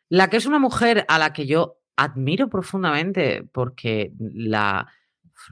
la 0.09 0.31
que 0.31 0.37
es 0.37 0.47
una 0.47 0.59
mujer 0.59 1.05
a 1.09 1.19
la 1.19 1.33
que 1.33 1.47
yo 1.47 1.76
admiro 1.97 2.49
profundamente 2.49 3.45
porque 3.53 4.13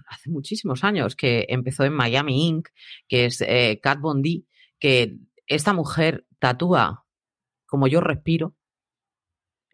hace 0.07 0.31
muchísimos 0.31 0.85
años 0.85 1.17
que 1.17 1.47
empezó 1.49 1.85
en 1.85 1.93
Miami 1.95 2.49
Inc., 2.49 2.69
que 3.09 3.27
es 3.27 3.41
eh, 3.41 3.81
Kat 3.83 4.01
Von 4.01 4.23
D, 4.23 4.45
que 4.79 5.17
esta 5.47 5.73
mujer 5.73 6.27
tatúa 6.39 7.05
como 7.67 7.87
yo 7.89 8.01
respiro 8.01 8.55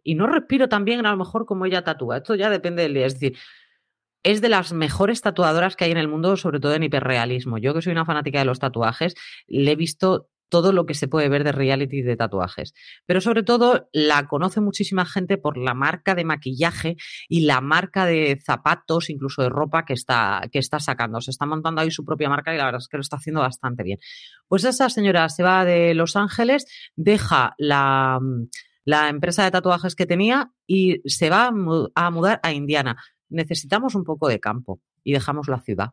y 0.03 0.15
no 0.15 0.27
respiro 0.27 0.69
tan 0.69 0.85
bien 0.85 1.05
a 1.05 1.11
lo 1.11 1.17
mejor 1.19 1.45
como 1.47 1.67
ella 1.67 1.85
tatúa. 1.85 2.19
Esto 2.19 2.35
ya 2.35 2.49
depende 2.49 2.83
del 2.83 2.95
día. 2.95 3.07
Es 3.07 3.15
decir, 3.15 3.39
es 4.23 4.41
de 4.41 4.49
las 4.49 4.73
mejores 4.73 5.21
tatuadoras 5.21 5.77
que 5.77 5.85
hay 5.85 5.91
en 5.91 5.99
el 5.99 6.09
mundo, 6.09 6.37
sobre 6.37 6.61
todo 6.61 6.75
en 6.75 6.83
hiperrealismo. 6.83 7.59
Yo 7.59 7.75
que 7.75 7.83
soy 7.83 7.93
una 7.93 8.07
fanática 8.07 8.39
de 8.39 8.45
los 8.45 8.59
tatuajes, 8.59 9.15
le 9.47 9.73
he 9.73 9.77
visto 9.77 10.30
todo 10.51 10.73
lo 10.73 10.85
que 10.85 10.95
se 10.95 11.09
puede 11.09 11.31
ver 11.31 11.45
de 11.45 11.53
reality 11.53 12.03
de 12.03 12.17
tatuajes. 12.17 12.75
Pero 13.07 13.23
sobre 13.23 13.43
todo 13.43 13.89
la 13.93 14.29
conoce 14.29 14.61
muchísima 14.61 15.07
gente 15.07 15.39
por 15.39 15.57
la 15.57 15.73
marca 15.73 16.15
de 16.15 16.25
maquillaje 16.25 16.97
y 17.29 17.47
la 17.47 17.63
marca 17.63 18.05
de 18.05 18.39
zapatos, 18.45 19.09
incluso 19.09 19.43
de 19.43 19.49
ropa 19.49 19.87
que 19.87 19.95
está, 19.95 20.43
que 20.53 20.59
está 20.59 20.79
sacando. 20.79 21.21
Se 21.23 21.31
está 21.31 21.47
montando 21.47 21.81
ahí 21.81 21.91
su 21.91 22.05
propia 22.05 22.29
marca 22.29 22.53
y 22.53 22.59
la 22.59 22.67
verdad 22.67 22.81
es 22.81 22.89
que 22.89 22.99
lo 22.99 23.03
está 23.03 23.17
haciendo 23.17 23.41
bastante 23.41 23.83
bien. 23.83 23.99
Pues 24.49 24.65
esa 24.65 24.91
señora 24.91 25.29
se 25.31 25.43
va 25.43 25.65
de 25.65 25.95
Los 25.95 26.17
Ángeles, 26.17 26.67
deja 26.97 27.55
la, 27.57 28.21
la 28.85 29.09
empresa 29.09 29.45
de 29.45 29.51
tatuajes 29.51 29.95
que 29.95 30.07
tenía 30.07 30.53
y 30.67 31.01
se 31.09 31.31
va 31.31 31.53
a 31.95 32.11
mudar 32.11 32.41
a 32.43 32.53
Indiana. 32.53 32.97
Necesitamos 33.29 33.95
un 33.95 34.05
poco 34.05 34.29
de 34.29 34.41
campo 34.41 34.81
y 35.05 35.13
dejamos 35.13 35.49
la 35.49 35.61
ciudad. 35.61 35.91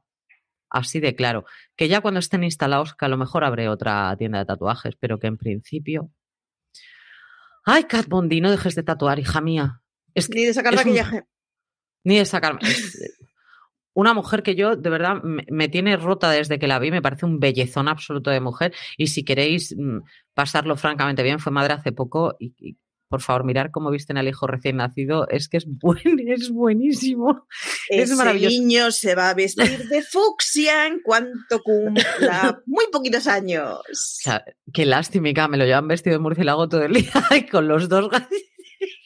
Así 0.69 0.99
de 0.99 1.15
claro. 1.15 1.45
Que 1.75 1.87
ya 1.87 2.01
cuando 2.01 2.19
estén 2.19 2.43
instalados, 2.43 2.93
que 2.95 3.05
a 3.05 3.09
lo 3.09 3.17
mejor 3.17 3.43
abre 3.43 3.69
otra 3.69 4.13
tienda 4.17 4.39
de 4.39 4.45
tatuajes, 4.45 4.95
pero 4.99 5.17
que 5.19 5.27
en 5.27 5.37
principio. 5.37 6.11
Ay, 7.65 7.83
Kat 7.85 8.07
Von 8.07 8.29
D, 8.29 8.39
no 8.41 8.51
dejes 8.51 8.75
de 8.75 8.83
tatuar, 8.83 9.19
hija 9.19 9.41
mía. 9.41 9.81
Es 10.13 10.27
que 10.27 10.39
Ni 10.39 10.45
de 10.45 10.53
sacar 10.53 10.73
un- 10.73 10.77
maquillaje. 10.77 11.23
ni 12.03 12.17
de 12.17 12.25
sacarme. 12.25 12.59
es 12.63 13.17
Una 13.93 14.13
mujer 14.13 14.43
que 14.43 14.55
yo, 14.55 14.75
de 14.75 14.89
verdad, 14.89 15.21
me, 15.23 15.43
me 15.49 15.67
tiene 15.69 15.97
rota 15.97 16.29
desde 16.29 16.59
que 16.59 16.67
la 16.67 16.79
vi, 16.79 16.91
me 16.91 17.01
parece 17.01 17.25
un 17.25 17.39
bellezón 17.39 17.87
absoluto 17.87 18.29
de 18.29 18.39
mujer. 18.39 18.73
Y 18.97 19.07
si 19.07 19.23
queréis 19.25 19.75
mm, 19.77 19.99
pasarlo 20.33 20.77
francamente 20.77 21.23
bien, 21.23 21.39
fue 21.39 21.51
madre 21.51 21.73
hace 21.73 21.91
poco 21.91 22.35
y, 22.39 22.53
y 22.59 22.77
por 23.09 23.21
favor, 23.21 23.43
mirar 23.43 23.71
cómo 23.71 23.89
visten 23.91 24.17
al 24.17 24.27
hijo 24.27 24.47
recién 24.47 24.77
nacido, 24.77 25.27
es 25.29 25.47
que 25.49 25.57
es, 25.57 25.65
buen, 25.67 26.19
es 26.27 26.49
buenísimo. 26.49 27.47
Ese 27.89 28.13
es 28.13 28.17
maravilloso. 28.17 28.59
niño 28.59 28.91
se 28.91 29.15
va 29.15 29.29
a 29.29 29.33
vestir 29.33 29.87
de 29.87 30.01
fucsia 30.11 30.87
en 30.87 31.01
cuanto 31.01 31.61
cumpla 31.63 32.61
muy 32.65 32.85
poquitos 32.91 33.27
años. 33.27 33.73
O 33.73 33.83
sea, 33.93 34.43
qué 34.73 34.85
lástima, 34.85 35.47
me 35.47 35.57
lo 35.57 35.65
llevan 35.65 35.87
vestido 35.87 36.15
de 36.15 36.19
murciélago 36.19 36.67
todo 36.67 36.83
el 36.83 36.93
día 36.93 37.11
y 37.35 37.45
con 37.45 37.67
los 37.67 37.89
dos 37.89 38.09
gatos 38.09 38.37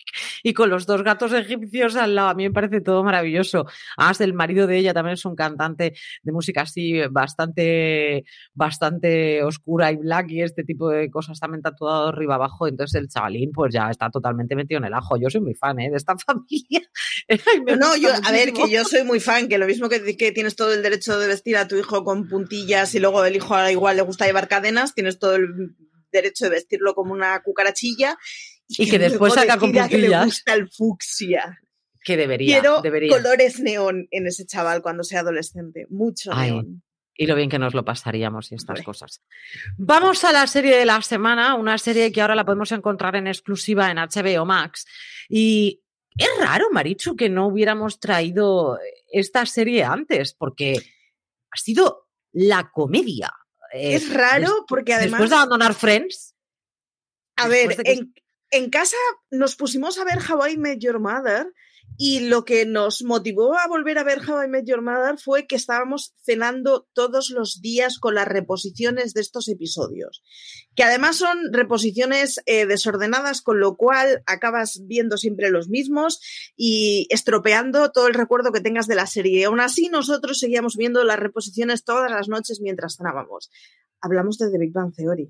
y 0.43 0.53
con 0.53 0.69
los 0.69 0.85
dos 0.85 1.03
gatos 1.03 1.33
egipcios 1.33 1.95
al 1.95 2.15
lado. 2.15 2.29
A 2.29 2.33
mí 2.33 2.43
me 2.43 2.51
parece 2.51 2.81
todo 2.81 3.03
maravilloso. 3.03 3.65
Además, 3.97 4.21
el 4.21 4.33
marido 4.33 4.67
de 4.67 4.77
ella 4.77 4.93
también 4.93 5.13
es 5.13 5.25
un 5.25 5.35
cantante 5.35 5.93
de 6.23 6.31
música 6.31 6.61
así 6.61 6.99
bastante, 7.09 8.23
bastante 8.53 9.43
oscura 9.43 9.91
y 9.91 9.97
black 9.97 10.31
y 10.31 10.41
este 10.41 10.63
tipo 10.63 10.89
de 10.89 11.09
cosas 11.09 11.39
también 11.39 11.61
tatuado 11.61 12.09
arriba 12.09 12.35
abajo. 12.35 12.67
Entonces 12.67 12.99
el 12.99 13.07
chavalín 13.07 13.51
pues 13.51 13.73
ya 13.73 13.89
está 13.89 14.09
totalmente 14.09 14.55
metido 14.55 14.79
en 14.79 14.85
el 14.85 14.93
ajo. 14.93 15.17
Yo 15.17 15.29
soy 15.29 15.41
muy 15.41 15.55
fan 15.55 15.79
¿eh? 15.79 15.89
de 15.89 15.97
esta 15.97 16.15
familia. 16.25 16.81
no, 17.79 17.95
yo, 17.97 18.09
a 18.23 18.31
ver, 18.31 18.53
que 18.53 18.69
yo 18.69 18.83
soy 18.83 19.03
muy 19.03 19.19
fan, 19.19 19.47
que 19.47 19.57
lo 19.57 19.67
mismo 19.67 19.89
que, 19.89 20.17
que 20.17 20.31
tienes 20.31 20.55
todo 20.55 20.73
el 20.73 20.83
derecho 20.83 21.17
de 21.19 21.27
vestir 21.27 21.57
a 21.57 21.67
tu 21.67 21.75
hijo 21.77 22.03
con 22.03 22.27
puntillas 22.27 22.93
y 22.95 22.99
luego 22.99 23.23
el 23.23 23.35
hijo 23.35 23.55
igual 23.69 23.95
le 23.95 24.01
gusta 24.01 24.25
llevar 24.25 24.47
cadenas, 24.47 24.93
tienes 24.93 25.19
todo 25.19 25.35
el 25.35 25.75
derecho 26.11 26.45
de 26.45 26.51
vestirlo 26.51 26.93
como 26.93 27.13
una 27.13 27.41
cucarachilla 27.41 28.17
y, 28.77 28.89
que, 28.89 28.99
después 28.99 29.33
saca 29.33 29.57
con. 29.57 29.71
Que 29.71 29.97
le 29.97 30.23
gusta 30.23 30.53
el 30.53 30.69
fucsia. 30.69 31.59
Que 32.03 32.17
debería. 32.17 32.59
Quiero 32.59 32.81
debería. 32.81 33.15
colores 33.15 33.59
neón 33.59 34.07
en 34.11 34.27
ese 34.27 34.45
chaval 34.45 34.81
cuando 34.81 35.03
sea 35.03 35.19
adolescente. 35.19 35.87
Mucho 35.89 36.31
Ay, 36.33 36.51
neón. 36.51 36.83
Y 37.15 37.27
lo 37.27 37.35
bien 37.35 37.49
que 37.49 37.59
nos 37.59 37.73
lo 37.73 37.85
pasaríamos 37.85 38.51
y 38.51 38.55
estas 38.55 38.81
cosas. 38.81 39.21
Vamos 39.77 40.23
a 40.23 40.31
la 40.31 40.47
serie 40.47 40.75
de 40.77 40.85
la 40.85 41.01
semana, 41.01 41.55
una 41.55 41.77
serie 41.77 42.11
que 42.11 42.21
ahora 42.21 42.35
la 42.35 42.45
podemos 42.45 42.71
encontrar 42.71 43.15
en 43.15 43.27
exclusiva 43.27 43.91
en 43.91 43.97
HBO 43.97 44.45
Max. 44.45 44.85
Y 45.29 45.83
es 46.17 46.29
raro, 46.39 46.65
Marichu, 46.71 47.15
que 47.15 47.29
no 47.29 47.47
hubiéramos 47.47 47.99
traído 47.99 48.79
esta 49.11 49.45
serie 49.45 49.83
antes, 49.83 50.33
porque 50.33 50.73
ha 51.51 51.57
sido 51.57 52.07
la 52.31 52.71
comedia. 52.71 53.31
Es 53.71 54.09
eh, 54.09 54.13
raro 54.13 54.65
porque 54.67 54.93
además. 54.93 55.19
Después 55.19 55.29
de 55.29 55.35
abandonar 55.35 55.73
Friends. 55.73 56.35
A 57.35 57.47
ver, 57.47 57.75
en, 57.85 58.13
en 58.51 58.69
casa 58.69 58.97
nos 59.31 59.55
pusimos 59.55 59.97
a 59.97 60.03
ver 60.03 60.19
How 60.19 60.47
I 60.47 60.57
Met 60.57 60.79
Your 60.79 60.99
Mother 60.99 61.51
y 61.97 62.21
lo 62.21 62.45
que 62.45 62.65
nos 62.65 63.03
motivó 63.03 63.57
a 63.57 63.67
volver 63.67 63.97
a 63.97 64.03
ver 64.03 64.19
How 64.27 64.43
I 64.43 64.47
Met 64.47 64.65
Your 64.65 64.81
Mother 64.81 65.17
fue 65.17 65.45
que 65.45 65.55
estábamos 65.55 66.15
cenando 66.23 66.87
todos 66.93 67.29
los 67.29 67.61
días 67.61 67.97
con 67.99 68.15
las 68.15 68.27
reposiciones 68.27 69.13
de 69.13 69.21
estos 69.21 69.47
episodios, 69.47 70.23
que 70.75 70.83
además 70.83 71.17
son 71.17 71.37
reposiciones 71.51 72.41
eh, 72.45 72.65
desordenadas, 72.65 73.41
con 73.41 73.59
lo 73.59 73.75
cual 73.75 74.23
acabas 74.25 74.81
viendo 74.85 75.17
siempre 75.17 75.49
los 75.49 75.69
mismos 75.69 76.19
y 76.55 77.07
estropeando 77.09 77.91
todo 77.91 78.07
el 78.07 78.13
recuerdo 78.13 78.51
que 78.51 78.61
tengas 78.61 78.87
de 78.87 78.95
la 78.95 79.05
serie. 79.07 79.45
Aún 79.45 79.59
así, 79.59 79.89
nosotros 79.89 80.39
seguíamos 80.39 80.75
viendo 80.77 81.03
las 81.03 81.19
reposiciones 81.19 81.83
todas 81.83 82.11
las 82.11 82.27
noches 82.27 82.61
mientras 82.61 82.97
cenábamos. 82.97 83.49
Hablamos 84.01 84.37
de 84.37 84.49
The 84.49 84.57
Big 84.57 84.73
Bang 84.73 84.93
Theory. 84.95 85.29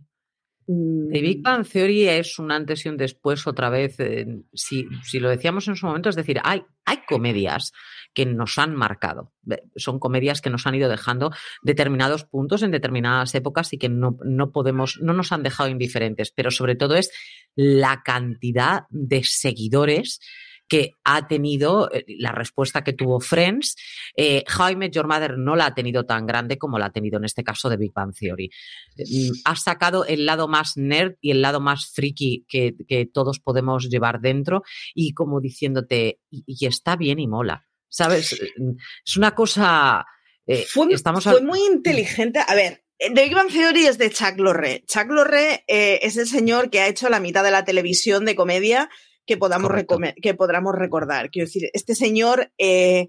The 0.67 1.21
Big 1.21 1.41
Bang 1.41 1.65
Theory 1.67 2.07
es 2.07 2.39
un 2.39 2.51
antes 2.51 2.85
y 2.85 2.89
un 2.89 2.97
después 2.97 3.45
otra 3.47 3.69
vez. 3.69 3.99
Eh, 3.99 4.25
si, 4.53 4.87
si, 5.03 5.19
lo 5.19 5.29
decíamos 5.29 5.67
en 5.67 5.75
su 5.75 5.85
momento, 5.85 6.09
es 6.09 6.15
decir, 6.15 6.39
hay, 6.43 6.63
hay 6.85 6.99
comedias 7.07 7.73
que 8.13 8.25
nos 8.25 8.57
han 8.57 8.75
marcado. 8.75 9.33
Son 9.75 9.99
comedias 9.99 10.41
que 10.41 10.49
nos 10.49 10.67
han 10.67 10.75
ido 10.75 10.89
dejando 10.89 11.31
determinados 11.63 12.25
puntos 12.25 12.61
en 12.63 12.71
determinadas 12.71 13.33
épocas 13.35 13.73
y 13.73 13.77
que 13.77 13.89
no, 13.89 14.17
no 14.23 14.51
podemos, 14.51 14.99
no 15.01 15.13
nos 15.13 15.31
han 15.31 15.43
dejado 15.43 15.69
indiferentes. 15.69 16.31
Pero 16.31 16.51
sobre 16.51 16.75
todo 16.75 16.95
es 16.95 17.11
la 17.55 18.01
cantidad 18.03 18.83
de 18.89 19.23
seguidores 19.23 20.19
que 20.71 20.93
ha 21.03 21.27
tenido, 21.27 21.91
eh, 21.91 22.05
la 22.17 22.31
respuesta 22.31 22.81
que 22.81 22.93
tuvo 22.93 23.19
Friends, 23.19 23.75
eh, 24.15 24.45
How 24.57 24.69
I 24.69 24.75
Met 24.77 24.93
Your 24.93 25.05
Mother 25.05 25.37
no 25.37 25.57
la 25.57 25.65
ha 25.65 25.73
tenido 25.73 26.05
tan 26.05 26.25
grande 26.25 26.57
como 26.57 26.79
la 26.79 26.85
ha 26.85 26.91
tenido 26.93 27.17
en 27.17 27.25
este 27.25 27.43
caso 27.43 27.67
de 27.67 27.75
Big 27.75 27.91
Bang 27.91 28.13
Theory. 28.17 28.49
Mm, 28.95 29.31
ha 29.43 29.57
sacado 29.57 30.05
el 30.05 30.25
lado 30.25 30.47
más 30.47 30.77
nerd 30.77 31.15
y 31.19 31.31
el 31.31 31.41
lado 31.41 31.59
más 31.59 31.91
friki 31.93 32.45
que, 32.47 32.73
que 32.87 33.05
todos 33.05 33.41
podemos 33.41 33.89
llevar 33.89 34.21
dentro 34.21 34.63
y 34.95 35.13
como 35.13 35.41
diciéndote, 35.41 36.21
y, 36.29 36.45
y, 36.47 36.65
está 36.65 36.95
bien 36.95 37.19
y 37.19 37.27
mola. 37.27 37.67
¿Sabes? 37.89 38.39
Es 39.05 39.17
una 39.17 39.35
cosa... 39.35 40.05
Eh, 40.47 40.65
fue, 40.69 40.87
estamos 40.93 41.25
fue 41.25 41.41
muy 41.41 41.65
inteligente. 41.65 42.39
A 42.47 42.55
ver, 42.55 42.85
The 42.97 43.09
Big 43.09 43.35
Bang 43.35 43.51
Theory 43.51 43.87
es 43.87 43.97
de 43.97 44.09
Chuck 44.09 44.37
Lorre. 44.37 44.85
Chuck 44.87 45.09
Lorre 45.09 45.65
eh, 45.67 45.99
es 46.01 46.15
el 46.15 46.27
señor 46.27 46.69
que 46.69 46.79
ha 46.79 46.87
hecho 46.87 47.09
la 47.09 47.19
mitad 47.19 47.43
de 47.43 47.51
la 47.51 47.65
televisión 47.65 48.23
de 48.23 48.35
comedia 48.35 48.89
que 49.25 49.37
podamos, 49.37 49.71
que 50.21 50.33
podamos 50.33 50.75
recordar. 50.75 51.29
Quiero 51.29 51.47
decir, 51.47 51.69
este 51.73 51.95
señor, 51.95 52.51
eh, 52.57 53.07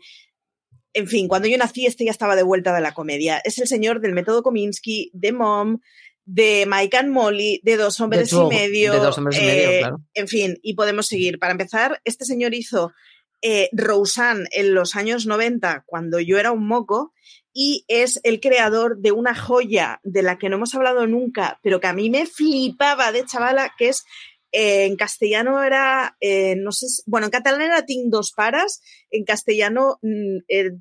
en 0.94 1.08
fin, 1.08 1.28
cuando 1.28 1.48
yo 1.48 1.56
nací, 1.58 1.86
este 1.86 2.04
ya 2.04 2.10
estaba 2.10 2.36
de 2.36 2.42
vuelta 2.42 2.74
de 2.74 2.80
la 2.80 2.94
comedia. 2.94 3.40
Es 3.44 3.58
el 3.58 3.66
señor 3.66 4.00
del 4.00 4.12
método 4.12 4.42
Kominsky, 4.42 5.10
de 5.14 5.32
Mom, 5.32 5.78
de 6.24 6.66
Mike 6.68 6.96
and 6.96 7.10
Molly, 7.10 7.60
de 7.64 7.76
Dos 7.76 8.00
Hombres 8.00 8.30
de 8.30 8.36
y 8.36 8.46
Medio. 8.46 8.92
De 8.92 8.98
dos 8.98 9.18
hombres 9.18 9.38
eh, 9.38 9.42
y 9.42 9.46
medio, 9.46 9.78
claro. 9.80 10.00
En 10.14 10.28
fin, 10.28 10.58
y 10.62 10.74
podemos 10.74 11.06
seguir. 11.06 11.38
Para 11.38 11.52
empezar, 11.52 12.00
este 12.04 12.24
señor 12.24 12.54
hizo 12.54 12.92
eh, 13.40 13.68
Roseanne 13.72 14.46
en 14.52 14.74
los 14.74 14.94
años 14.94 15.26
90, 15.26 15.84
cuando 15.86 16.20
yo 16.20 16.38
era 16.38 16.52
un 16.52 16.66
moco, 16.66 17.12
y 17.52 17.84
es 17.88 18.20
el 18.22 18.40
creador 18.40 18.98
de 18.98 19.12
una 19.12 19.34
joya 19.34 20.00
de 20.04 20.22
la 20.22 20.38
que 20.38 20.48
no 20.48 20.56
hemos 20.56 20.74
hablado 20.74 21.06
nunca, 21.06 21.58
pero 21.62 21.80
que 21.80 21.88
a 21.88 21.92
mí 21.92 22.08
me 22.08 22.26
flipaba 22.26 23.12
de 23.12 23.24
chavala, 23.24 23.74
que 23.76 23.88
es 23.88 24.04
eh, 24.52 24.84
en 24.84 24.96
castellano 24.96 25.62
era, 25.62 26.16
eh, 26.20 26.54
no 26.56 26.72
sé, 26.72 26.86
bueno, 27.06 27.26
en 27.26 27.30
catalán 27.30 27.62
era 27.62 27.84
Ting 27.84 28.10
dos 28.10 28.32
paras, 28.32 28.82
en 29.10 29.24
castellano 29.24 29.98
mm, 30.02 30.38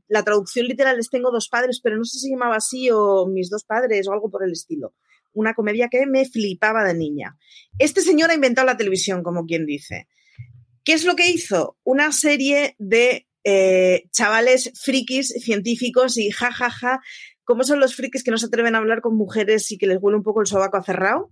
la 0.08 0.24
traducción 0.24 0.68
literal 0.68 1.00
es 1.00 1.10
Tengo 1.10 1.32
dos 1.32 1.50
padres, 1.50 1.80
pero 1.82 1.98
no 1.98 2.04
sé 2.04 2.20
si 2.20 2.28
se 2.28 2.32
llamaba 2.32 2.58
así 2.58 2.90
o 2.92 3.28
Mis 3.28 3.50
dos 3.50 3.64
padres 3.64 4.08
o 4.08 4.14
algo 4.14 4.30
por 4.30 4.44
el 4.44 4.52
estilo. 4.52 4.94
Una 5.34 5.54
comedia 5.54 5.88
que 5.90 6.06
me 6.06 6.26
flipaba 6.26 6.84
de 6.84 6.94
niña. 6.94 7.38
Este 7.80 8.02
señor 8.02 8.30
ha 8.30 8.36
inventado 8.36 8.68
la 8.68 8.76
televisión, 8.76 9.24
como 9.24 9.46
quien 9.46 9.66
dice. 9.66 10.08
¿Qué 10.84 10.94
es 10.94 11.06
lo 11.06 11.16
que 11.16 11.30
hizo? 11.30 11.78
Una 11.84 12.12
serie 12.12 12.76
de 12.80 13.28
eh, 13.46 14.04
chavales 14.12 14.72
frikis 14.76 15.30
científicos 15.40 16.18
y 16.18 16.32
jajaja. 16.32 16.70
Ja, 16.70 16.98
ja, 16.98 17.02
¿Cómo 17.44 17.64
son 17.64 17.80
los 17.80 17.96
frikis 17.96 18.24
que 18.24 18.32
no 18.32 18.38
se 18.38 18.46
atreven 18.46 18.76
a 18.76 18.78
hablar 18.78 19.02
con 19.02 19.18
mujeres 19.18 19.72
y 19.72 19.78
que 19.78 19.88
les 19.88 19.98
huele 20.02 20.18
un 20.18 20.24
poco 20.24 20.42
el 20.42 20.48
sobaco 20.48 20.82
cerrado? 20.84 21.32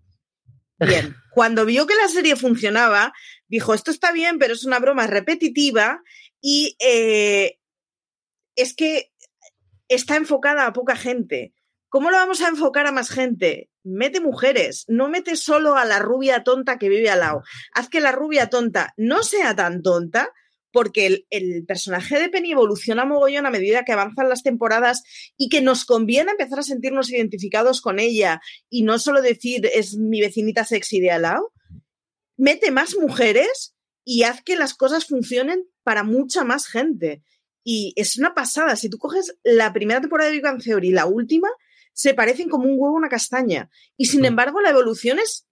Bien, 0.79 1.15
cuando 1.33 1.65
vio 1.65 1.85
que 1.85 1.95
la 1.95 2.07
serie 2.07 2.35
funcionaba, 2.35 3.13
dijo, 3.47 3.73
esto 3.73 3.91
está 3.91 4.11
bien, 4.11 4.39
pero 4.39 4.53
es 4.53 4.65
una 4.65 4.79
broma 4.79 5.07
repetitiva 5.07 6.01
y 6.41 6.75
eh, 6.79 7.59
es 8.55 8.75
que 8.75 9.11
está 9.87 10.15
enfocada 10.15 10.65
a 10.65 10.73
poca 10.73 10.95
gente. 10.95 11.53
¿Cómo 11.89 12.11
lo 12.11 12.17
vamos 12.17 12.41
a 12.41 12.49
enfocar 12.49 12.85
a 12.85 12.91
más 12.91 13.09
gente? 13.09 13.69
Mete 13.83 14.19
mujeres, 14.19 14.85
no 14.87 15.09
mete 15.09 15.35
solo 15.35 15.75
a 15.75 15.85
la 15.85 15.99
rubia 15.99 16.43
tonta 16.43 16.77
que 16.77 16.89
vive 16.89 17.09
al 17.09 17.21
lado. 17.21 17.43
Haz 17.73 17.89
que 17.89 17.99
la 17.99 18.11
rubia 18.11 18.49
tonta 18.49 18.93
no 18.95 19.23
sea 19.23 19.55
tan 19.55 19.81
tonta, 19.81 20.31
porque 20.71 21.05
el, 21.05 21.27
el, 21.29 21.65
personaje 21.65 22.19
de 22.19 22.29
Penny 22.29 22.51
evoluciona 22.51 23.05
mogollón 23.05 23.45
a 23.45 23.51
medida 23.51 23.83
que 23.83 23.91
avanzan 23.91 24.29
las 24.29 24.43
temporadas 24.43 25.03
y 25.37 25.49
que 25.49 25.61
nos 25.61 25.85
conviene 25.85 26.31
empezar 26.31 26.59
a 26.59 26.63
sentirnos 26.63 27.09
identificados 27.11 27.81
con 27.81 27.99
ella 27.99 28.41
y 28.69 28.83
no 28.83 28.99
solo 28.99 29.21
decir 29.21 29.69
es 29.73 29.97
mi 29.97 30.21
vecinita 30.21 30.65
sexy 30.65 30.99
de 30.99 31.11
al 31.11 31.23
lado. 31.23 31.53
Mete 32.37 32.71
más 32.71 32.95
mujeres 32.95 33.75
y 34.05 34.23
haz 34.23 34.41
que 34.41 34.55
las 34.55 34.73
cosas 34.73 35.05
funcionen 35.05 35.67
para 35.83 36.03
mucha 36.03 36.43
más 36.43 36.67
gente. 36.67 37.23
Y 37.63 37.93
es 37.95 38.17
una 38.17 38.33
pasada. 38.33 38.75
Si 38.75 38.89
tú 38.89 38.97
coges 38.97 39.37
la 39.43 39.73
primera 39.73 40.01
temporada 40.01 40.29
de 40.29 40.35
Big 40.35 40.43
Bang 40.43 40.63
Theory 40.63 40.89
y 40.89 40.93
la 40.93 41.05
última, 41.05 41.49
se 41.93 42.13
parecen 42.13 42.49
como 42.49 42.63
un 42.63 42.79
huevo 42.79 42.95
a 42.95 42.97
una 42.97 43.09
castaña. 43.09 43.69
Y 43.97 44.05
sin 44.05 44.25
embargo, 44.25 44.61
la 44.61 44.69
evolución 44.69 45.19
es 45.19 45.45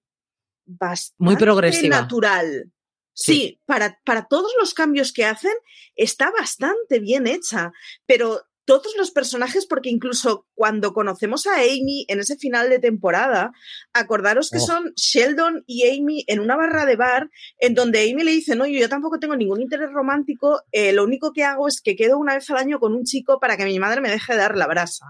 bastante 0.66 1.24
Muy 1.24 1.36
progresiva. 1.36 2.02
natural. 2.02 2.72
Sí, 3.20 3.34
sí 3.34 3.62
para, 3.66 4.00
para, 4.06 4.28
todos 4.28 4.52
los 4.60 4.76
cambios 4.76 5.12
que 5.12 5.26
hacen 5.26 5.54
está 5.96 6.32
bastante 6.32 7.00
bien 7.00 7.26
hecha, 7.26 7.72
pero 8.06 8.44
todos 8.68 8.96
los 8.98 9.12
personajes, 9.12 9.66
porque 9.66 9.90
incluso 9.90 10.46
cuando 10.54 10.94
conocemos 10.94 11.48
a 11.48 11.56
Amy 11.56 12.06
en 12.10 12.20
ese 12.20 12.36
final 12.36 12.70
de 12.70 12.80
temporada, 12.80 13.54
acordaros 13.94 14.50
que 14.50 14.58
oh. 14.58 14.66
son 14.68 14.94
Sheldon 14.96 15.64
y 15.66 15.88
Amy 15.88 16.26
en 16.28 16.42
una 16.42 16.58
barra 16.58 16.86
de 16.86 16.98
bar 16.98 17.32
en 17.60 17.74
donde 17.74 18.02
Amy 18.02 18.24
le 18.24 18.32
dice, 18.32 18.58
no, 18.58 18.68
yo, 18.68 18.78
yo 18.78 18.90
tampoco 18.90 19.20
tengo 19.20 19.38
ningún 19.38 19.62
interés 19.62 19.90
romántico, 19.92 20.62
eh, 20.74 20.92
lo 20.92 21.06
único 21.06 21.32
que 21.32 21.46
hago 21.46 21.70
es 21.70 21.82
que 21.82 21.96
quedo 21.96 22.18
una 22.18 22.36
vez 22.36 22.50
al 22.50 22.58
año 22.58 22.80
con 22.80 22.94
un 22.94 23.06
chico 23.06 23.40
para 23.40 23.56
que 23.56 23.66
mi 23.66 23.80
madre 23.80 24.02
me 24.02 24.12
deje 24.12 24.34
de 24.34 24.40
dar 24.40 24.58
la 24.58 24.68
brasa. 24.68 25.06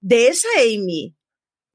De 0.00 0.28
esa 0.28 0.48
Amy 0.58 1.14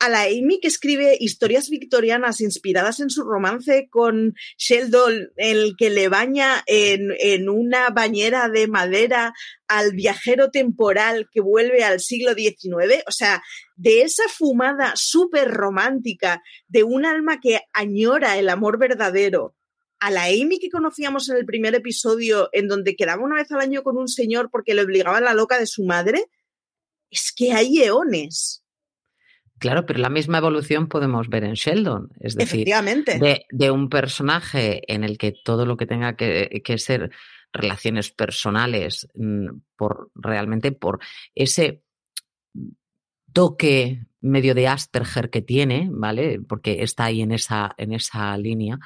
a 0.01 0.09
la 0.09 0.23
Amy 0.23 0.59
que 0.59 0.67
escribe 0.67 1.15
historias 1.19 1.69
victorianas 1.69 2.41
inspiradas 2.41 2.99
en 3.01 3.11
su 3.11 3.23
romance 3.23 3.87
con 3.91 4.33
Sheldon, 4.57 5.29
el 5.35 5.75
que 5.77 5.91
le 5.91 6.09
baña 6.09 6.63
en, 6.65 7.47
una 7.47 7.91
bañera 7.91 8.49
de 8.49 8.67
madera 8.67 9.31
al 9.67 9.91
viajero 9.91 10.49
temporal 10.49 11.29
que 11.31 11.39
vuelve 11.39 11.83
al 11.83 11.99
siglo 11.99 12.33
XIX. 12.33 13.03
O 13.07 13.11
sea, 13.11 13.43
de 13.75 14.01
esa 14.01 14.23
fumada 14.27 14.93
súper 14.95 15.51
romántica 15.51 16.41
de 16.67 16.81
un 16.81 17.05
alma 17.05 17.39
que 17.39 17.61
añora 17.71 18.39
el 18.39 18.49
amor 18.49 18.79
verdadero 18.79 19.55
a 19.99 20.09
la 20.09 20.23
Amy 20.23 20.57
que 20.57 20.71
conocíamos 20.71 21.29
en 21.29 21.37
el 21.37 21.45
primer 21.45 21.75
episodio, 21.75 22.49
en 22.53 22.67
donde 22.67 22.95
quedaba 22.95 23.23
una 23.23 23.35
vez 23.35 23.51
al 23.51 23.61
año 23.61 23.83
con 23.83 23.99
un 23.99 24.07
señor 24.07 24.49
porque 24.51 24.73
le 24.73 24.81
obligaba 24.81 25.21
la 25.21 25.35
loca 25.35 25.59
de 25.59 25.67
su 25.67 25.85
madre, 25.85 26.25
es 27.11 27.31
que 27.31 27.53
hay 27.53 27.83
eones. 27.83 28.60
Claro, 29.61 29.85
pero 29.85 29.99
la 29.99 30.09
misma 30.09 30.39
evolución 30.39 30.87
podemos 30.87 31.29
ver 31.29 31.43
en 31.43 31.53
Sheldon. 31.53 32.09
Es 32.19 32.35
decir, 32.35 32.67
de, 32.67 33.71
un 33.71 33.89
personaje 33.89 34.81
en 34.91 35.03
el 35.03 35.19
que 35.19 35.33
todo 35.45 35.67
lo 35.67 35.77
que 35.77 35.85
tenga 35.85 36.15
que, 36.15 36.63
que 36.65 36.79
ser 36.79 37.11
relaciones 37.53 38.09
personales, 38.09 39.07
mm, 39.13 39.49
por 39.75 40.09
realmente 40.15 40.71
por 40.71 40.97
ese 41.35 41.83
toque 43.33 44.01
medio 44.21 44.55
de 44.55 44.67
Asperger 44.67 45.29
que 45.29 45.43
tiene, 45.43 45.89
¿vale? 45.91 46.41
Porque 46.41 46.81
está 46.81 47.05
ahí 47.05 47.21
en 47.21 47.31
esa, 47.31 47.75
en 47.77 47.93
esa 47.93 48.35
línea, 48.39 48.79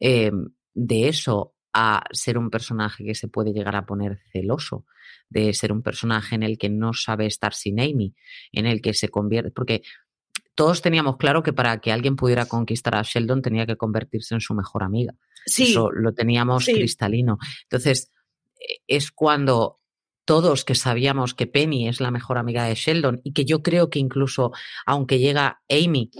eh, 0.00 0.32
de 0.74 1.08
eso 1.08 1.54
a 1.72 2.02
ser 2.10 2.38
un 2.38 2.50
personaje 2.50 3.04
que 3.04 3.14
se 3.14 3.28
puede 3.28 3.52
llegar 3.52 3.76
a 3.76 3.86
poner 3.86 4.18
celoso, 4.32 4.84
de 5.28 5.52
ser 5.54 5.70
un 5.70 5.82
personaje 5.82 6.34
en 6.34 6.42
el 6.42 6.58
que 6.58 6.68
no 6.68 6.92
sabe 6.92 7.26
estar 7.26 7.54
sin 7.54 7.78
Amy, 7.78 8.14
en 8.50 8.66
el 8.66 8.80
que 8.80 8.94
se 8.94 9.08
convierte, 9.08 9.50
porque 9.50 9.82
todos 10.58 10.82
teníamos 10.82 11.18
claro 11.18 11.44
que 11.44 11.52
para 11.52 11.78
que 11.78 11.92
alguien 11.92 12.16
pudiera 12.16 12.46
conquistar 12.46 12.96
a 12.96 13.02
Sheldon 13.02 13.42
tenía 13.42 13.64
que 13.64 13.76
convertirse 13.76 14.34
en 14.34 14.40
su 14.40 14.54
mejor 14.54 14.82
amiga. 14.82 15.14
Sí. 15.46 15.70
Eso 15.70 15.92
lo 15.92 16.14
teníamos 16.14 16.64
cristalino. 16.64 17.38
Entonces, 17.62 18.10
e, 18.58 18.82
es 18.88 19.12
cuando 19.12 19.78
todos 20.24 20.64
que 20.64 20.74
sabíamos 20.74 21.34
que 21.34 21.46
Penny 21.46 21.86
es 21.86 22.00
la 22.00 22.10
mejor 22.10 22.38
amiga 22.38 22.64
de 22.64 22.74
Sheldon 22.74 23.20
y 23.22 23.34
que 23.34 23.44
yo 23.44 23.62
creo 23.62 23.88
que 23.88 24.00
incluso 24.00 24.50
aunque 24.84 25.20
llega 25.20 25.60
Amy, 25.70 26.10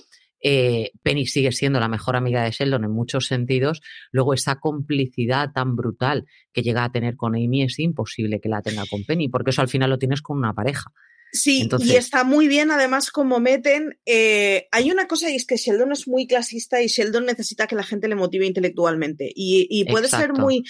eh, 0.41 0.93
Penny 1.03 1.27
sigue 1.27 1.51
siendo 1.51 1.81
la 1.81 1.89
mejor 1.89 2.15
amiga 2.15 2.45
de 2.45 2.53
Sheldon 2.53 2.85
en 2.85 2.93
muchos 2.93 3.27
sentidos, 3.27 3.81
luego 4.13 4.35
esa 4.35 4.61
complicidad 4.61 5.51
tan 5.53 5.75
brutal 5.75 6.27
que 6.53 6.63
llega 6.63 6.85
a 6.85 6.93
tener 6.93 7.17
con 7.17 7.35
Amy 7.35 7.65
es 7.65 7.81
imposible 7.81 8.41
que 8.41 8.49
la 8.49 8.63
tenga 8.63 8.85
con 8.89 9.03
Penny, 9.03 9.29
porque 9.29 9.51
eso 9.51 9.63
al 9.63 9.69
final 9.69 9.91
lo 9.91 9.99
tienes 9.99 10.23
con 10.23 10.39
una 10.39 10.55
pareja. 10.55 10.93
Sí, 11.33 11.69
y 11.81 11.97
está 11.97 12.25
muy 12.25 12.49
bien 12.49 12.71
además 12.71 13.11
como 13.11 13.39
meten. 13.39 13.99
Eh, 14.07 14.67
hay 14.71 14.91
una 14.91 15.07
cosa 15.07 15.31
y 15.31 15.37
es 15.37 15.47
que 15.47 15.57
Sheldon 15.57 15.93
es 15.93 16.09
muy 16.09 16.27
clasista 16.27 16.81
y 16.81 16.87
Sheldon 16.87 17.27
necesita 17.27 17.67
que 17.67 17.77
la 17.77 17.83
gente 17.83 18.09
le 18.09 18.15
motive 18.15 18.47
intelectualmente. 18.47 19.31
Y, 19.35 19.85
puede 19.91 20.09
ser 20.09 20.33
muy, 20.33 20.65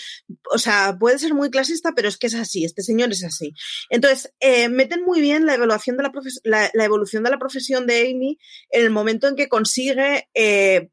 o 0.53 0.59
sea, 0.59 0.97
puede 0.99 1.19
ser 1.19 1.35
muy 1.35 1.51
clasista, 1.51 1.93
pero 1.95 2.09
es 2.09 2.17
que 2.17 2.27
es 2.27 2.35
así, 2.35 2.65
este 2.65 2.83
señor 2.83 3.11
es 3.13 3.25
así. 3.25 3.53
Entonces, 3.91 4.33
eh, 4.41 4.69
meten 4.69 5.05
muy 5.05 5.21
bien 5.21 5.47
la 5.47 5.55
evaluación 5.55 5.97
de 5.97 6.03
la, 6.45 6.71
la, 6.75 6.85
evolución 6.85 7.23
de 7.23 7.31
la 7.31 7.39
profesión 7.39 7.87
de 7.87 8.11
Amy 8.11 8.39
en 8.71 8.85
el 8.85 8.91
momento 8.91 9.29
en 9.29 9.37
que 9.37 9.49
consigue 9.49 10.29
eh, 10.35 10.91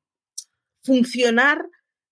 funcionar 0.84 1.66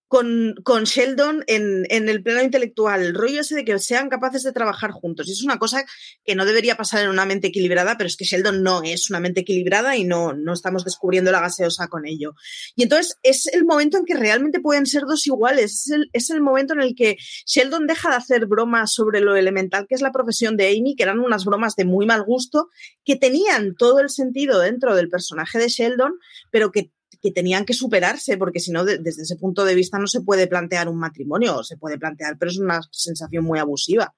con, 0.07 0.53
con 0.63 0.83
Sheldon 0.83 1.43
en, 1.47 1.85
en, 1.89 2.07
el 2.07 2.21
plano 2.21 2.43
intelectual, 2.43 3.01
el 3.01 3.15
rollo 3.15 3.41
ese 3.41 3.55
de 3.55 3.65
que 3.65 3.79
sean 3.79 4.09
capaces 4.09 4.43
de 4.43 4.51
trabajar 4.51 4.91
juntos. 4.91 5.27
Y 5.27 5.31
es 5.31 5.43
una 5.43 5.57
cosa 5.57 5.85
que 6.23 6.35
no 6.35 6.45
debería 6.45 6.77
pasar 6.77 7.03
en 7.03 7.09
una 7.09 7.25
mente 7.25 7.47
equilibrada, 7.47 7.97
pero 7.97 8.07
es 8.07 8.15
que 8.15 8.25
Sheldon 8.25 8.61
no 8.61 8.83
es 8.83 9.09
una 9.09 9.19
mente 9.19 9.41
equilibrada 9.41 9.97
y 9.97 10.03
no, 10.03 10.33
no 10.33 10.53
estamos 10.53 10.85
descubriendo 10.85 11.31
la 11.31 11.41
gaseosa 11.41 11.87
con 11.87 12.05
ello. 12.05 12.35
Y 12.75 12.83
entonces 12.83 13.17
es 13.23 13.47
el 13.47 13.65
momento 13.65 13.97
en 13.97 14.05
que 14.05 14.15
realmente 14.15 14.59
pueden 14.59 14.85
ser 14.85 15.03
dos 15.03 15.25
iguales. 15.25 15.85
Es 15.85 15.89
el, 15.89 16.09
es 16.13 16.29
el 16.29 16.41
momento 16.41 16.73
en 16.73 16.81
el 16.81 16.93
que 16.95 17.17
Sheldon 17.47 17.87
deja 17.87 18.09
de 18.09 18.17
hacer 18.17 18.45
bromas 18.45 18.93
sobre 18.93 19.19
lo 19.19 19.35
elemental 19.35 19.87
que 19.87 19.95
es 19.95 20.01
la 20.01 20.11
profesión 20.11 20.57
de 20.57 20.67
Amy, 20.67 20.95
que 20.95 21.03
eran 21.03 21.19
unas 21.19 21.45
bromas 21.45 21.75
de 21.75 21.85
muy 21.85 22.05
mal 22.05 22.23
gusto, 22.23 22.69
que 23.03 23.15
tenían 23.15 23.75
todo 23.75 23.99
el 23.99 24.09
sentido 24.09 24.59
dentro 24.59 24.95
del 24.95 25.09
personaje 25.09 25.59
de 25.59 25.69
Sheldon, 25.69 26.13
pero 26.51 26.71
que 26.71 26.91
que 27.23 27.31
tenían 27.31 27.65
que 27.65 27.73
superarse, 27.73 28.37
porque 28.37 28.59
si 28.59 28.71
no, 28.71 28.83
desde 28.83 29.21
ese 29.21 29.37
punto 29.37 29.63
de 29.63 29.75
vista 29.75 29.97
no 29.97 30.07
se 30.07 30.21
puede 30.21 30.45
plantear 30.45 30.89
un 30.89 30.99
matrimonio, 30.99 31.63
se 31.63 31.77
puede 31.77 31.97
plantear, 31.97 32.37
pero 32.37 32.51
es 32.51 32.59
una 32.59 32.81
sensación 32.91 33.45
muy 33.45 33.59
abusiva. 33.59 34.13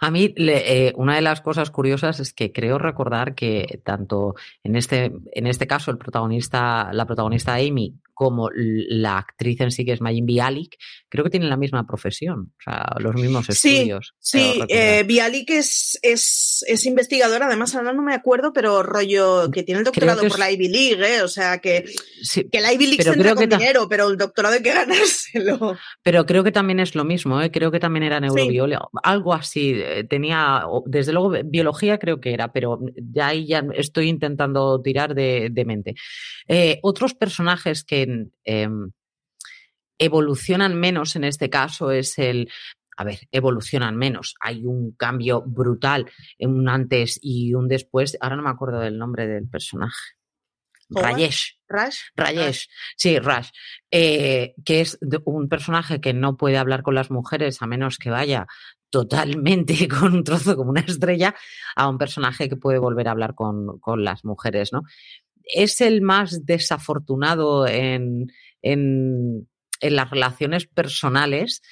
A 0.00 0.10
mí, 0.10 0.34
eh, 0.36 0.92
una 0.96 1.14
de 1.14 1.20
las 1.20 1.42
cosas 1.42 1.70
curiosas 1.70 2.18
es 2.18 2.32
que 2.32 2.52
creo 2.52 2.78
recordar 2.78 3.34
que 3.34 3.80
tanto 3.84 4.34
en 4.64 4.76
este, 4.76 5.12
en 5.32 5.46
este 5.46 5.66
caso 5.66 5.90
el 5.90 5.98
protagonista, 5.98 6.90
la 6.92 7.06
protagonista 7.06 7.54
Amy, 7.54 7.94
como 8.20 8.50
la 8.52 9.16
actriz 9.16 9.62
en 9.62 9.70
sí, 9.70 9.86
que 9.86 9.92
es 9.92 10.02
Mayim 10.02 10.26
Bialik, 10.26 10.76
creo 11.08 11.24
que 11.24 11.30
tienen 11.30 11.48
la 11.48 11.56
misma 11.56 11.86
profesión, 11.86 12.52
o 12.58 12.62
sea, 12.62 12.94
los 12.98 13.14
mismos 13.14 13.48
estudios. 13.48 14.12
Sí, 14.18 14.60
eh, 14.68 15.04
Bialik 15.06 15.48
es, 15.48 15.98
es, 16.02 16.62
es, 16.68 16.84
investigadora, 16.84 17.46
además 17.46 17.74
ahora 17.74 17.94
no 17.94 18.02
me 18.02 18.12
acuerdo, 18.12 18.52
pero 18.52 18.82
rollo 18.82 19.50
que 19.50 19.62
tiene 19.62 19.78
el 19.78 19.86
doctorado 19.86 20.20
por 20.28 20.38
la 20.38 20.50
Ivy 20.50 20.68
League, 20.68 21.02
¿eh? 21.02 21.22
o 21.22 21.28
sea, 21.28 21.60
que, 21.60 21.86
que 22.52 22.60
la 22.60 22.74
Ivy 22.74 22.88
League 22.88 23.02
se 23.02 23.08
entra 23.08 23.34
con 23.34 23.48
dinero, 23.48 23.88
pero 23.88 24.10
el 24.10 24.18
doctorado 24.18 24.56
hay 24.56 24.62
que 24.62 24.74
ganárselo. 24.74 25.78
Pero 26.02 26.26
creo 26.26 26.44
que 26.44 26.52
también 26.52 26.78
es 26.78 26.94
lo 26.94 27.06
mismo, 27.06 27.40
¿eh? 27.40 27.50
creo 27.50 27.70
que 27.70 27.80
también 27.80 28.02
era 28.02 28.20
neurobiólogo, 28.20 28.90
algo 29.02 29.32
así, 29.32 29.72
eh, 29.76 30.04
tenía, 30.04 30.64
desde 30.84 31.14
luego, 31.14 31.32
biología 31.46 31.96
creo 31.96 32.20
que 32.20 32.34
era, 32.34 32.52
pero 32.52 32.80
ya 32.96 33.28
ahí 33.28 33.46
ya 33.46 33.64
estoy 33.72 34.10
intentando 34.10 34.78
tirar 34.82 35.14
de, 35.14 35.48
de 35.50 35.64
mente. 35.64 35.94
Eh, 36.52 36.80
otros 36.82 37.14
personajes 37.14 37.84
que 37.84 38.06
Em, 38.44 38.90
evolucionan 39.98 40.74
menos 40.78 41.14
en 41.16 41.24
este 41.24 41.50
caso 41.50 41.90
es 41.90 42.18
el, 42.18 42.50
a 42.96 43.04
ver, 43.04 43.20
evolucionan 43.32 43.96
menos. 43.96 44.34
Hay 44.40 44.64
un 44.64 44.92
cambio 44.92 45.42
brutal, 45.46 46.10
en 46.38 46.50
un 46.50 46.68
antes 46.68 47.18
y 47.22 47.54
un 47.54 47.68
después. 47.68 48.16
Ahora 48.20 48.36
no 48.36 48.42
me 48.42 48.50
acuerdo 48.50 48.80
del 48.80 48.98
nombre 48.98 49.26
del 49.26 49.48
personaje. 49.48 50.16
Rayesh. 50.90 51.60
Rash. 51.68 51.98
Rayesh. 52.16 52.68
Sí, 52.96 53.18
Rash. 53.18 53.50
Eh, 53.90 54.54
que 54.64 54.80
es 54.80 54.98
un 55.24 55.48
personaje 55.48 56.00
que 56.00 56.12
no 56.12 56.36
puede 56.36 56.58
hablar 56.58 56.82
con 56.82 56.94
las 56.94 57.10
mujeres 57.10 57.62
a 57.62 57.66
menos 57.66 57.96
que 57.98 58.10
vaya 58.10 58.46
totalmente 58.90 59.74
con 59.88 60.14
un 60.14 60.24
trozo 60.24 60.56
como 60.56 60.70
una 60.70 60.80
estrella 60.80 61.34
a 61.76 61.88
un 61.88 61.98
personaje 61.98 62.48
que 62.48 62.56
puede 62.56 62.78
volver 62.78 63.08
a 63.08 63.12
hablar 63.12 63.34
con, 63.34 63.78
con 63.78 64.04
las 64.04 64.24
mujeres, 64.24 64.72
¿no? 64.72 64.82
Es 65.54 65.80
el 65.80 66.02
más 66.02 66.44
desafortunado 66.44 67.66
en, 67.66 68.32
las 68.62 70.10
relaciones 70.10 70.66
personales, 70.66 71.62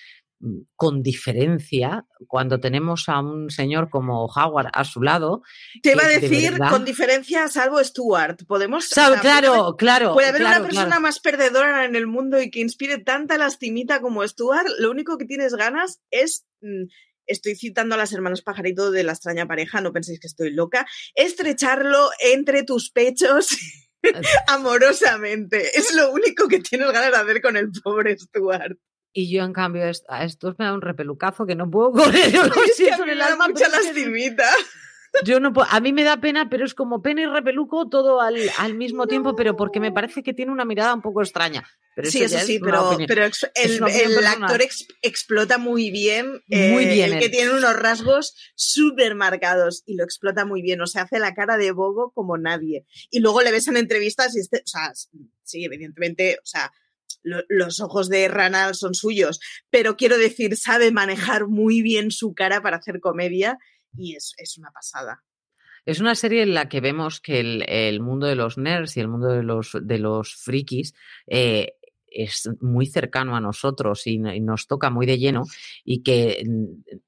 mm, 0.40 0.60
con 0.76 1.02
diferencia, 1.02 2.06
cuando 2.26 2.58
tenemos 2.58 3.08
a 3.08 3.20
un 3.20 3.50
señor 3.50 3.90
como 3.90 4.26
Howard 4.26 4.70
a 4.72 4.84
su 4.84 5.02
lado. 5.02 5.42
Te 5.82 5.92
iba 5.92 6.04
a 6.04 6.08
decir, 6.08 6.58
con 6.70 6.84
diferencia, 6.84 7.48
salvo 7.48 7.82
Stuart. 7.82 8.44
Podemos. 8.46 8.88
claro, 8.88 9.76
claro. 9.76 10.14
Puede 10.14 10.28
haber 10.28 10.42
una 10.42 10.62
persona 10.62 11.00
más 11.00 11.20
perdedora 11.20 11.84
en 11.84 11.96
el 11.96 12.06
mundo 12.06 12.40
y 12.40 12.50
que 12.50 12.60
inspire 12.60 12.98
tanta 12.98 13.36
lastimita 13.36 14.00
como 14.00 14.26
Stuart. 14.26 14.68
Lo 14.78 14.90
único 14.90 15.18
que 15.18 15.26
tienes 15.26 15.54
ganas 15.54 16.00
es 16.10 16.46
mm, 16.62 16.84
estoy 17.28 17.54
citando 17.54 17.94
a 17.94 17.98
las 17.98 18.12
hermanas 18.12 18.42
pajarito 18.42 18.90
de 18.90 19.04
la 19.04 19.12
extraña 19.12 19.46
pareja, 19.46 19.80
no 19.80 19.92
penséis 19.92 20.18
que 20.18 20.26
estoy 20.26 20.50
loca, 20.50 20.86
estrecharlo 21.14 22.10
entre 22.20 22.64
tus 22.64 22.90
pechos 22.90 23.56
amorosamente. 24.48 25.78
Es 25.78 25.94
lo 25.94 26.10
único 26.10 26.48
que 26.48 26.60
tienes 26.60 26.90
ganas 26.90 27.12
de 27.12 27.16
hacer 27.16 27.40
con 27.40 27.56
el 27.56 27.70
pobre 27.82 28.18
Stuart. 28.18 28.78
Y 29.12 29.32
yo, 29.32 29.42
en 29.42 29.52
cambio, 29.52 29.82
a 30.08 30.24
estos 30.24 30.58
me 30.58 30.66
da 30.66 30.74
un 30.74 30.82
repelucazo 30.82 31.46
que 31.46 31.54
no 31.54 31.70
puedo 31.70 31.92
correr. 32.04 32.30
Yo 32.30 32.44
lo 32.44 32.54
me 33.06 33.14
da 33.14 33.36
mucha 33.36 33.68
lastimita. 33.68 34.48
Yo 35.24 35.40
no 35.40 35.52
a 35.68 35.80
mí 35.80 35.92
me 35.92 36.04
da 36.04 36.18
pena, 36.18 36.48
pero 36.48 36.64
es 36.64 36.74
como 36.74 37.02
pena 37.02 37.22
y 37.22 37.26
repeluco 37.26 37.88
todo 37.88 38.20
al, 38.20 38.36
al 38.58 38.74
mismo 38.74 39.06
tiempo, 39.06 39.34
pero 39.34 39.56
porque 39.56 39.80
me 39.80 39.92
parece 39.92 40.22
que 40.22 40.34
tiene 40.34 40.52
una 40.52 40.64
mirada 40.64 40.94
un 40.94 41.02
poco 41.02 41.22
extraña. 41.22 41.66
Pero 41.98 42.12
sí, 42.12 42.22
eso, 42.22 42.38
sí, 42.38 42.60
pero, 42.60 42.96
pero 43.08 43.24
el, 43.24 44.26
actor 44.26 44.62
explota 45.02 45.58
muy 45.58 45.90
bien. 45.90 46.30
Muy 46.46 46.84
eh, 46.84 46.94
bien. 46.94 47.12
El 47.14 47.18
que 47.18 47.28
tiene 47.28 47.50
unos 47.50 47.74
rasgos 47.74 48.36
súper 48.54 49.16
marcados 49.16 49.82
y 49.84 49.96
lo 49.96 50.04
explota 50.04 50.44
muy 50.44 50.62
bien. 50.62 50.80
O 50.80 50.86
sea, 50.86 51.02
hace 51.02 51.18
la 51.18 51.34
cara 51.34 51.56
de 51.56 51.72
bobo 51.72 52.12
como 52.12 52.38
nadie. 52.38 52.86
Y 53.10 53.18
luego 53.18 53.42
le 53.42 53.50
ves 53.50 53.66
en 53.66 53.78
entrevistas 53.78 54.36
y 54.36 54.40
este, 54.40 54.58
o 54.58 54.66
sea, 54.68 54.92
sí, 55.42 55.64
evidentemente, 55.64 56.38
o 56.40 56.46
sea, 56.46 56.70
los 57.24 57.80
ojos 57.80 58.08
de 58.08 58.28
Ranal 58.28 58.76
son 58.76 58.94
suyos, 58.94 59.40
pero 59.70 59.96
quiero 59.96 60.18
decir, 60.18 60.56
sabe 60.56 60.92
manejar 60.92 61.48
muy 61.48 61.82
bien 61.82 62.12
su 62.12 62.32
cara 62.32 62.62
para 62.62 62.76
hacer 62.76 63.00
comedia 63.00 63.58
y 63.96 64.16
es, 64.16 64.34
es 64.36 64.58
una 64.58 64.70
pasada. 64.70 65.24
Es 65.84 66.00
una 66.00 66.14
serie 66.14 66.42
en 66.42 66.52
la 66.52 66.68
que 66.68 66.80
vemos 66.80 67.20
que 67.20 67.40
el, 67.40 67.64
el, 67.66 68.00
mundo 68.00 68.26
de 68.26 68.34
los 68.34 68.58
nerds 68.58 68.96
y 68.96 69.00
el 69.00 69.08
mundo 69.08 69.28
de 69.28 69.42
los, 69.42 69.76
de 69.80 69.98
los 69.98 70.34
frikis 70.34 70.94
eh, 71.26 71.77
es 72.10 72.48
muy 72.60 72.86
cercano 72.86 73.36
a 73.36 73.40
nosotros 73.40 74.06
y, 74.06 74.18
nos 74.18 74.66
toca 74.66 74.90
muy 74.90 75.06
de 75.06 75.18
lleno 75.18 75.44
y 75.84 76.02
que 76.02 76.44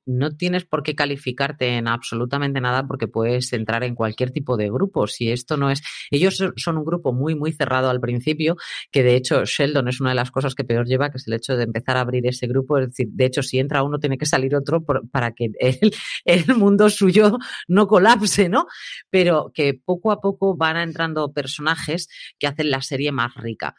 no 0.06 0.30
tienes 0.36 0.64
por 0.64 0.82
qué 0.82 0.94
calificarte 0.94 1.76
en 1.76 1.88
absolutamente 1.88 2.60
nada 2.60 2.86
porque 2.86 3.08
puedes 3.08 3.52
entrar 3.52 3.84
en 3.84 3.94
cualquier 3.94 4.30
tipo 4.30 4.56
de 4.56 4.70
grupo. 4.70 5.06
Si 5.06 5.30
esto 5.30 5.56
no 5.56 5.70
es, 5.70 5.82
ellos 6.10 6.42
son 6.56 6.78
un 6.78 6.84
grupo 6.84 7.12
muy, 7.12 7.34
muy 7.34 7.52
cerrado 7.52 7.90
al 7.90 8.00
principio, 8.00 8.56
que 8.90 9.02
de 9.02 9.16
hecho 9.16 9.44
Sheldon 9.44 9.88
es 9.88 10.00
una 10.00 10.10
de 10.10 10.16
las 10.16 10.30
cosas 10.30 10.54
que 10.54 10.64
peor 10.64 10.86
lleva, 10.86 11.10
que 11.10 11.18
es 11.18 11.26
el 11.26 11.34
hecho 11.34 11.56
de 11.56 11.64
empezar 11.64 11.96
a 11.96 12.00
abrir 12.00 12.26
ese 12.26 12.46
grupo. 12.46 12.78
Es 12.78 12.88
decir, 12.88 13.08
de 13.10 13.24
hecho, 13.26 13.42
si 13.42 13.58
entra 13.58 13.82
uno, 13.82 13.98
tiene 13.98 14.18
que 14.18 14.26
salir 14.26 14.54
otro 14.54 14.84
para 14.84 15.32
que 15.32 15.50
el, 15.58 15.78
el 16.24 16.54
mundo 16.56 16.90
suyo 16.90 17.38
no 17.68 17.86
colapse, 17.86 18.48
¿no? 18.48 18.66
Pero 19.10 19.50
que 19.54 19.74
poco 19.74 20.12
a 20.12 20.20
poco 20.20 20.56
van 20.56 20.76
entrando 20.76 21.32
personajes 21.32 22.08
que 22.38 22.46
hacen 22.46 22.70
la 22.70 22.82
serie 22.82 23.12
más 23.12 23.34
rica. 23.34 23.74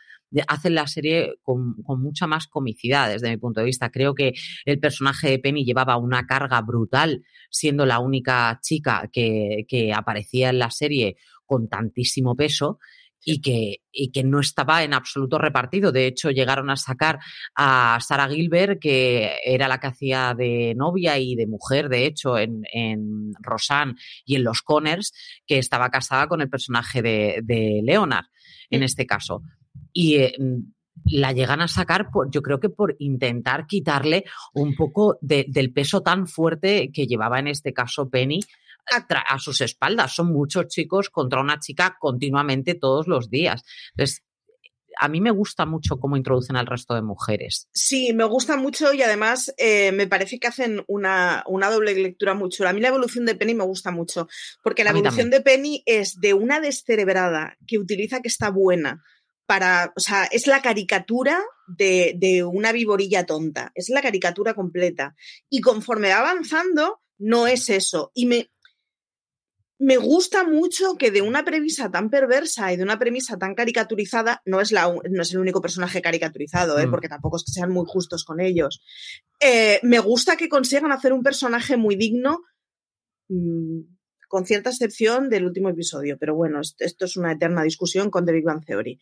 Hacen 0.48 0.76
la 0.76 0.88
serie 0.88 1.36
con, 1.42 1.76
mucha 2.00 2.28
más 2.28 2.48
comicidad 2.48 3.10
desde 3.10 3.30
mi 3.30 3.38
punto 3.38 3.60
de 3.60 3.66
vista. 3.66 3.90
Creo 3.92 4.16
que 4.16 4.34
el 4.66 4.80
personaje 4.80 5.30
de 5.30 5.40
Penny 5.40 5.66
llevaba 5.66 5.98
una 5.98 6.26
carga 6.26 6.62
brutal, 6.62 7.24
siendo 7.50 7.86
la 7.86 8.00
única 8.00 8.60
chica 8.62 9.10
que, 9.12 9.66
que 9.68 9.94
aparecía 9.94 10.50
en 10.50 10.60
la 10.60 10.72
serie 10.72 11.18
con 11.46 11.68
tantísimo 11.68 12.36
peso 12.36 12.80
y 13.24 13.42
que, 13.42 13.78
y 13.92 14.12
que 14.12 14.24
no 14.24 14.40
estaba 14.40 14.84
en 14.84 14.94
absoluto 14.94 15.38
repartido. 15.38 15.92
De 15.92 16.08
hecho, 16.08 16.32
llegaron 16.32 16.70
a 16.70 16.76
sacar 16.76 17.20
a 17.56 18.00
Sarah 18.02 18.30
Gilbert, 18.30 18.80
que 18.82 19.38
era 19.46 19.68
la 19.68 19.80
que 19.80 19.88
hacía 19.88 20.34
de 20.36 20.74
novia 20.76 21.18
y 21.20 21.36
de 21.36 21.48
mujer, 21.48 21.90
de 21.90 22.06
hecho, 22.06 22.38
en, 22.38 22.64
en 22.74 23.34
Rosanne 23.40 23.96
y 24.26 24.36
en 24.36 24.44
Los 24.44 24.62
Conners, 24.62 25.14
que 25.46 25.58
estaba 25.58 25.90
casada 25.90 26.28
con 26.28 26.42
el 26.42 26.50
personaje 26.50 27.02
de, 27.02 27.42
de 27.44 27.82
Leonard, 27.84 28.26
en 28.70 28.84
este 28.84 29.06
caso. 29.06 29.44
Y 29.94 30.18
eh, 30.18 30.34
la 31.06 31.32
llegan 31.32 31.62
a 31.62 31.68
sacar, 31.68 32.10
por, 32.12 32.30
yo 32.32 32.42
creo 32.42 32.60
que 32.60 32.70
por 32.70 32.96
intentar 33.00 33.66
quitarle 33.68 34.26
un 34.54 34.76
poco 34.76 35.18
del 35.22 35.74
peso 35.74 36.02
tan 36.02 36.28
fuerte 36.28 36.92
que 36.94 37.08
llevaba 37.08 37.40
en 37.40 37.48
este 37.48 37.74
caso 37.74 38.10
Penny 38.10 38.40
a, 39.28 39.40
sus 39.40 39.62
espaldas. 39.62 40.16
Son 40.16 40.32
muchos 40.32 40.68
chicos 40.68 41.10
contra 41.10 41.42
una 41.42 41.60
chica 41.60 41.98
continuamente 42.00 42.76
todos 42.76 43.08
los 43.08 43.30
días. 43.30 43.64
Entonces, 43.92 44.24
a 45.00 45.08
mí 45.08 45.22
me 45.22 45.32
gusta 45.32 45.66
mucho 45.66 46.00
cómo 46.00 46.18
introducen 46.18 46.58
al 46.58 46.68
resto 46.68 46.94
de 46.94 47.02
mujeres. 47.02 47.68
Sí, 47.74 48.14
me 48.14 48.26
gusta 48.26 48.58
mucho 48.58 48.94
y 48.94 49.02
además 49.02 49.54
eh, 49.58 49.92
me 49.94 50.08
parece 50.08 50.38
que 50.38 50.48
hacen 50.48 50.84
una, 50.88 51.44
doble 51.48 51.96
lectura 51.96 52.34
muy 52.34 52.50
chula. 52.50 52.72
A 52.72 52.74
mí 52.74 52.82
la 52.82 52.90
evolución 52.90 53.26
de 53.26 53.36
Penny 53.36 53.56
me 53.56 53.64
gusta 53.64 53.92
mucho, 53.92 54.28
porque 54.62 54.84
la 54.84 54.92
evolución 54.92 55.30
de 55.30 55.42
Penny 55.42 55.82
es 55.86 56.20
de 56.20 56.34
una 56.34 56.60
descerebrada 56.60 57.58
que 57.66 57.80
utiliza 57.80 58.22
que 58.22 58.28
está 58.28 58.50
buena 58.50 59.02
para, 59.46 59.94
o 59.96 60.00
sea, 60.00 60.26
es 60.26 60.48
la 60.48 60.62
caricatura 60.62 61.42
de, 61.68 62.14
de 62.18 62.44
una 62.44 62.72
viborilla 62.72 63.26
tonta, 63.26 63.72
es 63.76 63.90
la 63.90 64.02
caricatura 64.02 64.54
completa. 64.54 65.16
Y 65.50 65.62
conforme 65.62 66.10
va 66.10 66.20
avanzando, 66.20 67.02
no 67.18 67.48
es 67.48 67.70
eso. 67.70 68.12
Y 68.14 68.26
me, 68.26 68.50
me 69.82 69.98
gusta 69.98 70.44
mucho 70.44 70.96
que 70.96 71.10
de 71.10 71.24
una 71.24 71.44
premisa 71.44 71.90
tan 71.90 72.12
perversa 72.12 72.72
y 72.72 72.78
de 72.78 72.84
una 72.84 73.00
premisa 73.00 73.40
tan 73.40 73.56
caricaturizada, 73.56 74.40
no 74.46 74.62
es, 74.62 74.72
la, 74.72 74.94
no 75.10 75.22
es 75.24 75.34
el 75.34 75.40
único 75.40 75.60
personaje 75.60 76.04
caricaturizado, 76.04 76.78
¿eh? 76.78 76.86
mm. 76.86 76.92
porque 76.92 77.10
tampoco 77.10 77.38
es 77.38 77.44
que 77.44 77.52
sean 77.52 77.72
muy 77.72 77.86
justos 77.88 78.24
con 78.24 78.40
ellos. 78.40 78.84
Eh, 79.40 79.80
me 79.82 79.98
gusta 79.98 80.38
que 80.38 80.50
consigan 80.50 80.92
hacer 80.92 81.14
un 81.14 81.24
personaje 81.24 81.78
muy 81.78 81.96
digno, 81.96 82.44
mm, 83.30 83.80
con 84.32 84.46
cierta 84.46 84.70
excepción 84.70 85.30
del 85.30 85.46
último 85.46 85.70
episodio, 85.70 86.18
pero 86.18 86.34
bueno, 86.34 86.62
esto 86.62 87.06
es 87.06 87.18
una 87.18 87.34
eterna 87.34 87.64
discusión 87.64 88.10
con 88.10 88.26
The 88.26 88.32
Big 88.32 88.46
Bang 88.46 88.66
Theory 88.66 88.98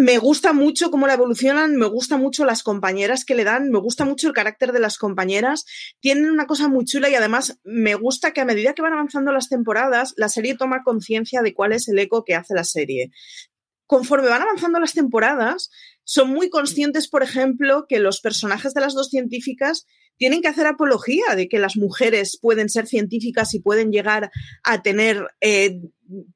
me 0.00 0.18
gusta 0.18 0.52
mucho 0.52 0.90
cómo 0.90 1.06
la 1.06 1.14
evolucionan, 1.14 1.76
me 1.76 1.86
gusta 1.86 2.16
mucho 2.16 2.44
las 2.44 2.62
compañeras 2.62 3.24
que 3.24 3.34
le 3.34 3.44
dan, 3.44 3.70
me 3.70 3.78
gusta 3.78 4.04
mucho 4.04 4.28
el 4.28 4.32
carácter 4.32 4.72
de 4.72 4.80
las 4.80 4.98
compañeras. 4.98 5.66
Tienen 6.00 6.30
una 6.30 6.46
cosa 6.46 6.68
muy 6.68 6.84
chula 6.84 7.08
y 7.10 7.14
además 7.14 7.58
me 7.64 7.94
gusta 7.94 8.32
que 8.32 8.40
a 8.40 8.44
medida 8.44 8.72
que 8.72 8.82
van 8.82 8.92
avanzando 8.92 9.32
las 9.32 9.48
temporadas, 9.48 10.14
la 10.16 10.28
serie 10.28 10.56
toma 10.56 10.82
conciencia 10.82 11.42
de 11.42 11.54
cuál 11.54 11.72
es 11.72 11.88
el 11.88 11.98
eco 11.98 12.24
que 12.24 12.34
hace 12.34 12.54
la 12.54 12.64
serie. 12.64 13.10
Conforme 13.86 14.28
van 14.28 14.42
avanzando 14.42 14.80
las 14.80 14.94
temporadas, 14.94 15.70
son 16.04 16.30
muy 16.30 16.48
conscientes, 16.48 17.08
por 17.08 17.22
ejemplo, 17.22 17.86
que 17.88 17.98
los 17.98 18.20
personajes 18.20 18.72
de 18.72 18.80
las 18.80 18.94
dos 18.94 19.10
científicas 19.10 19.86
tienen 20.20 20.42
que 20.42 20.48
hacer 20.48 20.66
apología 20.66 21.34
de 21.34 21.48
que 21.48 21.58
las 21.58 21.78
mujeres 21.78 22.38
pueden 22.38 22.68
ser 22.68 22.86
científicas 22.86 23.54
y 23.54 23.60
pueden 23.60 23.90
llegar 23.90 24.30
a 24.62 24.82
tener 24.82 25.26
eh, 25.40 25.80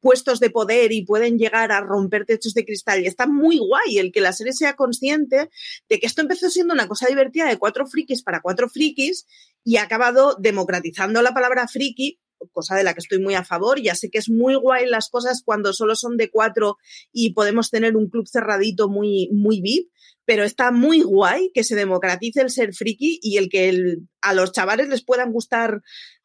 puestos 0.00 0.40
de 0.40 0.48
poder 0.48 0.90
y 0.90 1.04
pueden 1.04 1.36
llegar 1.36 1.70
a 1.70 1.82
romper 1.82 2.24
techos 2.24 2.54
de 2.54 2.64
cristal. 2.64 3.02
Y 3.02 3.06
está 3.06 3.26
muy 3.26 3.58
guay 3.58 3.98
el 3.98 4.10
que 4.10 4.22
la 4.22 4.32
serie 4.32 4.54
sea 4.54 4.74
consciente 4.74 5.50
de 5.90 6.00
que 6.00 6.06
esto 6.06 6.22
empezó 6.22 6.48
siendo 6.48 6.72
una 6.72 6.88
cosa 6.88 7.08
divertida 7.08 7.46
de 7.46 7.58
cuatro 7.58 7.86
frikis 7.86 8.22
para 8.22 8.40
cuatro 8.40 8.70
frikis 8.70 9.26
y 9.64 9.76
ha 9.76 9.82
acabado 9.82 10.34
democratizando 10.40 11.20
la 11.20 11.34
palabra 11.34 11.68
friki 11.68 12.20
cosa 12.52 12.76
de 12.76 12.84
la 12.84 12.94
que 12.94 13.00
estoy 13.00 13.20
muy 13.20 13.34
a 13.34 13.44
favor. 13.44 13.80
Ya 13.80 13.94
sé 13.94 14.10
que 14.10 14.18
es 14.18 14.28
muy 14.28 14.54
guay 14.54 14.86
las 14.86 15.08
cosas 15.08 15.42
cuando 15.44 15.72
solo 15.72 15.94
son 15.96 16.16
de 16.16 16.30
cuatro 16.30 16.78
y 17.12 17.32
podemos 17.32 17.70
tener 17.70 17.96
un 17.96 18.08
club 18.08 18.28
cerradito 18.28 18.88
muy, 18.88 19.28
muy 19.32 19.60
VIP, 19.60 19.90
pero 20.24 20.44
está 20.44 20.70
muy 20.70 21.02
guay 21.02 21.50
que 21.54 21.64
se 21.64 21.74
democratice 21.74 22.40
el 22.40 22.50
ser 22.50 22.74
friki 22.74 23.18
y 23.22 23.36
el 23.38 23.48
que 23.48 23.98
a 24.20 24.34
los 24.34 24.52
chavales 24.52 24.88
les 24.88 25.04
puedan 25.04 25.32
gustar, 25.32 25.82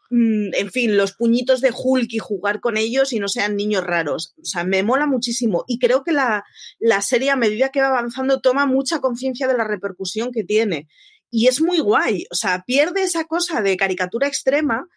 mm, 0.10 0.54
en 0.54 0.72
fin, 0.72 0.98
los 0.98 1.14
puñitos 1.14 1.62
de 1.62 1.74
Hulk 1.76 2.12
y 2.12 2.20
jugar 2.20 2.60
con 2.60 2.78
ellos 2.78 3.14
y 3.14 3.20
no 3.20 3.28
sean 3.28 3.56
niños 3.56 3.84
raros. 3.84 4.34
O 4.42 4.46
sea, 4.46 4.64
me 4.64 4.84
mola 4.84 5.06
muchísimo 5.06 5.64
y 5.68 5.80
creo 5.80 6.04
que 6.04 6.12
la, 6.12 6.44
la 6.80 7.02
serie 7.02 7.30
a 7.30 7.36
medida 7.36 7.70
que 7.70 7.82
va 7.82 7.88
avanzando 7.88 8.42
toma 8.42 8.66
mucha 8.66 9.00
conciencia 9.00 9.48
de 9.48 9.58
la 9.58 9.66
repercusión 9.66 10.32
que 10.32 10.44
tiene. 10.44 10.88
Y 11.32 11.48
es 11.48 11.62
muy 11.62 11.80
guay, 11.80 12.26
o 12.32 12.36
sea, 12.36 12.64
pierde 12.66 13.04
esa 13.04 13.26
cosa 13.26 13.62
de 13.62 13.78
caricatura 13.78 14.28
extrema, 14.28 14.88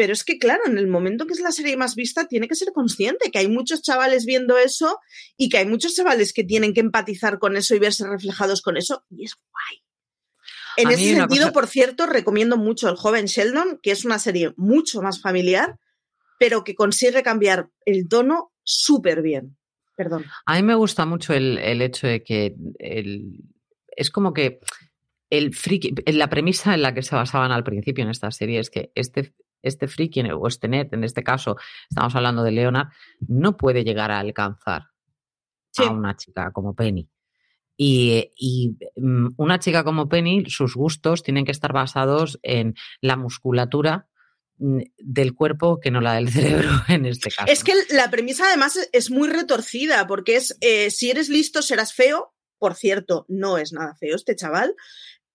pero 0.00 0.14
es 0.14 0.24
que, 0.24 0.38
claro, 0.38 0.62
en 0.64 0.78
el 0.78 0.86
momento 0.86 1.26
que 1.26 1.34
es 1.34 1.40
la 1.40 1.52
serie 1.52 1.76
más 1.76 1.94
vista, 1.94 2.26
tiene 2.26 2.48
que 2.48 2.54
ser 2.54 2.72
consciente 2.72 3.30
que 3.30 3.38
hay 3.38 3.48
muchos 3.48 3.82
chavales 3.82 4.24
viendo 4.24 4.56
eso 4.56 4.98
y 5.36 5.50
que 5.50 5.58
hay 5.58 5.66
muchos 5.66 5.94
chavales 5.94 6.32
que 6.32 6.42
tienen 6.42 6.72
que 6.72 6.80
empatizar 6.80 7.38
con 7.38 7.54
eso 7.54 7.74
y 7.74 7.80
verse 7.80 8.08
reflejados 8.08 8.62
con 8.62 8.78
eso. 8.78 9.04
Y 9.10 9.26
es 9.26 9.34
guay. 9.34 9.82
En 10.78 10.90
ese 10.90 11.14
sentido, 11.16 11.52
por 11.52 11.66
cierto, 11.66 12.06
recomiendo 12.06 12.56
mucho 12.56 12.88
El 12.88 12.96
joven 12.96 13.26
Sheldon, 13.26 13.78
que 13.82 13.90
es 13.90 14.06
una 14.06 14.18
serie 14.18 14.54
mucho 14.56 15.02
más 15.02 15.20
familiar, 15.20 15.78
pero 16.38 16.64
que 16.64 16.74
consigue 16.74 17.22
cambiar 17.22 17.68
el 17.84 18.08
tono 18.08 18.54
súper 18.62 19.20
bien. 19.20 19.58
Perdón. 19.98 20.24
A 20.46 20.56
mí 20.56 20.62
me 20.62 20.76
gusta 20.76 21.04
mucho 21.04 21.34
el, 21.34 21.58
hecho 21.82 22.06
de 22.06 22.22
que 22.22 22.56
es 23.94 24.10
como 24.10 24.32
que 24.32 24.60
el 25.28 25.54
friki, 25.54 25.92
la 26.06 26.30
premisa 26.30 26.72
en 26.72 26.80
la 26.80 26.94
que 26.94 27.02
se 27.02 27.14
basaban 27.14 27.52
al 27.52 27.64
principio 27.64 28.02
en 28.02 28.08
esta 28.08 28.30
serie 28.30 28.60
es 28.60 28.70
que 28.70 28.92
este 28.94 29.34
este 29.62 29.88
friki 29.88 30.22
o 30.30 30.46
este 30.46 30.68
net, 30.68 30.92
en 30.92 31.04
este 31.04 31.22
caso 31.22 31.56
estamos 31.88 32.14
hablando 32.14 32.42
de 32.42 32.52
Leonard, 32.52 32.88
no 33.28 33.56
puede 33.56 33.84
llegar 33.84 34.10
a 34.10 34.18
alcanzar 34.18 34.88
a 35.78 35.90
una 35.90 36.16
chica 36.16 36.50
como 36.52 36.74
Penny. 36.74 37.08
Y, 37.82 38.76
mm, 38.96 39.28
una 39.38 39.58
chica 39.58 39.84
como 39.84 40.06
Penny, 40.06 40.44
sus 40.48 40.74
gustos 40.74 41.22
tienen 41.22 41.46
que 41.46 41.52
estar 41.52 41.72
basados 41.72 42.38
en 42.42 42.74
la 43.00 43.16
musculatura 43.16 44.06
mm, 44.58 44.80
del 44.98 45.34
cuerpo 45.34 45.80
que 45.80 45.90
no 45.90 46.02
la 46.02 46.14
del 46.14 46.28
cerebro 46.30 46.68
en 46.88 47.06
este 47.06 47.30
caso. 47.30 47.50
Es 47.50 47.64
que 47.64 47.72
la 47.88 48.10
premisa 48.10 48.44
además 48.46 48.78
es 48.92 49.10
muy 49.10 49.28
retorcida 49.28 50.06
porque 50.06 50.36
es 50.36 50.58
eh, 50.60 50.90
si 50.90 51.10
eres 51.10 51.30
listo 51.30 51.62
serás 51.62 51.94
feo, 51.94 52.34
por 52.58 52.74
cierto, 52.74 53.24
no 53.28 53.56
es 53.56 53.72
nada 53.72 53.94
feo 53.94 54.14
este 54.14 54.36
chaval, 54.36 54.74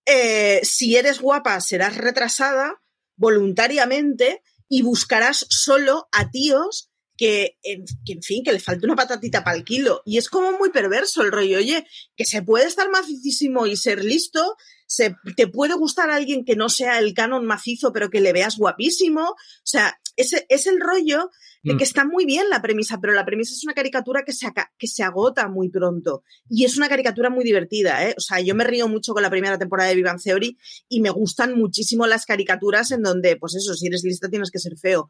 eh, 0.06 0.60
si 0.62 0.98
eres 0.98 1.20
guapa 1.20 1.60
serás 1.62 1.98
retrasada 1.98 2.80
voluntariamente 3.16 4.42
y 4.70 4.82
buscarás 4.82 5.46
solo 5.50 6.08
a 6.12 6.30
tíos 6.32 6.90
que 7.18 7.58
en, 7.64 7.86
fin, 8.22 8.44
que 8.44 8.52
le 8.52 8.60
falta 8.60 8.86
una 8.86 8.96
patatita 8.96 9.44
para 9.44 9.56
el 9.56 9.64
kilo. 9.64 10.02
Y 10.06 10.18
es 10.18 10.30
como 10.30 10.52
muy 10.58 10.70
perverso 10.72 11.22
el 11.22 11.32
rollo, 11.32 11.60
oye, 11.60 11.88
que 12.16 12.26
se 12.26 12.42
puede 12.42 12.66
estar 12.66 12.90
macicísimo 12.90 13.68
y 13.68 13.78
ser 13.78 14.04
listo, 14.04 14.58
se, 14.88 15.16
te 15.38 15.48
puede 15.48 15.76
gustar 15.76 16.10
alguien 16.10 16.44
que 16.44 16.56
no 16.56 16.70
sea 16.70 17.00
el 17.00 17.14
canon 17.14 17.46
macizo, 17.46 17.94
pero 17.94 18.10
que 18.10 18.22
le 18.22 18.34
veas 18.34 18.58
guapísimo. 18.58 19.30
O 19.30 19.38
sea, 19.64 20.00
ese 20.16 20.46
es 20.50 20.68
el 20.68 20.80
rollo. 20.80 21.30
Que 21.74 21.84
está 21.84 22.06
muy 22.06 22.26
bien 22.26 22.48
la 22.50 22.62
premisa, 22.62 23.00
pero 23.02 23.14
la 23.14 23.26
premisa 23.26 23.54
es 23.54 23.64
una 23.64 23.74
caricatura 23.74 24.24
que 24.24 24.34
se, 24.34 24.48
que 24.78 24.88
se 24.88 25.04
agota 25.04 25.48
muy 25.48 25.70
pronto. 25.70 26.24
Y 26.48 26.66
es 26.66 26.78
una 26.78 26.88
caricatura 26.88 27.30
muy 27.30 27.44
divertida, 27.44 28.08
¿eh? 28.08 28.14
O 28.18 28.22
sea, 28.22 28.40
yo 28.40 28.54
me 28.54 28.64
río 28.64 28.88
mucho 28.88 29.14
con 29.14 29.24
la 29.24 29.30
primera 29.30 29.58
temporada 29.58 29.90
de 29.90 29.96
Vivan 29.96 30.20
Theory 30.20 30.58
y 30.88 31.02
me 31.02 31.10
gustan 31.10 31.58
muchísimo 31.58 32.06
las 32.06 32.26
caricaturas 32.26 32.92
en 32.92 33.02
donde, 33.02 33.36
pues 33.38 33.56
eso, 33.56 33.74
si 33.74 33.88
eres 33.88 34.04
lista 34.04 34.30
tienes 34.30 34.52
que 34.52 34.60
ser 34.60 34.78
feo. 34.78 35.10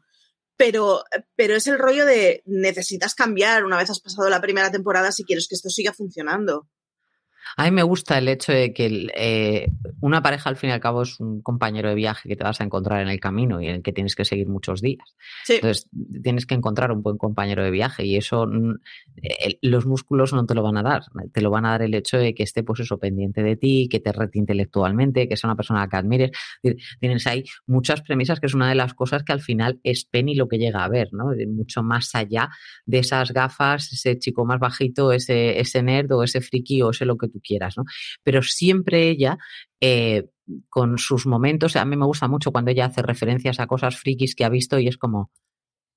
Pero, 0.56 1.04
pero 1.34 1.54
es 1.54 1.66
el 1.66 1.78
rollo 1.78 2.06
de 2.06 2.42
necesitas 2.46 3.14
cambiar 3.14 3.64
una 3.64 3.76
vez 3.76 3.90
has 3.90 4.00
pasado 4.00 4.30
la 4.30 4.40
primera 4.40 4.70
temporada 4.70 5.12
si 5.12 5.24
quieres 5.24 5.48
que 5.48 5.54
esto 5.54 5.68
siga 5.68 5.92
funcionando. 5.92 6.66
A 7.58 7.64
mí 7.64 7.70
me 7.70 7.82
gusta 7.82 8.18
el 8.18 8.28
hecho 8.28 8.52
de 8.52 8.74
que 8.74 9.08
eh, 9.16 9.72
una 10.00 10.22
pareja 10.22 10.50
al 10.50 10.56
fin 10.56 10.68
y 10.68 10.72
al 10.74 10.80
cabo 10.80 11.02
es 11.02 11.18
un 11.20 11.40
compañero 11.40 11.88
de 11.88 11.94
viaje 11.94 12.28
que 12.28 12.36
te 12.36 12.44
vas 12.44 12.60
a 12.60 12.64
encontrar 12.64 13.00
en 13.00 13.08
el 13.08 13.18
camino 13.18 13.62
y 13.62 13.68
en 13.68 13.76
el 13.76 13.82
que 13.82 13.94
tienes 13.94 14.14
que 14.14 14.26
seguir 14.26 14.46
muchos 14.46 14.82
días. 14.82 15.16
Entonces 15.48 15.88
tienes 16.22 16.44
que 16.44 16.54
encontrar 16.54 16.92
un 16.92 17.02
buen 17.02 17.16
compañero 17.16 17.64
de 17.64 17.70
viaje 17.70 18.04
y 18.04 18.16
eso 18.16 18.46
los 19.62 19.86
músculos 19.86 20.34
no 20.34 20.44
te 20.44 20.54
lo 20.54 20.62
van 20.62 20.76
a 20.76 20.82
dar. 20.82 21.04
Te 21.32 21.40
lo 21.40 21.50
van 21.50 21.64
a 21.64 21.70
dar 21.70 21.82
el 21.82 21.94
hecho 21.94 22.18
de 22.18 22.34
que 22.34 22.42
esté 22.42 22.62
pues 22.62 22.80
eso 22.80 22.98
pendiente 22.98 23.42
de 23.42 23.56
ti, 23.56 23.88
que 23.90 24.00
te 24.00 24.12
rete 24.12 24.38
intelectualmente, 24.38 25.26
que 25.26 25.38
sea 25.38 25.48
una 25.48 25.56
persona 25.56 25.88
que 25.88 25.96
admires. 25.96 26.32
Tienes 27.00 27.26
ahí 27.26 27.44
muchas 27.66 28.02
premisas 28.02 28.38
que 28.38 28.48
es 28.48 28.54
una 28.54 28.68
de 28.68 28.74
las 28.74 28.92
cosas 28.92 29.22
que 29.22 29.32
al 29.32 29.40
final 29.40 29.80
es 29.82 30.04
Penny 30.04 30.34
lo 30.34 30.46
que 30.46 30.58
llega 30.58 30.84
a 30.84 30.88
ver, 30.88 31.08
¿no? 31.12 31.30
Mucho 31.48 31.82
más 31.82 32.14
allá 32.14 32.50
de 32.84 32.98
esas 32.98 33.32
gafas, 33.32 33.90
ese 33.94 34.18
chico 34.18 34.44
más 34.44 34.60
bajito, 34.60 35.10
ese, 35.10 35.58
ese 35.58 35.82
nerd 35.82 36.12
o 36.12 36.22
ese 36.22 36.42
friki 36.42 36.82
o 36.82 36.90
ese 36.90 37.06
lo 37.06 37.16
que 37.16 37.28
tú 37.28 37.40
quieras, 37.46 37.76
¿no? 37.76 37.84
Pero 38.22 38.42
siempre 38.42 39.08
ella, 39.08 39.38
eh, 39.80 40.24
con 40.68 40.98
sus 40.98 41.26
momentos, 41.26 41.76
a 41.76 41.84
mí 41.84 41.96
me 41.96 42.06
gusta 42.06 42.28
mucho 42.28 42.52
cuando 42.52 42.70
ella 42.70 42.86
hace 42.86 43.02
referencias 43.02 43.60
a 43.60 43.66
cosas 43.66 43.96
frikis 43.96 44.34
que 44.34 44.44
ha 44.44 44.48
visto 44.48 44.78
y 44.78 44.88
es 44.88 44.96
como, 44.96 45.30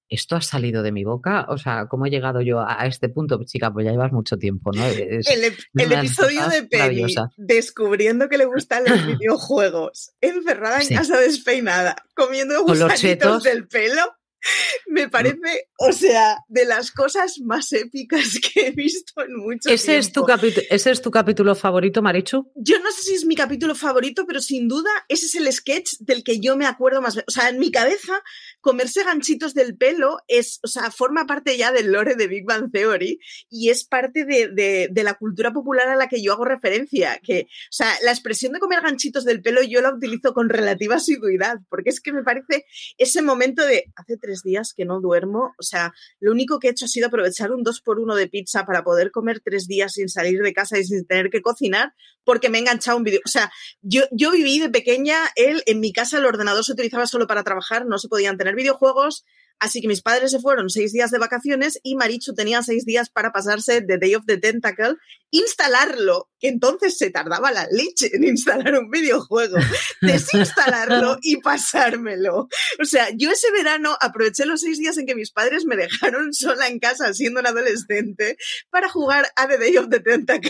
esto 0.10 0.36
ha 0.36 0.41
salido 0.41 0.82
de 0.82 0.91
mi 0.91 1.04
boca, 1.04 1.45
o 1.50 1.58
sea, 1.58 1.88
¿cómo 1.88 2.08
he 2.08 2.10
llegado 2.10 2.41
yo 2.41 2.60
a 2.62 2.86
este 2.88 3.10
punto? 3.10 3.39
Chica, 3.45 3.72
pues 3.72 3.86
ya 3.86 3.91
llevas 3.91 4.12
mucho 4.12 4.38
tiempo, 4.38 4.72
¿no? 4.74 4.84
el, 4.84 5.91
episodio 5.91 6.47
de 6.50 6.64
Penny 6.64 7.06
descubriendo 7.38 8.28
que 8.28 8.39
le 8.39 8.45
gustan 8.45 8.84
los 8.88 9.06
videojuegos, 9.20 10.14
encerrada 10.20 10.82
en 10.82 10.89
casa 10.89 11.20
despeinada, 11.20 11.95
comiendo 12.16 12.64
gusanitos 12.64 13.43
del 13.43 13.68
pelo 13.68 14.02
me 14.88 15.10
parece, 15.10 15.68
o 15.78 15.92
sea, 15.92 16.38
de 16.48 16.66
las 16.66 16.92
cosas 16.92 17.40
más 17.44 17.72
épicas 17.74 18.40
que 18.54 18.68
he 18.68 18.72
visto 18.72 19.22
en 19.22 19.36
mucho 19.36 19.70
¿Ese 19.70 20.00
tiempo. 20.00 20.30
Es 20.30 20.42
tu 20.42 20.64
¿Ese 20.70 20.92
es 20.92 21.02
tu 21.02 21.12
capítulo 21.12 21.56
favorito, 21.56 22.02
Marichu? 22.02 22.52
Yo 22.56 22.80
no 22.80 22.92
sé 22.92 23.04
si 23.04 23.14
es 23.16 23.26
mi 23.26 23.36
capítulo 23.36 23.76
favorito, 23.76 24.26
pero 24.26 24.42
sin 24.42 24.68
duda 24.68 24.90
ese 25.08 25.26
es 25.26 25.36
el 25.36 25.52
sketch 25.52 25.96
del 26.00 26.24
que 26.24 26.40
yo 26.40 26.56
me 26.56 26.66
acuerdo 26.66 27.02
más. 27.02 27.18
O 27.18 27.32
sea, 27.32 27.50
en 27.50 27.60
mi 27.60 27.72
cabeza, 27.72 28.22
comerse 28.62 29.04
ganchitos 29.04 29.54
del 29.54 29.76
pelo 29.78 30.18
es, 30.28 30.60
o 30.64 30.68
sea, 30.68 30.92
forma 30.92 31.26
parte 31.26 31.58
ya 31.58 31.72
del 31.72 31.92
lore 31.92 32.16
de 32.16 32.28
Big 32.28 32.46
Bang 32.46 32.72
Theory 32.72 33.20
y 33.50 33.70
es 33.70 33.86
parte 33.86 34.26
de, 34.26 34.88
de 34.90 35.04
la 35.04 35.16
cultura 35.16 35.52
popular 35.52 35.90
a 35.90 35.96
la 35.96 36.08
que 36.08 36.22
yo 36.22 36.34
hago 36.34 36.46
referencia. 36.46 37.20
Que, 37.24 37.42
o 37.42 37.72
sea, 37.72 37.94
la 38.04 38.12
expresión 38.12 38.54
de 38.54 38.60
comer 38.60 38.82
ganchitos 38.82 39.26
del 39.26 39.42
pelo 39.42 39.62
yo 39.64 39.82
la 39.82 39.94
utilizo 39.94 40.34
con 40.34 40.50
relativa 40.50 40.96
asiduidad, 40.96 41.58
porque 41.70 41.90
es 41.90 42.02
que 42.02 42.14
me 42.14 42.24
parece 42.24 42.66
ese 42.98 43.22
momento 43.22 43.66
de 43.66 43.86
hace 43.96 44.18
tres 44.18 44.29
días 44.44 44.74
que 44.76 44.86
no 44.86 45.02
duermo. 45.02 45.54
O 45.60 45.64
sea, 45.64 45.94
lo 46.20 46.32
único 46.32 46.60
que 46.60 46.68
he 46.68 46.72
hecho 46.72 46.86
ha 46.86 46.88
sido 46.88 47.08
aprovechar 47.08 47.52
un 47.52 47.64
2 47.64 47.82
por 47.82 48.00
1 48.00 48.16
de 48.16 48.28
pizza 48.28 48.66
para 48.66 48.84
poder 48.84 49.12
comer 49.12 49.42
tres 49.44 49.68
días 49.68 49.94
sin 49.94 50.10
salir 50.10 50.42
de 50.42 50.54
casa 50.54 50.78
y 50.78 50.84
sin 50.84 51.06
tener 51.06 51.30
que 51.30 51.42
cocinar, 51.42 51.94
porque 52.24 52.50
me 52.50 52.58
he 52.58 52.62
enganchado 52.62 52.98
un 52.98 53.04
vídeo. 53.04 53.20
O 53.26 53.30
sea, 53.30 53.52
yo, 53.82 54.04
yo 54.12 54.32
viví 54.32 54.60
de 54.60 54.70
pequeña, 54.70 55.18
él 55.36 55.64
en 55.66 55.80
mi 55.80 55.92
casa 55.92 56.18
el 56.18 56.26
ordenador 56.26 56.64
se 56.64 56.74
utilizaba 56.74 57.08
solo 57.08 57.28
para 57.28 57.44
trabajar, 57.44 57.86
no 57.86 57.98
se 57.98 58.08
podían 58.08 58.38
tener 58.38 58.56
videojuegos. 58.56 59.26
Así 59.60 59.82
que 59.82 59.88
mis 59.88 60.01
padres 60.01 60.32
se 60.32 60.39
fueron 60.39 60.70
seis 60.70 60.93
días 60.93 61.12
de 61.12 61.20
vacaciones 61.20 61.80
y 61.84 61.95
Marichu 61.95 62.34
tenía 62.34 62.64
seis 62.64 62.86
días 62.86 63.10
para 63.10 63.32
pasarse 63.32 63.82
The 63.82 63.97
Day 63.97 64.16
of 64.16 64.26
the 64.26 64.38
Tentacle, 64.38 64.95
instalarlo, 65.32 66.30
que 66.39 66.47
entonces 66.47 66.97
se 66.97 67.10
tardaba 67.10 67.51
la 67.51 67.68
leche 67.70 68.10
en 68.14 68.24
instalar 68.24 68.76
un 68.76 68.89
videojuego, 68.89 69.57
desinstalarlo 70.01 71.18
y 71.22 71.38
pasármelo. 71.38 72.47
O 72.82 72.86
sea, 72.86 73.10
yo 73.16 73.32
ese 73.32 73.51
verano 73.51 73.97
aproveché 73.99 74.45
los 74.45 74.62
seis 74.62 74.80
días 74.80 74.97
en 74.97 75.05
que 75.05 75.16
mis 75.16 75.32
padres 75.32 75.66
me 75.66 75.76
dejaron 75.76 76.34
sola 76.34 76.68
en 76.68 76.80
casa 76.80 77.14
siendo 77.14 77.41
un 77.41 77.47
adolescente 77.47 78.38
para 78.70 78.89
jugar 78.89 79.28
a 79.36 79.47
The 79.47 79.57
Day 79.57 79.78
of 79.78 79.89
the 79.89 79.99
Tentacle 79.99 80.49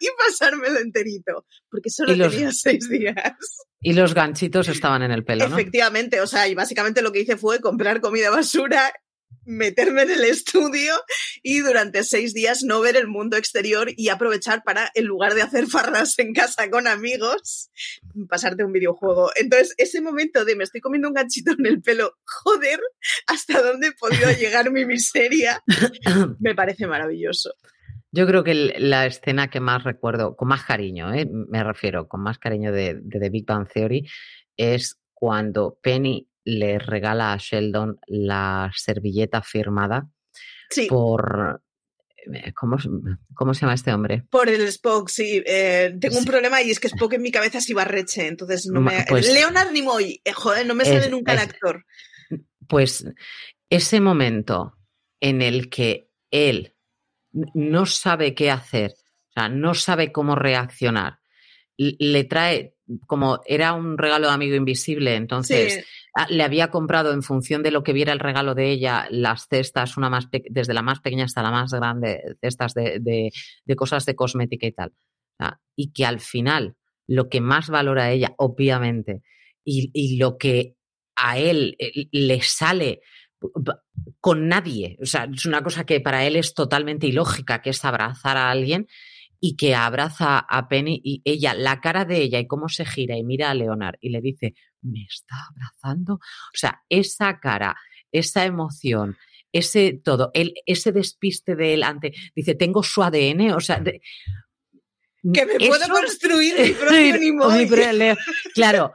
y 0.00 0.08
pasármelo 0.18 0.80
enterito, 0.80 1.46
porque 1.70 1.90
solo 1.90 2.12
tenía 2.12 2.52
seis 2.52 2.88
días. 2.90 3.16
Y 3.80 3.94
los 3.94 4.14
ganchitos 4.14 4.68
estaban 4.68 5.02
en 5.02 5.10
el 5.10 5.24
pelo, 5.24 5.48
¿no? 5.48 5.56
Efectivamente, 5.56 6.20
o 6.20 6.26
sea, 6.26 6.48
y 6.48 6.54
básicamente 6.54 7.02
lo 7.02 7.12
que 7.12 7.20
hice 7.20 7.36
fue 7.36 7.60
comprar 7.60 8.00
comida 8.00 8.30
basura, 8.30 8.92
meterme 9.44 10.02
en 10.02 10.10
el 10.10 10.24
estudio 10.24 10.94
y 11.42 11.60
durante 11.60 12.04
seis 12.04 12.34
días 12.34 12.62
no 12.62 12.80
ver 12.80 12.96
el 12.96 13.08
mundo 13.08 13.36
exterior 13.36 13.88
y 13.96 14.08
aprovechar 14.08 14.62
para, 14.64 14.90
en 14.94 15.06
lugar 15.06 15.34
de 15.34 15.42
hacer 15.42 15.66
farras 15.66 16.18
en 16.18 16.32
casa 16.34 16.70
con 16.70 16.86
amigos, 16.86 17.70
pasarte 18.28 18.64
un 18.64 18.72
videojuego. 18.72 19.30
Entonces, 19.36 19.74
ese 19.78 20.00
momento 20.00 20.44
de 20.44 20.56
me 20.56 20.64
estoy 20.64 20.80
comiendo 20.80 21.08
un 21.08 21.14
ganchito 21.14 21.52
en 21.52 21.66
el 21.66 21.80
pelo, 21.80 22.16
joder, 22.24 22.80
hasta 23.26 23.62
dónde 23.62 23.88
he 23.88 23.92
podido 23.92 24.30
llegar 24.32 24.70
mi 24.70 24.84
miseria, 24.84 25.62
me 26.38 26.54
parece 26.54 26.86
maravilloso. 26.86 27.54
Yo 28.12 28.26
creo 28.26 28.42
que 28.42 28.54
la 28.54 29.06
escena 29.06 29.50
que 29.50 29.60
más 29.60 29.84
recuerdo, 29.84 30.36
con 30.36 30.48
más 30.48 30.64
cariño, 30.64 31.12
¿eh? 31.14 31.28
me 31.30 31.62
refiero, 31.62 32.08
con 32.08 32.22
más 32.22 32.38
cariño 32.38 32.72
de, 32.72 32.94
de, 33.00 33.20
The 33.20 33.30
Big 33.30 33.46
Bang 33.46 33.68
Theory, 33.72 34.08
es 34.56 35.00
cuando 35.14 35.78
Penny 35.80 36.28
le 36.44 36.78
regala 36.78 37.32
a 37.32 37.36
Sheldon 37.36 38.00
la 38.06 38.70
servilleta 38.74 39.42
firmada 39.42 40.08
sí. 40.70 40.86
por... 40.88 41.62
eh, 42.32 42.52
¿Cómo, 42.52 42.78
¿Cómo, 43.34 43.54
se 43.54 43.60
llama 43.60 43.74
este 43.74 43.92
hombre? 43.92 44.24
Por 44.28 44.48
el 44.48 44.62
Spock, 44.62 45.08
sí. 45.08 45.42
Eh, 45.46 45.96
tengo 46.00 46.18
un 46.18 46.24
problema 46.24 46.62
y 46.62 46.70
es 46.70 46.80
que 46.80 46.88
Spock 46.88 47.12
en 47.12 47.22
mi 47.22 47.30
cabeza 47.30 47.58
es 47.58 47.70
Ibarreche, 47.70 48.26
entonces 48.26 48.66
no 48.66 48.80
me... 48.80 49.04
Pues, 49.08 49.32
Leonard 49.32 49.70
Nimoy, 49.70 50.20
eh, 50.24 50.32
joder, 50.32 50.66
no 50.66 50.74
me 50.74 50.84
sale 50.84 51.04
es, 51.04 51.10
nunca 51.10 51.32
el 51.32 51.38
es, 51.38 51.44
actor. 51.44 51.86
Pues 52.66 53.04
ese 53.68 54.00
momento 54.00 54.76
en 55.20 55.42
el 55.42 55.70
que 55.70 56.10
él 56.30 56.74
no 57.32 57.86
sabe 57.86 58.34
qué 58.34 58.50
hacer, 58.50 58.92
o 58.92 59.32
sea, 59.32 59.48
no 59.48 59.74
sabe 59.74 60.12
cómo 60.12 60.34
reaccionar. 60.34 61.18
Le 61.76 62.24
trae, 62.24 62.74
como 63.06 63.40
era 63.46 63.72
un 63.72 63.96
regalo 63.96 64.26
de 64.28 64.34
amigo 64.34 64.54
invisible, 64.54 65.14
entonces 65.14 65.74
Sí. 65.74 66.34
le 66.34 66.42
había 66.42 66.70
comprado 66.70 67.12
en 67.12 67.22
función 67.22 67.62
de 67.62 67.70
lo 67.70 67.82
que 67.82 67.92
viera 67.94 68.12
el 68.12 68.18
regalo 68.18 68.54
de 68.54 68.70
ella, 68.70 69.06
las 69.10 69.46
cestas, 69.48 69.96
una 69.96 70.10
más 70.10 70.28
desde 70.50 70.74
la 70.74 70.82
más 70.82 71.00
pequeña 71.00 71.24
hasta 71.24 71.42
la 71.42 71.50
más 71.50 71.72
grande, 71.72 72.20
cestas 72.42 72.74
de, 72.74 72.98
de- 73.00 73.30
de 73.64 73.76
cosas 73.76 74.04
de 74.04 74.14
cosmética 74.14 74.66
y 74.66 74.72
tal. 74.72 74.92
Sea, 75.38 75.58
y 75.74 75.92
que 75.92 76.04
al 76.04 76.20
final 76.20 76.74
lo 77.06 77.28
que 77.30 77.40
más 77.40 77.70
valora 77.70 78.10
ella, 78.10 78.34
obviamente, 78.36 79.22
y, 79.64 79.90
y 79.94 80.18
lo 80.18 80.36
que 80.36 80.76
a 81.16 81.38
él 81.38 81.76
eh, 81.78 82.08
le 82.12 82.42
sale 82.42 83.00
con 84.20 84.48
nadie. 84.48 84.98
O 85.02 85.06
sea, 85.06 85.28
es 85.32 85.46
una 85.46 85.62
cosa 85.62 85.84
que 85.84 86.00
para 86.00 86.24
él 86.26 86.36
es 86.36 86.54
totalmente 86.54 87.06
ilógica, 87.06 87.62
que 87.62 87.70
es 87.70 87.84
abrazar 87.84 88.36
a 88.36 88.50
alguien 88.50 88.86
y 89.40 89.56
que 89.56 89.74
abraza 89.74 90.38
a 90.38 90.68
Penny 90.68 91.00
y 91.02 91.22
ella, 91.24 91.54
la 91.54 91.80
cara 91.80 92.04
de 92.04 92.18
ella 92.18 92.38
y 92.38 92.46
cómo 92.46 92.68
se 92.68 92.84
gira 92.84 93.16
y 93.16 93.24
mira 93.24 93.50
a 93.50 93.54
Leonard 93.54 93.96
y 94.00 94.10
le 94.10 94.20
dice, 94.20 94.54
me 94.82 95.04
está 95.04 95.36
abrazando. 95.48 96.14
O 96.14 96.56
sea, 96.56 96.82
esa 96.88 97.40
cara, 97.40 97.76
esa 98.12 98.44
emoción, 98.44 99.16
ese 99.52 99.94
todo, 100.04 100.30
el, 100.34 100.54
ese 100.66 100.92
despiste 100.92 101.56
de 101.56 101.74
él 101.74 101.82
ante, 101.82 102.12
dice, 102.34 102.54
tengo 102.54 102.82
su 102.82 103.02
ADN, 103.02 103.52
o 103.52 103.60
sea, 103.60 103.80
de, 103.80 104.02
Que 105.22 105.44
me 105.46 105.58
puedo 105.68 105.86
construir 105.88 106.54
mi 106.58 106.70
propio 106.80 107.18
Nimoy. 107.18 107.68
Claro, 108.54 108.92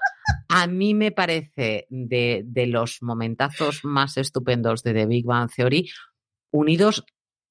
a 0.50 0.68
mí 0.68 0.94
me 0.94 1.12
parece 1.12 1.86
de, 1.90 2.42
de 2.46 2.68
los 2.68 3.02
momentazos 3.02 3.82
más 3.84 4.18
estupendos 4.18 4.82
de 4.84 4.94
The 4.94 5.06
Big 5.06 5.26
Bang 5.26 5.50
Theory, 5.56 5.90
unidos 6.52 7.04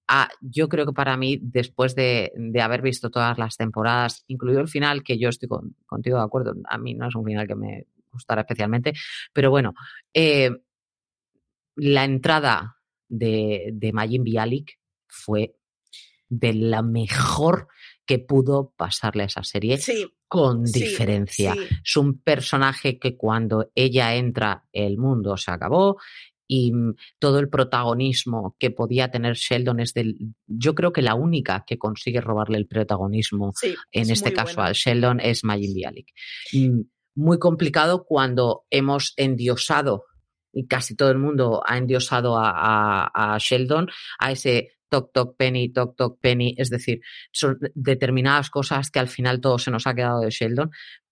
a, 0.08 0.28
yo 0.40 0.68
creo 0.68 0.84
que 0.86 0.92
para 0.92 1.16
mí, 1.16 1.38
después 1.40 1.94
de, 1.94 2.32
de 2.36 2.60
haber 2.60 2.82
visto 2.82 3.10
todas 3.10 3.38
las 3.38 3.56
temporadas, 3.56 4.24
incluido 4.26 4.60
el 4.60 4.68
final, 4.68 5.02
que 5.02 5.18
yo 5.18 5.28
estoy 5.30 5.48
con- 5.48 5.76
contigo 5.86 6.18
de 6.18 6.24
acuerdo, 6.24 6.54
a 6.68 6.76
mí 6.76 6.94
no 6.94 7.08
es 7.08 7.14
un 7.14 7.24
final 7.24 7.46
que 7.46 7.54
me 7.54 7.86
gustara 8.12 8.42
especialmente, 8.42 8.92
pero 9.32 9.50
bueno, 9.50 9.72
eh, 10.12 10.50
la 11.76 12.04
entrada 12.04 12.76
de, 13.08 13.70
de 13.72 13.92
Majin 13.92 14.24
Bialik 14.24 14.78
fue 15.08 15.56
de 16.28 16.52
la 16.54 16.82
mejor 16.82 17.68
que 18.06 18.18
pudo 18.18 18.72
pasarle 18.76 19.22
a 19.22 19.26
esa 19.26 19.42
serie 19.44 19.78
Sí, 19.78 20.06
con 20.28 20.64
diferencia. 20.64 21.54
sí. 21.54 21.60
Es 21.84 21.96
un 21.96 22.20
personaje 22.20 22.98
que 22.98 23.16
cuando 23.16 23.70
ella 23.74 24.14
entra, 24.16 24.64
el 24.72 24.98
mundo 24.98 25.36
se 25.36 25.50
acabó 25.50 25.96
y 26.46 26.72
mm, 26.72 26.94
todo 27.18 27.38
el 27.38 27.48
protagonismo 27.48 28.56
que 28.58 28.70
podía 28.70 29.10
tener 29.10 29.34
Sheldon 29.34 29.80
es 29.80 29.94
del. 29.94 30.16
Yo 30.46 30.74
creo 30.74 30.92
que 30.92 31.00
la 31.02 31.14
única 31.14 31.64
que 31.66 31.78
consigue 31.78 32.20
robarle 32.20 32.58
el 32.58 32.66
protagonismo 32.66 33.52
en 33.62 34.02
es 34.02 34.10
este 34.10 34.32
caso 34.32 34.56
bueno. 34.56 34.68
al 34.68 34.74
Sheldon 34.74 35.20
es 35.20 35.44
Majin 35.44 35.74
Bialik. 35.74 36.08
Mm, 36.52 36.80
Muy 37.16 37.38
complicado 37.38 38.04
cuando 38.04 38.64
hemos 38.70 39.12
endiosado, 39.16 40.04
y 40.52 40.66
casi 40.66 40.94
todo 40.96 41.10
el 41.10 41.18
mundo 41.18 41.62
ha 41.66 41.78
endiosado 41.78 42.36
a, 42.38 42.50
a- 42.50 43.34
a 43.34 43.38
Sheldon, 43.38 43.88
a 44.18 44.32
ese 44.32 44.72
toc 44.94 45.12
toc 45.12 45.36
penny, 45.36 45.72
toc 45.72 45.96
toc 45.96 46.20
penny, 46.20 46.54
es 46.56 46.70
decir, 46.70 47.00
son 47.32 47.58
determinadas 47.74 48.48
cosas 48.48 48.90
que 48.90 49.00
al 49.00 49.08
final 49.08 49.40
todo 49.40 49.58
se 49.58 49.72
nos 49.72 49.86
ha 49.88 49.94
quedado 49.94 50.20
de 50.20 50.30
Sheldon, 50.30 50.70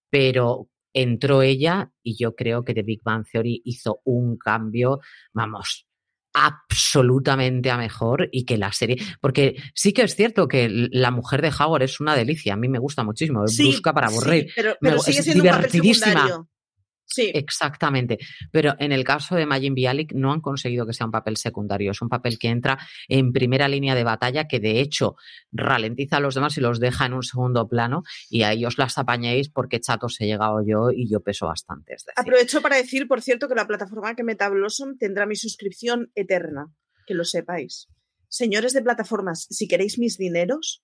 pero 0.09 0.69
entró 0.93 1.41
ella 1.41 1.91
y 2.01 2.15
yo 2.17 2.33
creo 2.33 2.63
que 2.63 2.73
The 2.73 2.83
Big 2.83 3.01
Bang 3.03 3.25
Theory 3.29 3.61
hizo 3.65 3.99
un 4.05 4.37
cambio, 4.37 5.01
vamos, 5.33 5.85
absolutamente 6.33 7.71
a 7.71 7.77
mejor 7.77 8.29
y 8.31 8.45
que 8.45 8.57
la 8.57 8.71
serie, 8.71 8.97
porque 9.19 9.55
sí 9.75 9.91
que 9.91 10.03
es 10.03 10.15
cierto 10.15 10.47
que 10.47 10.69
la 10.69 11.11
mujer 11.11 11.41
de 11.41 11.51
Howard 11.59 11.83
es 11.83 11.99
una 11.99 12.15
delicia, 12.15 12.53
a 12.53 12.57
mí 12.57 12.69
me 12.69 12.79
gusta 12.79 13.03
muchísimo, 13.03 13.45
Sí, 13.47 13.63
brusca 13.63 13.93
para 13.93 14.07
sí, 14.07 14.15
aburrir, 14.15 14.51
pero, 14.55 14.77
me 14.79 14.97
sigue 14.99 15.19
es 15.19 15.25
siendo 15.25 15.43
un 15.43 15.49
papel 15.49 15.71
divertidísima. 15.71 16.47
Sí, 17.13 17.31
Exactamente. 17.35 18.17
Pero 18.51 18.73
en 18.79 18.91
el 18.91 19.03
caso 19.03 19.35
de 19.35 19.45
Majin 19.45 19.75
Bialik 19.75 20.13
no 20.13 20.33
han 20.33 20.41
conseguido 20.41 20.87
que 20.87 20.93
sea 20.93 21.05
un 21.05 21.11
papel 21.11 21.37
secundario. 21.37 21.91
Es 21.91 22.01
un 22.01 22.09
papel 22.09 22.39
que 22.39 22.49
entra 22.49 22.79
en 23.07 23.31
primera 23.31 23.67
línea 23.67 23.93
de 23.93 24.03
batalla, 24.03 24.47
que 24.47 24.59
de 24.59 24.79
hecho 24.79 25.15
ralentiza 25.51 26.17
a 26.17 26.19
los 26.19 26.33
demás 26.33 26.57
y 26.57 26.61
los 26.61 26.79
deja 26.79 27.05
en 27.05 27.13
un 27.13 27.21
segundo 27.21 27.67
plano. 27.67 28.01
Y 28.31 28.41
a 28.41 28.51
ellos 28.51 28.79
las 28.79 28.97
apañéis 28.97 29.49
porque 29.49 29.79
chatos 29.79 30.19
he 30.21 30.25
llegado 30.25 30.65
yo 30.65 30.89
y 30.89 31.07
yo 31.07 31.19
peso 31.19 31.45
bastante. 31.45 31.93
Es 31.93 32.03
decir, 32.03 32.13
aprovecho 32.17 32.61
para 32.63 32.77
decir, 32.77 33.07
por 33.07 33.21
cierto, 33.21 33.47
que 33.47 33.53
la 33.53 33.67
plataforma 33.67 34.15
que 34.15 34.23
Meta 34.23 34.49
Blossom 34.49 34.97
tendrá 34.97 35.27
mi 35.27 35.35
suscripción 35.35 36.11
eterna, 36.15 36.73
que 37.05 37.13
lo 37.13 37.25
sepáis. 37.25 37.89
Señores 38.27 38.73
de 38.73 38.81
plataformas, 38.81 39.45
si 39.51 39.67
queréis 39.67 39.99
mis 39.99 40.17
dineros, 40.17 40.83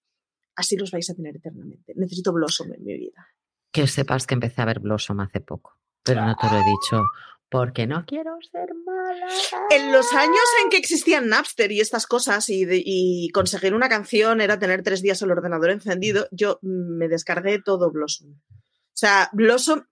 así 0.56 0.78
los 0.78 0.92
vais 0.92 1.10
a 1.10 1.16
tener 1.16 1.38
eternamente. 1.38 1.94
Necesito 1.96 2.32
Blossom 2.34 2.72
en 2.72 2.84
mi 2.84 2.94
vida. 2.96 3.26
que 3.72 3.88
sepas 3.88 4.28
que 4.28 4.36
empecé 4.36 4.62
a 4.62 4.66
ver 4.66 4.80
Blossom 4.80 5.20
hace 5.22 5.40
poco. 5.40 5.80
Pero 6.04 6.26
no 6.26 6.36
te 6.36 6.48
lo 6.48 6.54
he 6.58 6.64
dicho 6.64 7.04
Porque 7.50 7.88
no 7.88 8.06
quiero 8.06 8.38
ser 8.52 8.70
mala. 8.86 9.28
En 9.72 9.92
los 9.92 10.14
años 10.14 10.38
en 10.64 10.70
que 10.70 10.78
existían 10.78 11.28
Napster 11.30 11.72
y 11.72 11.82
estas 11.82 12.06
cosas 12.06 12.48
y, 12.50 12.66
de- 12.66 12.82
y 12.86 13.30
conseguir 13.30 13.74
una 13.74 13.90
canción 13.90 14.40
era 14.42 14.60
tener 14.60 14.84
tres 14.84 15.02
días 15.02 15.22
el 15.22 15.32
ordenador 15.32 15.72
encendido, 15.72 16.28
yo 16.32 16.60
me 16.62 17.08
descargué 17.08 17.60
todo 17.60 17.92
Blossom. 17.92 18.32
O 18.32 18.98
sea, 19.00 19.30
Blossom, 19.34 19.84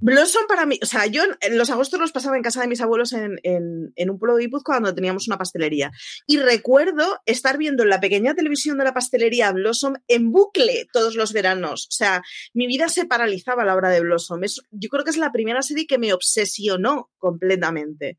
Blossom 0.00 0.42
para 0.46 0.66
mí, 0.66 0.78
o 0.82 0.86
sea, 0.86 1.06
yo 1.06 1.22
los 1.52 1.70
agostos 1.70 1.98
los 1.98 2.12
pasaba 2.12 2.36
en 2.36 2.42
casa 2.42 2.60
de 2.60 2.68
mis 2.68 2.80
abuelos 2.82 3.12
en, 3.14 3.38
en- 3.42 3.92
en 3.96 4.10
un 4.10 4.18
pueblo 4.18 4.36
de 4.36 4.42
Guipúzcoa 4.44 4.74
cuando 4.76 4.94
teníamos 4.94 5.26
una 5.26 5.38
pastelería. 5.38 5.90
Y 6.26 6.36
recuerdo 6.36 7.18
estar 7.24 7.56
viendo 7.56 7.82
en 7.82 7.88
la 7.88 8.00
pequeña 8.00 8.34
televisión 8.34 8.76
de 8.78 8.84
la 8.84 8.92
pastelería 8.92 9.50
Blossom 9.52 9.94
en 10.08 10.32
bucle 10.32 10.86
todos 10.92 11.14
los 11.14 11.32
veranos. 11.32 11.86
O 11.90 11.92
sea, 11.94 12.22
mi 12.52 12.66
vida 12.66 12.88
se 12.88 13.06
paralizaba 13.06 13.62
a 13.62 13.66
la 13.66 13.74
hora 13.74 13.88
de 13.90 14.00
Blossom. 14.00 14.40
Yo 14.70 14.88
creo 14.90 15.04
que 15.04 15.10
es 15.10 15.16
la 15.16 15.32
primera 15.32 15.62
serie 15.62 15.86
que 15.86 15.98
me 15.98 16.12
obsesionó 16.12 17.10
completamente. 17.18 18.18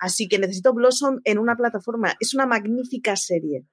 Así 0.00 0.28
que 0.28 0.38
necesito 0.38 0.72
Blossom 0.72 1.20
en 1.24 1.38
una 1.38 1.56
plataforma. 1.56 2.16
Es 2.20 2.32
una 2.34 2.46
magnífica 2.46 3.16
serie. 3.16 3.64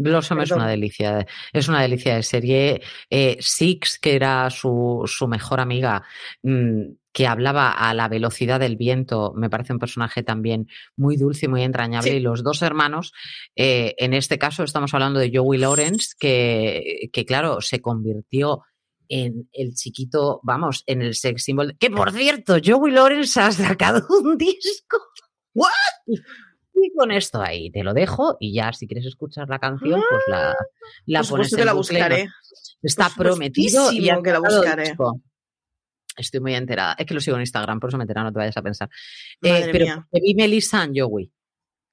Blossom 0.00 0.40
es 0.40 0.50
una 0.50 0.68
delicia, 0.68 1.16
de- 1.16 1.26
es 1.52 1.68
una 1.68 1.82
delicia 1.82 2.14
de 2.16 2.22
serie. 2.22 2.82
Eh, 3.10 3.36
Six, 3.40 3.98
que 3.98 4.14
era 4.14 4.48
su, 4.50 5.02
su 5.06 5.26
mejor 5.28 5.60
amiga, 5.60 6.02
mm, 6.42 6.82
que 7.12 7.26
hablaba 7.26 7.72
a 7.72 7.92
la 7.94 8.08
velocidad 8.08 8.60
del 8.60 8.76
viento, 8.76 9.32
me 9.34 9.50
parece 9.50 9.72
un 9.72 9.80
personaje 9.80 10.22
también 10.22 10.68
muy 10.96 11.16
dulce 11.16 11.46
y 11.46 11.48
muy 11.48 11.62
entrañable. 11.64 12.10
Sí. 12.10 12.16
Y 12.18 12.20
los 12.20 12.44
dos 12.44 12.62
hermanos, 12.62 13.12
eh, 13.56 13.94
en 13.98 14.14
este 14.14 14.38
caso 14.38 14.62
estamos 14.62 14.94
hablando 14.94 15.18
de 15.18 15.32
Joey 15.34 15.58
Lawrence, 15.58 16.14
que, 16.18 17.08
que 17.12 17.24
claro, 17.26 17.60
se 17.60 17.80
convirtió 17.80 18.62
en 19.08 19.48
el 19.52 19.74
chiquito, 19.74 20.38
vamos, 20.44 20.84
en 20.86 21.02
el 21.02 21.14
sex 21.14 21.42
symbol. 21.42 21.76
Que 21.80 21.90
por 21.90 22.12
cierto, 22.12 22.58
Joey 22.64 22.92
Lawrence 22.92 23.40
ha 23.40 23.50
sacado 23.50 24.06
un 24.22 24.36
disco. 24.36 24.98
¿What? 25.54 25.72
Y 26.82 26.92
con 26.92 27.10
esto 27.10 27.40
ahí 27.42 27.70
te 27.70 27.82
lo 27.82 27.94
dejo 27.94 28.36
y 28.40 28.52
ya 28.54 28.72
si 28.72 28.86
quieres 28.86 29.06
escuchar 29.06 29.48
la 29.48 29.58
canción, 29.58 30.02
pues 30.08 30.22
la, 30.28 30.54
la 31.06 31.20
Por 31.22 31.28
pones 31.30 31.48
supuesto 31.50 31.56
en 31.56 31.60
que 31.60 31.64
la 31.64 31.72
buscaré. 31.72 32.24
no- 32.26 32.32
Está 32.82 33.10
prometido 33.16 33.92
y 33.92 34.02
que 34.22 34.30
la 34.32 34.38
buscaré. 34.38 34.96
Estoy 36.16 36.40
muy 36.40 36.54
enterada. 36.54 36.94
Es 36.98 37.06
que 37.06 37.14
lo 37.14 37.20
sigo 37.20 37.36
en 37.36 37.42
Instagram, 37.42 37.78
por 37.80 37.90
eso 37.90 37.96
me 37.98 38.02
he 38.02 38.04
enterado, 38.06 38.26
no 38.26 38.32
te 38.32 38.38
vayas 38.38 38.56
a 38.56 38.62
pensar. 38.62 38.88
Eh, 39.42 39.68
pero 39.72 40.06
vi 40.12 40.34
Melissa 40.34 40.82
and 40.82 40.98
Joey. 40.98 41.30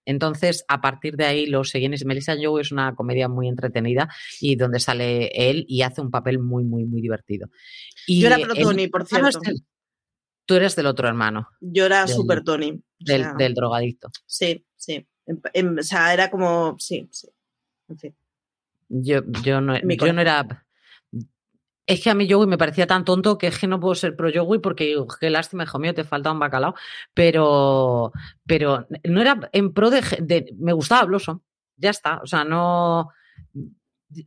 Entonces, 0.08 0.64
a 0.68 0.82
partir 0.82 1.16
de 1.16 1.26
ahí 1.26 1.46
lo 1.48 1.64
seguí. 1.64 1.86
en- 1.86 1.96
Melissa 2.06 2.34
and 2.34 2.44
Joey 2.46 2.62
es 2.62 2.72
una 2.72 2.94
comedia 2.96 3.28
muy 3.28 3.48
entretenida 3.48 4.08
y 4.42 4.56
donde 4.56 4.80
sale 4.80 5.28
él 5.34 5.66
y 5.68 5.82
hace 5.84 6.02
un 6.02 6.12
papel 6.12 6.40
muy, 6.40 6.64
muy, 6.64 6.86
muy 6.86 7.02
divertido. 7.02 7.50
Y 8.08 8.22
Yo 8.22 8.28
era 8.28 8.38
pro 8.38 8.54
Tony, 8.56 8.88
por 8.88 9.02
hermano 9.02 9.32
cierto. 9.32 9.62
Tú 10.48 10.54
eres 10.56 10.76
del 10.76 10.86
otro 10.86 11.08
hermano, 11.08 11.48
Yo 11.60 11.86
era 11.88 12.06
Del- 12.06 12.16
super 12.16 12.44
Tony. 12.44 12.70
o 12.72 12.82
del, 13.00 13.22
sea, 13.24 13.34
del 13.34 13.54
drogadicto. 13.56 14.10
Sí, 14.28 14.65
sí. 14.76 15.08
En- 15.26 15.42
en- 15.54 15.80
o 15.80 15.84
sea, 15.84 16.14
era 16.14 16.30
como. 16.30 16.76
Sí, 16.80 17.08
sí. 17.12 17.28
En 17.90 17.98
fin. 17.98 18.16
Yo, 18.90 19.22
yo, 19.44 19.62
no, 19.62 19.76
yo 19.80 20.14
no 20.14 20.22
era. 20.22 20.66
Es 21.88 22.02
que 22.02 22.10
a 22.10 22.16
mí 22.16 22.28
Joey 22.30 22.48
me 22.48 22.58
parecía 22.58 22.88
tan 22.88 23.06
tonto 23.06 23.38
que 23.38 23.46
es 23.48 23.60
que 23.60 23.68
no 23.68 23.80
puedo 23.80 23.94
ser 23.94 24.16
pro 24.16 24.30
Joey 24.34 24.60
porque 24.60 24.96
qué 25.20 25.30
lástima, 25.30 25.64
hijo 25.66 25.78
mío, 25.78 25.94
te 25.94 26.04
falta 26.04 26.32
un 26.32 26.40
bacalao. 26.40 26.74
Pero, 27.14 28.12
pero 28.46 28.88
no 29.04 29.22
era 29.22 29.50
en 29.52 29.72
pro 29.74 29.92
de, 29.92 30.54
Me 30.58 30.74
gustaba 30.74 31.06
Blossom, 31.06 31.42
ya 31.78 31.92
está. 31.92 32.20
O 32.24 32.28
sea, 32.28 32.44
no. 32.44 33.10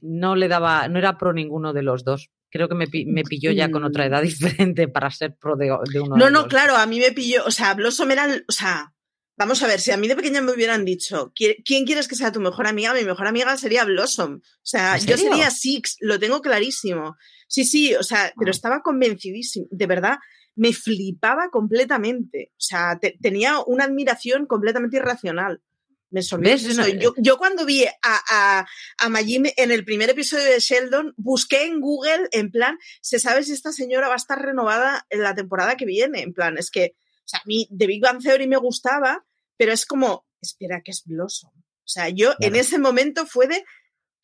No 0.03 0.37
le 0.37 0.49
daba. 0.49 0.89
No 0.89 0.99
era 0.99 1.17
pro 1.19 1.33
ninguno 1.33 1.73
de 1.73 1.83
los 1.83 2.05
dos. 2.05 2.31
Creo 2.51 2.69
que 2.69 2.75
me, 2.75 2.87
me 3.07 3.23
pilló 3.25 3.51
ya 3.53 3.71
con 3.71 3.85
otra 3.85 4.05
Mm. 4.05 4.07
edad 4.09 4.23
diferente 4.73 4.89
para 4.89 5.11
ser 5.11 5.35
pro 5.37 5.57
de, 5.57 5.67
de 5.93 6.01
uno 6.01 6.17
No, 6.17 6.25
de 6.27 6.31
no, 6.31 6.41
los 6.41 6.49
claro, 6.49 6.77
a 6.77 6.87
mí 6.87 6.99
me 7.01 7.13
pilló. 7.13 7.45
O 7.47 7.51
sea, 7.51 7.75
Blossom 7.75 8.11
era. 8.11 8.27
O 8.49 8.53
sea, 8.53 8.93
vamos 9.39 9.63
a 9.63 9.67
ver, 9.67 9.81
si 9.81 9.91
a 9.91 9.97
mí 9.97 10.09
de 10.09 10.17
pequeña 10.17 10.43
me 10.43 10.53
hubieran 10.53 10.85
dicho, 10.85 11.33
"¿Qui- 11.35 11.63
¿quién 11.65 11.87
quieres 11.87 12.09
que 12.09 12.17
sea 12.17 12.33
tu 12.33 12.41
mejor 12.41 12.67
amiga? 12.67 12.93
Mi 12.93 13.05
mejor 13.05 13.27
amiga 13.27 13.57
sería 13.57 13.85
Blossom. 13.85 14.35
O 14.37 14.41
sea, 14.63 14.97
¿En 14.97 15.07
yo 15.07 15.17
sería 15.31 15.51
Six, 15.51 15.97
lo 16.01 16.19
tengo 16.19 16.41
clarísimo. 16.43 17.17
Sí, 17.47 17.65
sí, 17.65 17.95
o 17.95 18.03
sea, 18.03 18.33
pero 18.39 18.51
estaba 18.51 18.83
convencidísimo. 18.83 19.67
De 19.71 19.87
verdad, 19.87 20.19
me 20.55 20.73
flipaba 20.73 21.49
completamente. 21.51 22.51
O 22.53 22.61
sea, 22.61 22.99
te- 23.01 23.17
tenía 23.23 23.61
una 23.67 23.85
admiración 23.85 24.47
completamente 24.47 24.97
irracional. 24.99 25.63
Me 26.11 26.23
sorprendió. 26.23 26.69
Yo, 27.01 27.15
yo 27.19 27.37
cuando 27.39 27.67
vi 27.67 27.85
a, 27.85 27.93
a, 28.03 28.67
a 28.99 29.09
Majim 29.11 29.45
en 29.57 29.71
el 29.71 29.85
primer 29.85 30.09
episodio 30.11 30.45
de 30.47 30.59
Sheldon, 30.59 31.13
busqué 31.19 31.65
en 31.65 31.81
Google, 31.81 32.29
en 32.33 32.51
plan, 32.51 32.79
¿se 33.03 33.19
sabe 33.21 33.43
si 33.45 33.53
esta 33.53 33.73
señora 33.73 34.09
va 34.09 34.15
a 34.15 34.17
estar 34.17 34.41
renovada 34.41 35.07
en 35.11 35.23
la 35.23 35.35
temporada 35.35 35.77
que 35.77 35.85
viene? 35.85 36.23
En 36.23 36.33
plan, 36.33 36.57
es 36.57 36.71
que, 36.71 36.95
o 36.97 37.29
sea, 37.29 37.41
a 37.41 37.43
mí 37.47 37.69
The 37.77 37.87
Big 37.87 38.01
Bang 38.03 38.23
Theory 38.23 38.47
me 38.49 38.57
gustaba, 38.57 39.27
pero 39.59 39.73
es 39.73 39.85
como, 39.85 40.27
espera, 40.41 40.81
que 40.83 40.93
es 40.93 41.03
Blossom. 41.05 41.53
O 41.55 41.91
sea, 41.91 42.09
yo 42.09 42.33
en 42.41 42.57
ese 42.57 42.79
momento 42.79 43.27
fue 43.27 43.47
de 43.47 43.65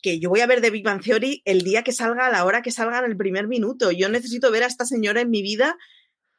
que 0.00 0.20
yo 0.20 0.28
voy 0.28 0.40
a 0.40 0.46
ver 0.46 0.60
The 0.60 0.70
Big 0.70 0.84
Bang 0.84 1.02
Theory 1.02 1.42
el 1.46 1.62
día 1.62 1.82
que 1.82 1.92
salga, 1.92 2.26
a 2.26 2.30
la 2.30 2.44
hora 2.44 2.62
que 2.62 2.70
salga 2.70 2.98
en 2.98 3.06
el 3.06 3.16
primer 3.16 3.48
minuto. 3.48 3.90
Yo 3.90 4.08
necesito 4.10 4.50
ver 4.50 4.62
a 4.62 4.66
esta 4.66 4.84
señora 4.84 5.22
en 5.22 5.30
mi 5.30 5.42
vida 5.42 5.76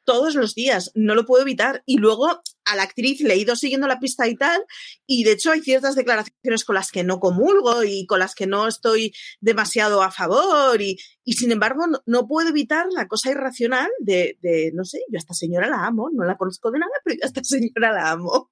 todos 0.04 0.36
los 0.36 0.54
días, 0.54 0.92
no 0.94 1.14
lo 1.14 1.26
puedo 1.26 1.42
evitar. 1.42 1.82
Y 1.84 1.98
luego 1.98 2.42
a 2.64 2.76
la 2.76 2.84
actriz 2.84 3.20
le 3.20 3.34
he 3.34 3.38
ido 3.38 3.56
siguiendo 3.56 3.86
la 3.86 3.98
pista 4.00 4.26
y 4.28 4.36
tal, 4.36 4.64
y 5.06 5.24
de 5.24 5.32
hecho 5.32 5.50
hay 5.50 5.60
ciertas 5.60 5.94
declaraciones 5.94 6.64
con 6.64 6.76
las 6.76 6.90
que 6.90 7.04
no 7.04 7.20
comulgo 7.20 7.84
y 7.84 8.06
con 8.06 8.20
las 8.20 8.34
que 8.34 8.46
no 8.46 8.66
estoy 8.66 9.12
demasiado 9.40 10.02
a 10.02 10.10
favor, 10.10 10.80
y, 10.80 10.96
y 11.24 11.34
sin 11.34 11.52
embargo 11.52 11.86
no, 11.86 12.02
no 12.06 12.26
puedo 12.26 12.48
evitar 12.48 12.86
la 12.92 13.08
cosa 13.08 13.30
irracional 13.30 13.90
de, 13.98 14.38
de, 14.42 14.70
no 14.74 14.84
sé, 14.84 15.00
yo 15.10 15.16
a 15.16 15.18
esta 15.18 15.34
señora 15.34 15.68
la 15.68 15.86
amo, 15.86 16.08
no 16.12 16.24
la 16.24 16.36
conozco 16.36 16.70
de 16.70 16.78
nada, 16.78 16.92
pero 17.04 17.16
yo 17.16 17.24
a 17.24 17.26
esta 17.26 17.42
señora 17.44 17.92
la 17.92 18.10
amo. 18.12 18.50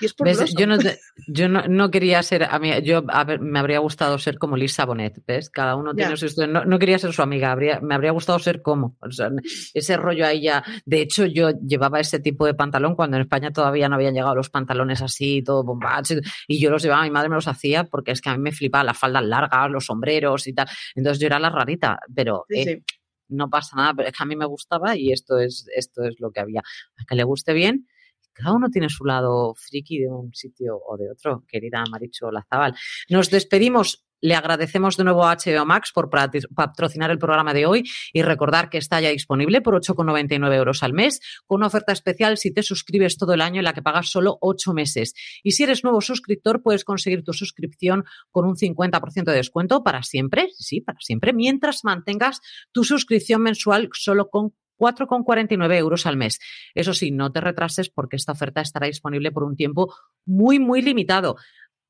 Y 0.00 0.06
es 0.06 0.14
por 0.14 0.26
¿Ves? 0.26 0.38
Blossom. 0.38 0.58
Yo, 0.58 0.66
no, 0.66 0.78
te- 0.78 0.98
yo 1.28 1.48
no, 1.48 1.62
no 1.68 1.90
quería 1.90 2.22
ser, 2.22 2.44
a 2.44 2.58
mí, 2.58 2.70
yo 2.82 3.04
a 3.08 3.24
ver, 3.24 3.40
me 3.40 3.58
habría 3.58 3.78
gustado 3.78 4.18
ser 4.18 4.38
como 4.38 4.56
Lisa 4.56 4.84
Bonet, 4.84 5.22
¿ves? 5.26 5.50
Cada 5.50 5.76
uno 5.76 5.94
tiene 5.94 6.16
su 6.16 6.26
historia. 6.26 6.52
No, 6.52 6.64
no 6.64 6.78
quería 6.78 6.98
ser 6.98 7.12
su 7.12 7.22
amiga, 7.22 7.52
habría, 7.52 7.80
me 7.80 7.94
habría 7.94 8.10
gustado 8.10 8.38
ser 8.38 8.62
como. 8.62 8.96
O 9.00 9.10
sea, 9.10 9.30
ese 9.74 9.96
rollo 9.96 10.26
ahí 10.26 10.42
ya. 10.42 10.64
De 10.84 11.00
hecho, 11.00 11.26
yo 11.26 11.50
llevaba 11.60 12.00
ese 12.00 12.18
tipo 12.18 12.46
de 12.46 12.54
pantalón 12.54 12.94
cuando 12.96 13.16
en 13.16 13.22
España 13.22 13.52
todavía 13.52 13.88
no 13.88 13.94
habían 13.96 14.14
llegado 14.14 14.34
los 14.34 14.50
pantalones 14.50 15.02
así, 15.02 15.42
todo 15.42 15.62
bombacho. 15.62 16.14
Y 16.48 16.60
yo 16.60 16.70
los 16.70 16.82
llevaba, 16.82 17.02
mi 17.04 17.10
madre 17.10 17.28
me 17.28 17.36
los 17.36 17.46
hacía 17.48 17.84
porque 17.84 18.10
es 18.12 18.20
que 18.20 18.30
a 18.30 18.36
mí 18.36 18.42
me 18.42 18.52
flipaba 18.52 18.84
las 18.84 18.98
faldas 18.98 19.24
largas, 19.24 19.70
los 19.70 19.86
sombreros 19.86 20.46
y 20.46 20.52
tal. 20.52 20.68
Entonces 20.94 21.20
yo 21.20 21.26
era 21.26 21.38
la 21.38 21.50
rarita, 21.50 21.98
pero 22.14 22.44
Sí, 22.48 22.60
eh, 22.60 22.64
sí. 22.88 22.96
no 23.28 23.48
pasa 23.48 23.76
nada, 23.76 23.94
pero 23.94 24.08
es 24.08 24.16
que 24.16 24.22
a 24.22 24.26
mí 24.26 24.34
me 24.34 24.46
gustaba 24.46 24.96
y 24.96 25.12
esto 25.12 25.38
es, 25.38 25.66
esto 25.76 26.02
es 26.02 26.16
lo 26.18 26.32
que 26.32 26.40
había. 26.40 26.60
A 26.60 27.04
que 27.08 27.14
le 27.14 27.22
guste 27.24 27.52
bien, 27.52 27.86
cada 28.32 28.52
uno 28.52 28.68
tiene 28.70 28.88
su 28.88 29.04
lado 29.04 29.54
friki 29.56 29.98
de 29.98 30.08
un 30.08 30.32
sitio 30.34 30.78
o 30.86 30.96
de 30.96 31.10
otro, 31.10 31.44
querida 31.46 31.84
Maricho 31.90 32.30
Lazabal. 32.30 32.74
Nos 33.08 33.30
despedimos. 33.30 34.04
Le 34.22 34.34
agradecemos 34.34 34.98
de 34.98 35.04
nuevo 35.04 35.24
a 35.24 35.34
HBO 35.34 35.64
Max 35.64 35.92
por 35.94 36.10
patrocinar- 36.10 36.54
patrocinar 36.54 37.10
el 37.10 37.18
programa 37.18 37.54
de 37.54 37.64
hoy 37.64 37.84
y 38.12 38.20
recordar 38.20 38.68
que 38.68 38.76
está 38.76 39.00
ya 39.00 39.08
disponible 39.08 39.62
por 39.62 39.74
8,99 39.74 40.54
euros 40.56 40.82
al 40.82 40.92
mes, 40.92 41.20
con 41.46 41.60
una 41.60 41.68
oferta 41.68 41.92
especial 41.92 42.36
si 42.36 42.52
te 42.52 42.62
suscribes 42.62 43.16
todo 43.16 43.32
el 43.32 43.40
año 43.40 43.60
en 43.60 43.64
la 43.64 43.72
que 43.72 43.80
pagas 43.80 44.10
solo 44.10 44.36
8 44.42 44.74
meses. 44.74 45.14
Y 45.42 45.52
si 45.52 45.62
eres 45.62 45.84
nuevo 45.84 46.02
suscriptor, 46.02 46.62
puedes 46.62 46.84
conseguir 46.84 47.24
tu 47.24 47.32
suscripción 47.32 48.04
con 48.30 48.44
un 48.44 48.56
50% 48.56 49.24
de 49.24 49.36
descuento 49.36 49.82
para 49.82 50.02
siempre, 50.02 50.50
sí, 50.52 50.82
para 50.82 51.00
siempre, 51.00 51.32
mientras 51.32 51.82
mantengas 51.82 52.42
tu 52.72 52.84
suscripción 52.84 53.40
mensual 53.40 53.88
solo 53.94 54.28
con 54.28 54.52
4,49 54.80 55.76
euros 55.76 56.06
al 56.06 56.16
mes. 56.16 56.40
Eso 56.74 56.94
sí, 56.94 57.10
no 57.10 57.30
te 57.30 57.40
retrases 57.40 57.90
porque 57.90 58.16
esta 58.16 58.32
oferta 58.32 58.62
estará 58.62 58.86
disponible 58.86 59.30
por 59.30 59.44
un 59.44 59.54
tiempo 59.54 59.94
muy, 60.24 60.58
muy 60.58 60.80
limitado. 60.80 61.36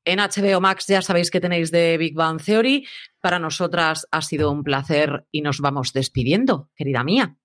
En 0.03 0.19
HBO 0.19 0.59
Max 0.61 0.87
ya 0.87 1.01
sabéis 1.01 1.31
que 1.31 1.39
tenéis 1.39 1.71
de 1.71 1.97
Big 1.97 2.15
Bang 2.15 2.43
Theory. 2.43 2.85
Para 3.21 3.39
nosotras 3.39 4.07
ha 4.11 4.21
sido 4.21 4.51
un 4.51 4.63
placer 4.63 5.25
y 5.31 5.41
nos 5.41 5.59
vamos 5.59 5.93
despidiendo, 5.93 6.69
querida 6.75 7.03
mía. 7.03 7.37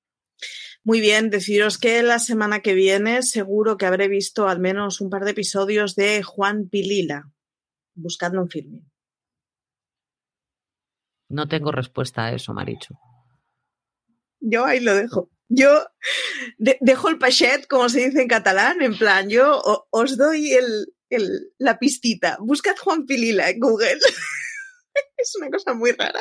Muy 0.82 1.00
bien, 1.00 1.30
deciros 1.30 1.78
que 1.78 2.02
la 2.02 2.18
semana 2.18 2.60
que 2.60 2.74
viene 2.74 3.22
seguro 3.22 3.76
que 3.76 3.86
habré 3.86 4.08
visto 4.08 4.48
al 4.48 4.60
menos 4.60 5.00
un 5.00 5.10
par 5.10 5.24
de 5.24 5.32
episodios 5.32 5.96
de 5.96 6.22
Juan 6.22 6.68
Pilila. 6.68 7.30
Buscadlo 7.94 8.42
en 8.42 8.48
Filmin. 8.48 8.90
No 11.28 11.48
tengo 11.48 11.72
respuesta 11.72 12.26
a 12.26 12.32
eso, 12.32 12.54
Marichu. 12.54 12.94
Yo 14.40 14.64
ahí 14.64 14.80
lo 14.80 14.94
dejo. 14.94 15.30
Yo 15.48 15.86
de- 16.58 16.78
dejo 16.80 17.08
el 17.08 17.18
pachet, 17.18 17.66
como 17.66 17.88
se 17.88 18.06
dice 18.06 18.22
en 18.22 18.28
catalán, 18.28 18.82
en 18.82 18.96
plan, 18.98 19.28
yo 19.28 19.58
o- 19.58 19.86
os 19.90 20.16
doy 20.16 20.52
el, 20.52 20.92
el- 21.10 21.52
la 21.58 21.78
pistita. 21.78 22.36
Buscad 22.40 22.76
Juan 22.76 23.06
Pilila 23.06 23.48
en 23.50 23.60
Google. 23.60 23.98
es 25.16 25.32
una 25.40 25.50
cosa 25.50 25.74
muy 25.74 25.92
rara. 25.92 26.20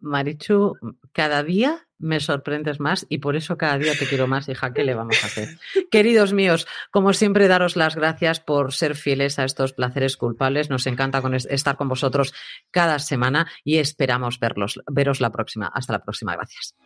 Marichu, 0.00 0.74
cada 1.12 1.42
día 1.42 1.84
me 1.98 2.20
sorprendes 2.20 2.78
más 2.78 3.04
y 3.08 3.18
por 3.18 3.34
eso 3.34 3.56
cada 3.58 3.76
día 3.78 3.98
te 3.98 4.06
quiero 4.06 4.28
más, 4.28 4.48
hija. 4.48 4.72
¿Qué 4.72 4.84
le 4.84 4.94
vamos 4.94 5.16
a 5.24 5.26
hacer? 5.26 5.58
Queridos 5.90 6.32
míos, 6.32 6.68
como 6.92 7.12
siempre, 7.12 7.48
daros 7.48 7.74
las 7.74 7.96
gracias 7.96 8.38
por 8.38 8.72
ser 8.72 8.94
fieles 8.94 9.40
a 9.40 9.44
estos 9.44 9.72
placeres 9.72 10.16
culpables. 10.16 10.70
Nos 10.70 10.86
encanta 10.86 11.20
con 11.20 11.34
estar 11.34 11.76
con 11.76 11.88
vosotros 11.88 12.32
cada 12.70 13.00
semana 13.00 13.50
y 13.64 13.78
esperamos 13.78 14.38
verlos, 14.38 14.80
veros 14.86 15.20
la 15.20 15.30
próxima. 15.32 15.66
Hasta 15.66 15.94
la 15.94 16.04
próxima. 16.04 16.36
Gracias. 16.36 16.76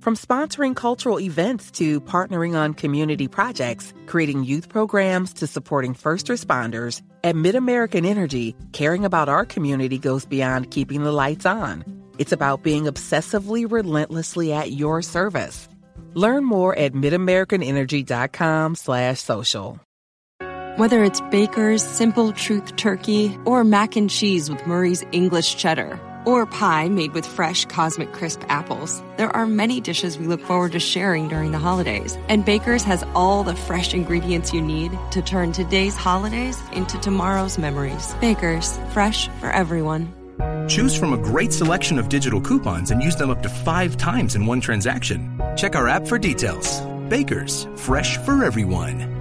From 0.00 0.14
sponsoring 0.14 0.76
cultural 0.76 1.18
events 1.18 1.72
to 1.72 2.00
partnering 2.00 2.54
on 2.54 2.72
community 2.72 3.26
projects, 3.26 3.92
creating 4.06 4.44
youth 4.44 4.68
programs 4.68 5.32
to 5.34 5.46
supporting 5.48 5.92
first 5.92 6.28
responders, 6.28 7.02
at 7.24 7.34
MidAmerican 7.34 8.06
Energy, 8.06 8.54
caring 8.72 9.04
about 9.04 9.28
our 9.28 9.44
community 9.44 9.98
goes 9.98 10.24
beyond 10.24 10.70
keeping 10.70 11.02
the 11.02 11.10
lights 11.10 11.44
on. 11.44 11.84
It's 12.16 12.30
about 12.30 12.62
being 12.62 12.84
obsessively 12.84 13.70
relentlessly 13.70 14.52
at 14.52 14.70
your 14.70 15.02
service. 15.02 15.68
Learn 16.14 16.44
more 16.44 16.76
at 16.78 16.92
midamericanenergy.com 16.92 18.76
slash 18.76 19.20
social. 19.20 19.80
Whether 20.76 21.02
it's 21.02 21.20
Baker's 21.32 21.82
Simple 21.82 22.32
Truth 22.32 22.76
Turkey 22.76 23.36
or 23.44 23.64
mac 23.64 23.96
and 23.96 24.08
cheese 24.08 24.48
with 24.48 24.64
Murray's 24.64 25.04
English 25.10 25.56
Cheddar 25.56 25.98
or 26.28 26.44
pie 26.44 26.90
made 26.90 27.14
with 27.14 27.26
fresh 27.26 27.64
Cosmic 27.64 28.12
Crisp 28.12 28.42
apples, 28.50 29.02
there 29.16 29.34
are 29.34 29.46
many 29.46 29.80
dishes 29.80 30.18
we 30.18 30.26
look 30.26 30.42
forward 30.42 30.72
to 30.72 30.78
sharing 30.78 31.26
during 31.26 31.52
the 31.52 31.58
holidays. 31.58 32.18
And 32.28 32.44
Baker's 32.44 32.82
has 32.82 33.02
all 33.14 33.44
the 33.44 33.56
fresh 33.56 33.94
ingredients 33.94 34.52
you 34.52 34.60
need 34.60 34.92
to 35.12 35.22
turn 35.22 35.52
today's 35.52 35.96
holidays 35.96 36.60
into 36.72 36.98
tomorrow's 36.98 37.56
memories. 37.56 38.14
Baker's, 38.20 38.78
fresh 38.92 39.28
for 39.40 39.50
everyone. 39.50 40.12
Choose 40.68 40.94
from 40.94 41.14
a 41.14 41.16
great 41.16 41.52
selection 41.54 41.98
of 41.98 42.10
digital 42.10 42.42
coupons 42.42 42.90
and 42.90 43.02
use 43.02 43.16
them 43.16 43.30
up 43.30 43.42
to 43.42 43.48
five 43.48 43.96
times 43.96 44.34
in 44.36 44.44
one 44.44 44.60
transaction. 44.60 45.40
Check 45.56 45.74
our 45.74 45.88
app 45.88 46.06
for 46.06 46.18
details. 46.18 46.82
Baker's, 47.08 47.66
fresh 47.74 48.18
for 48.18 48.44
everyone. 48.44 49.17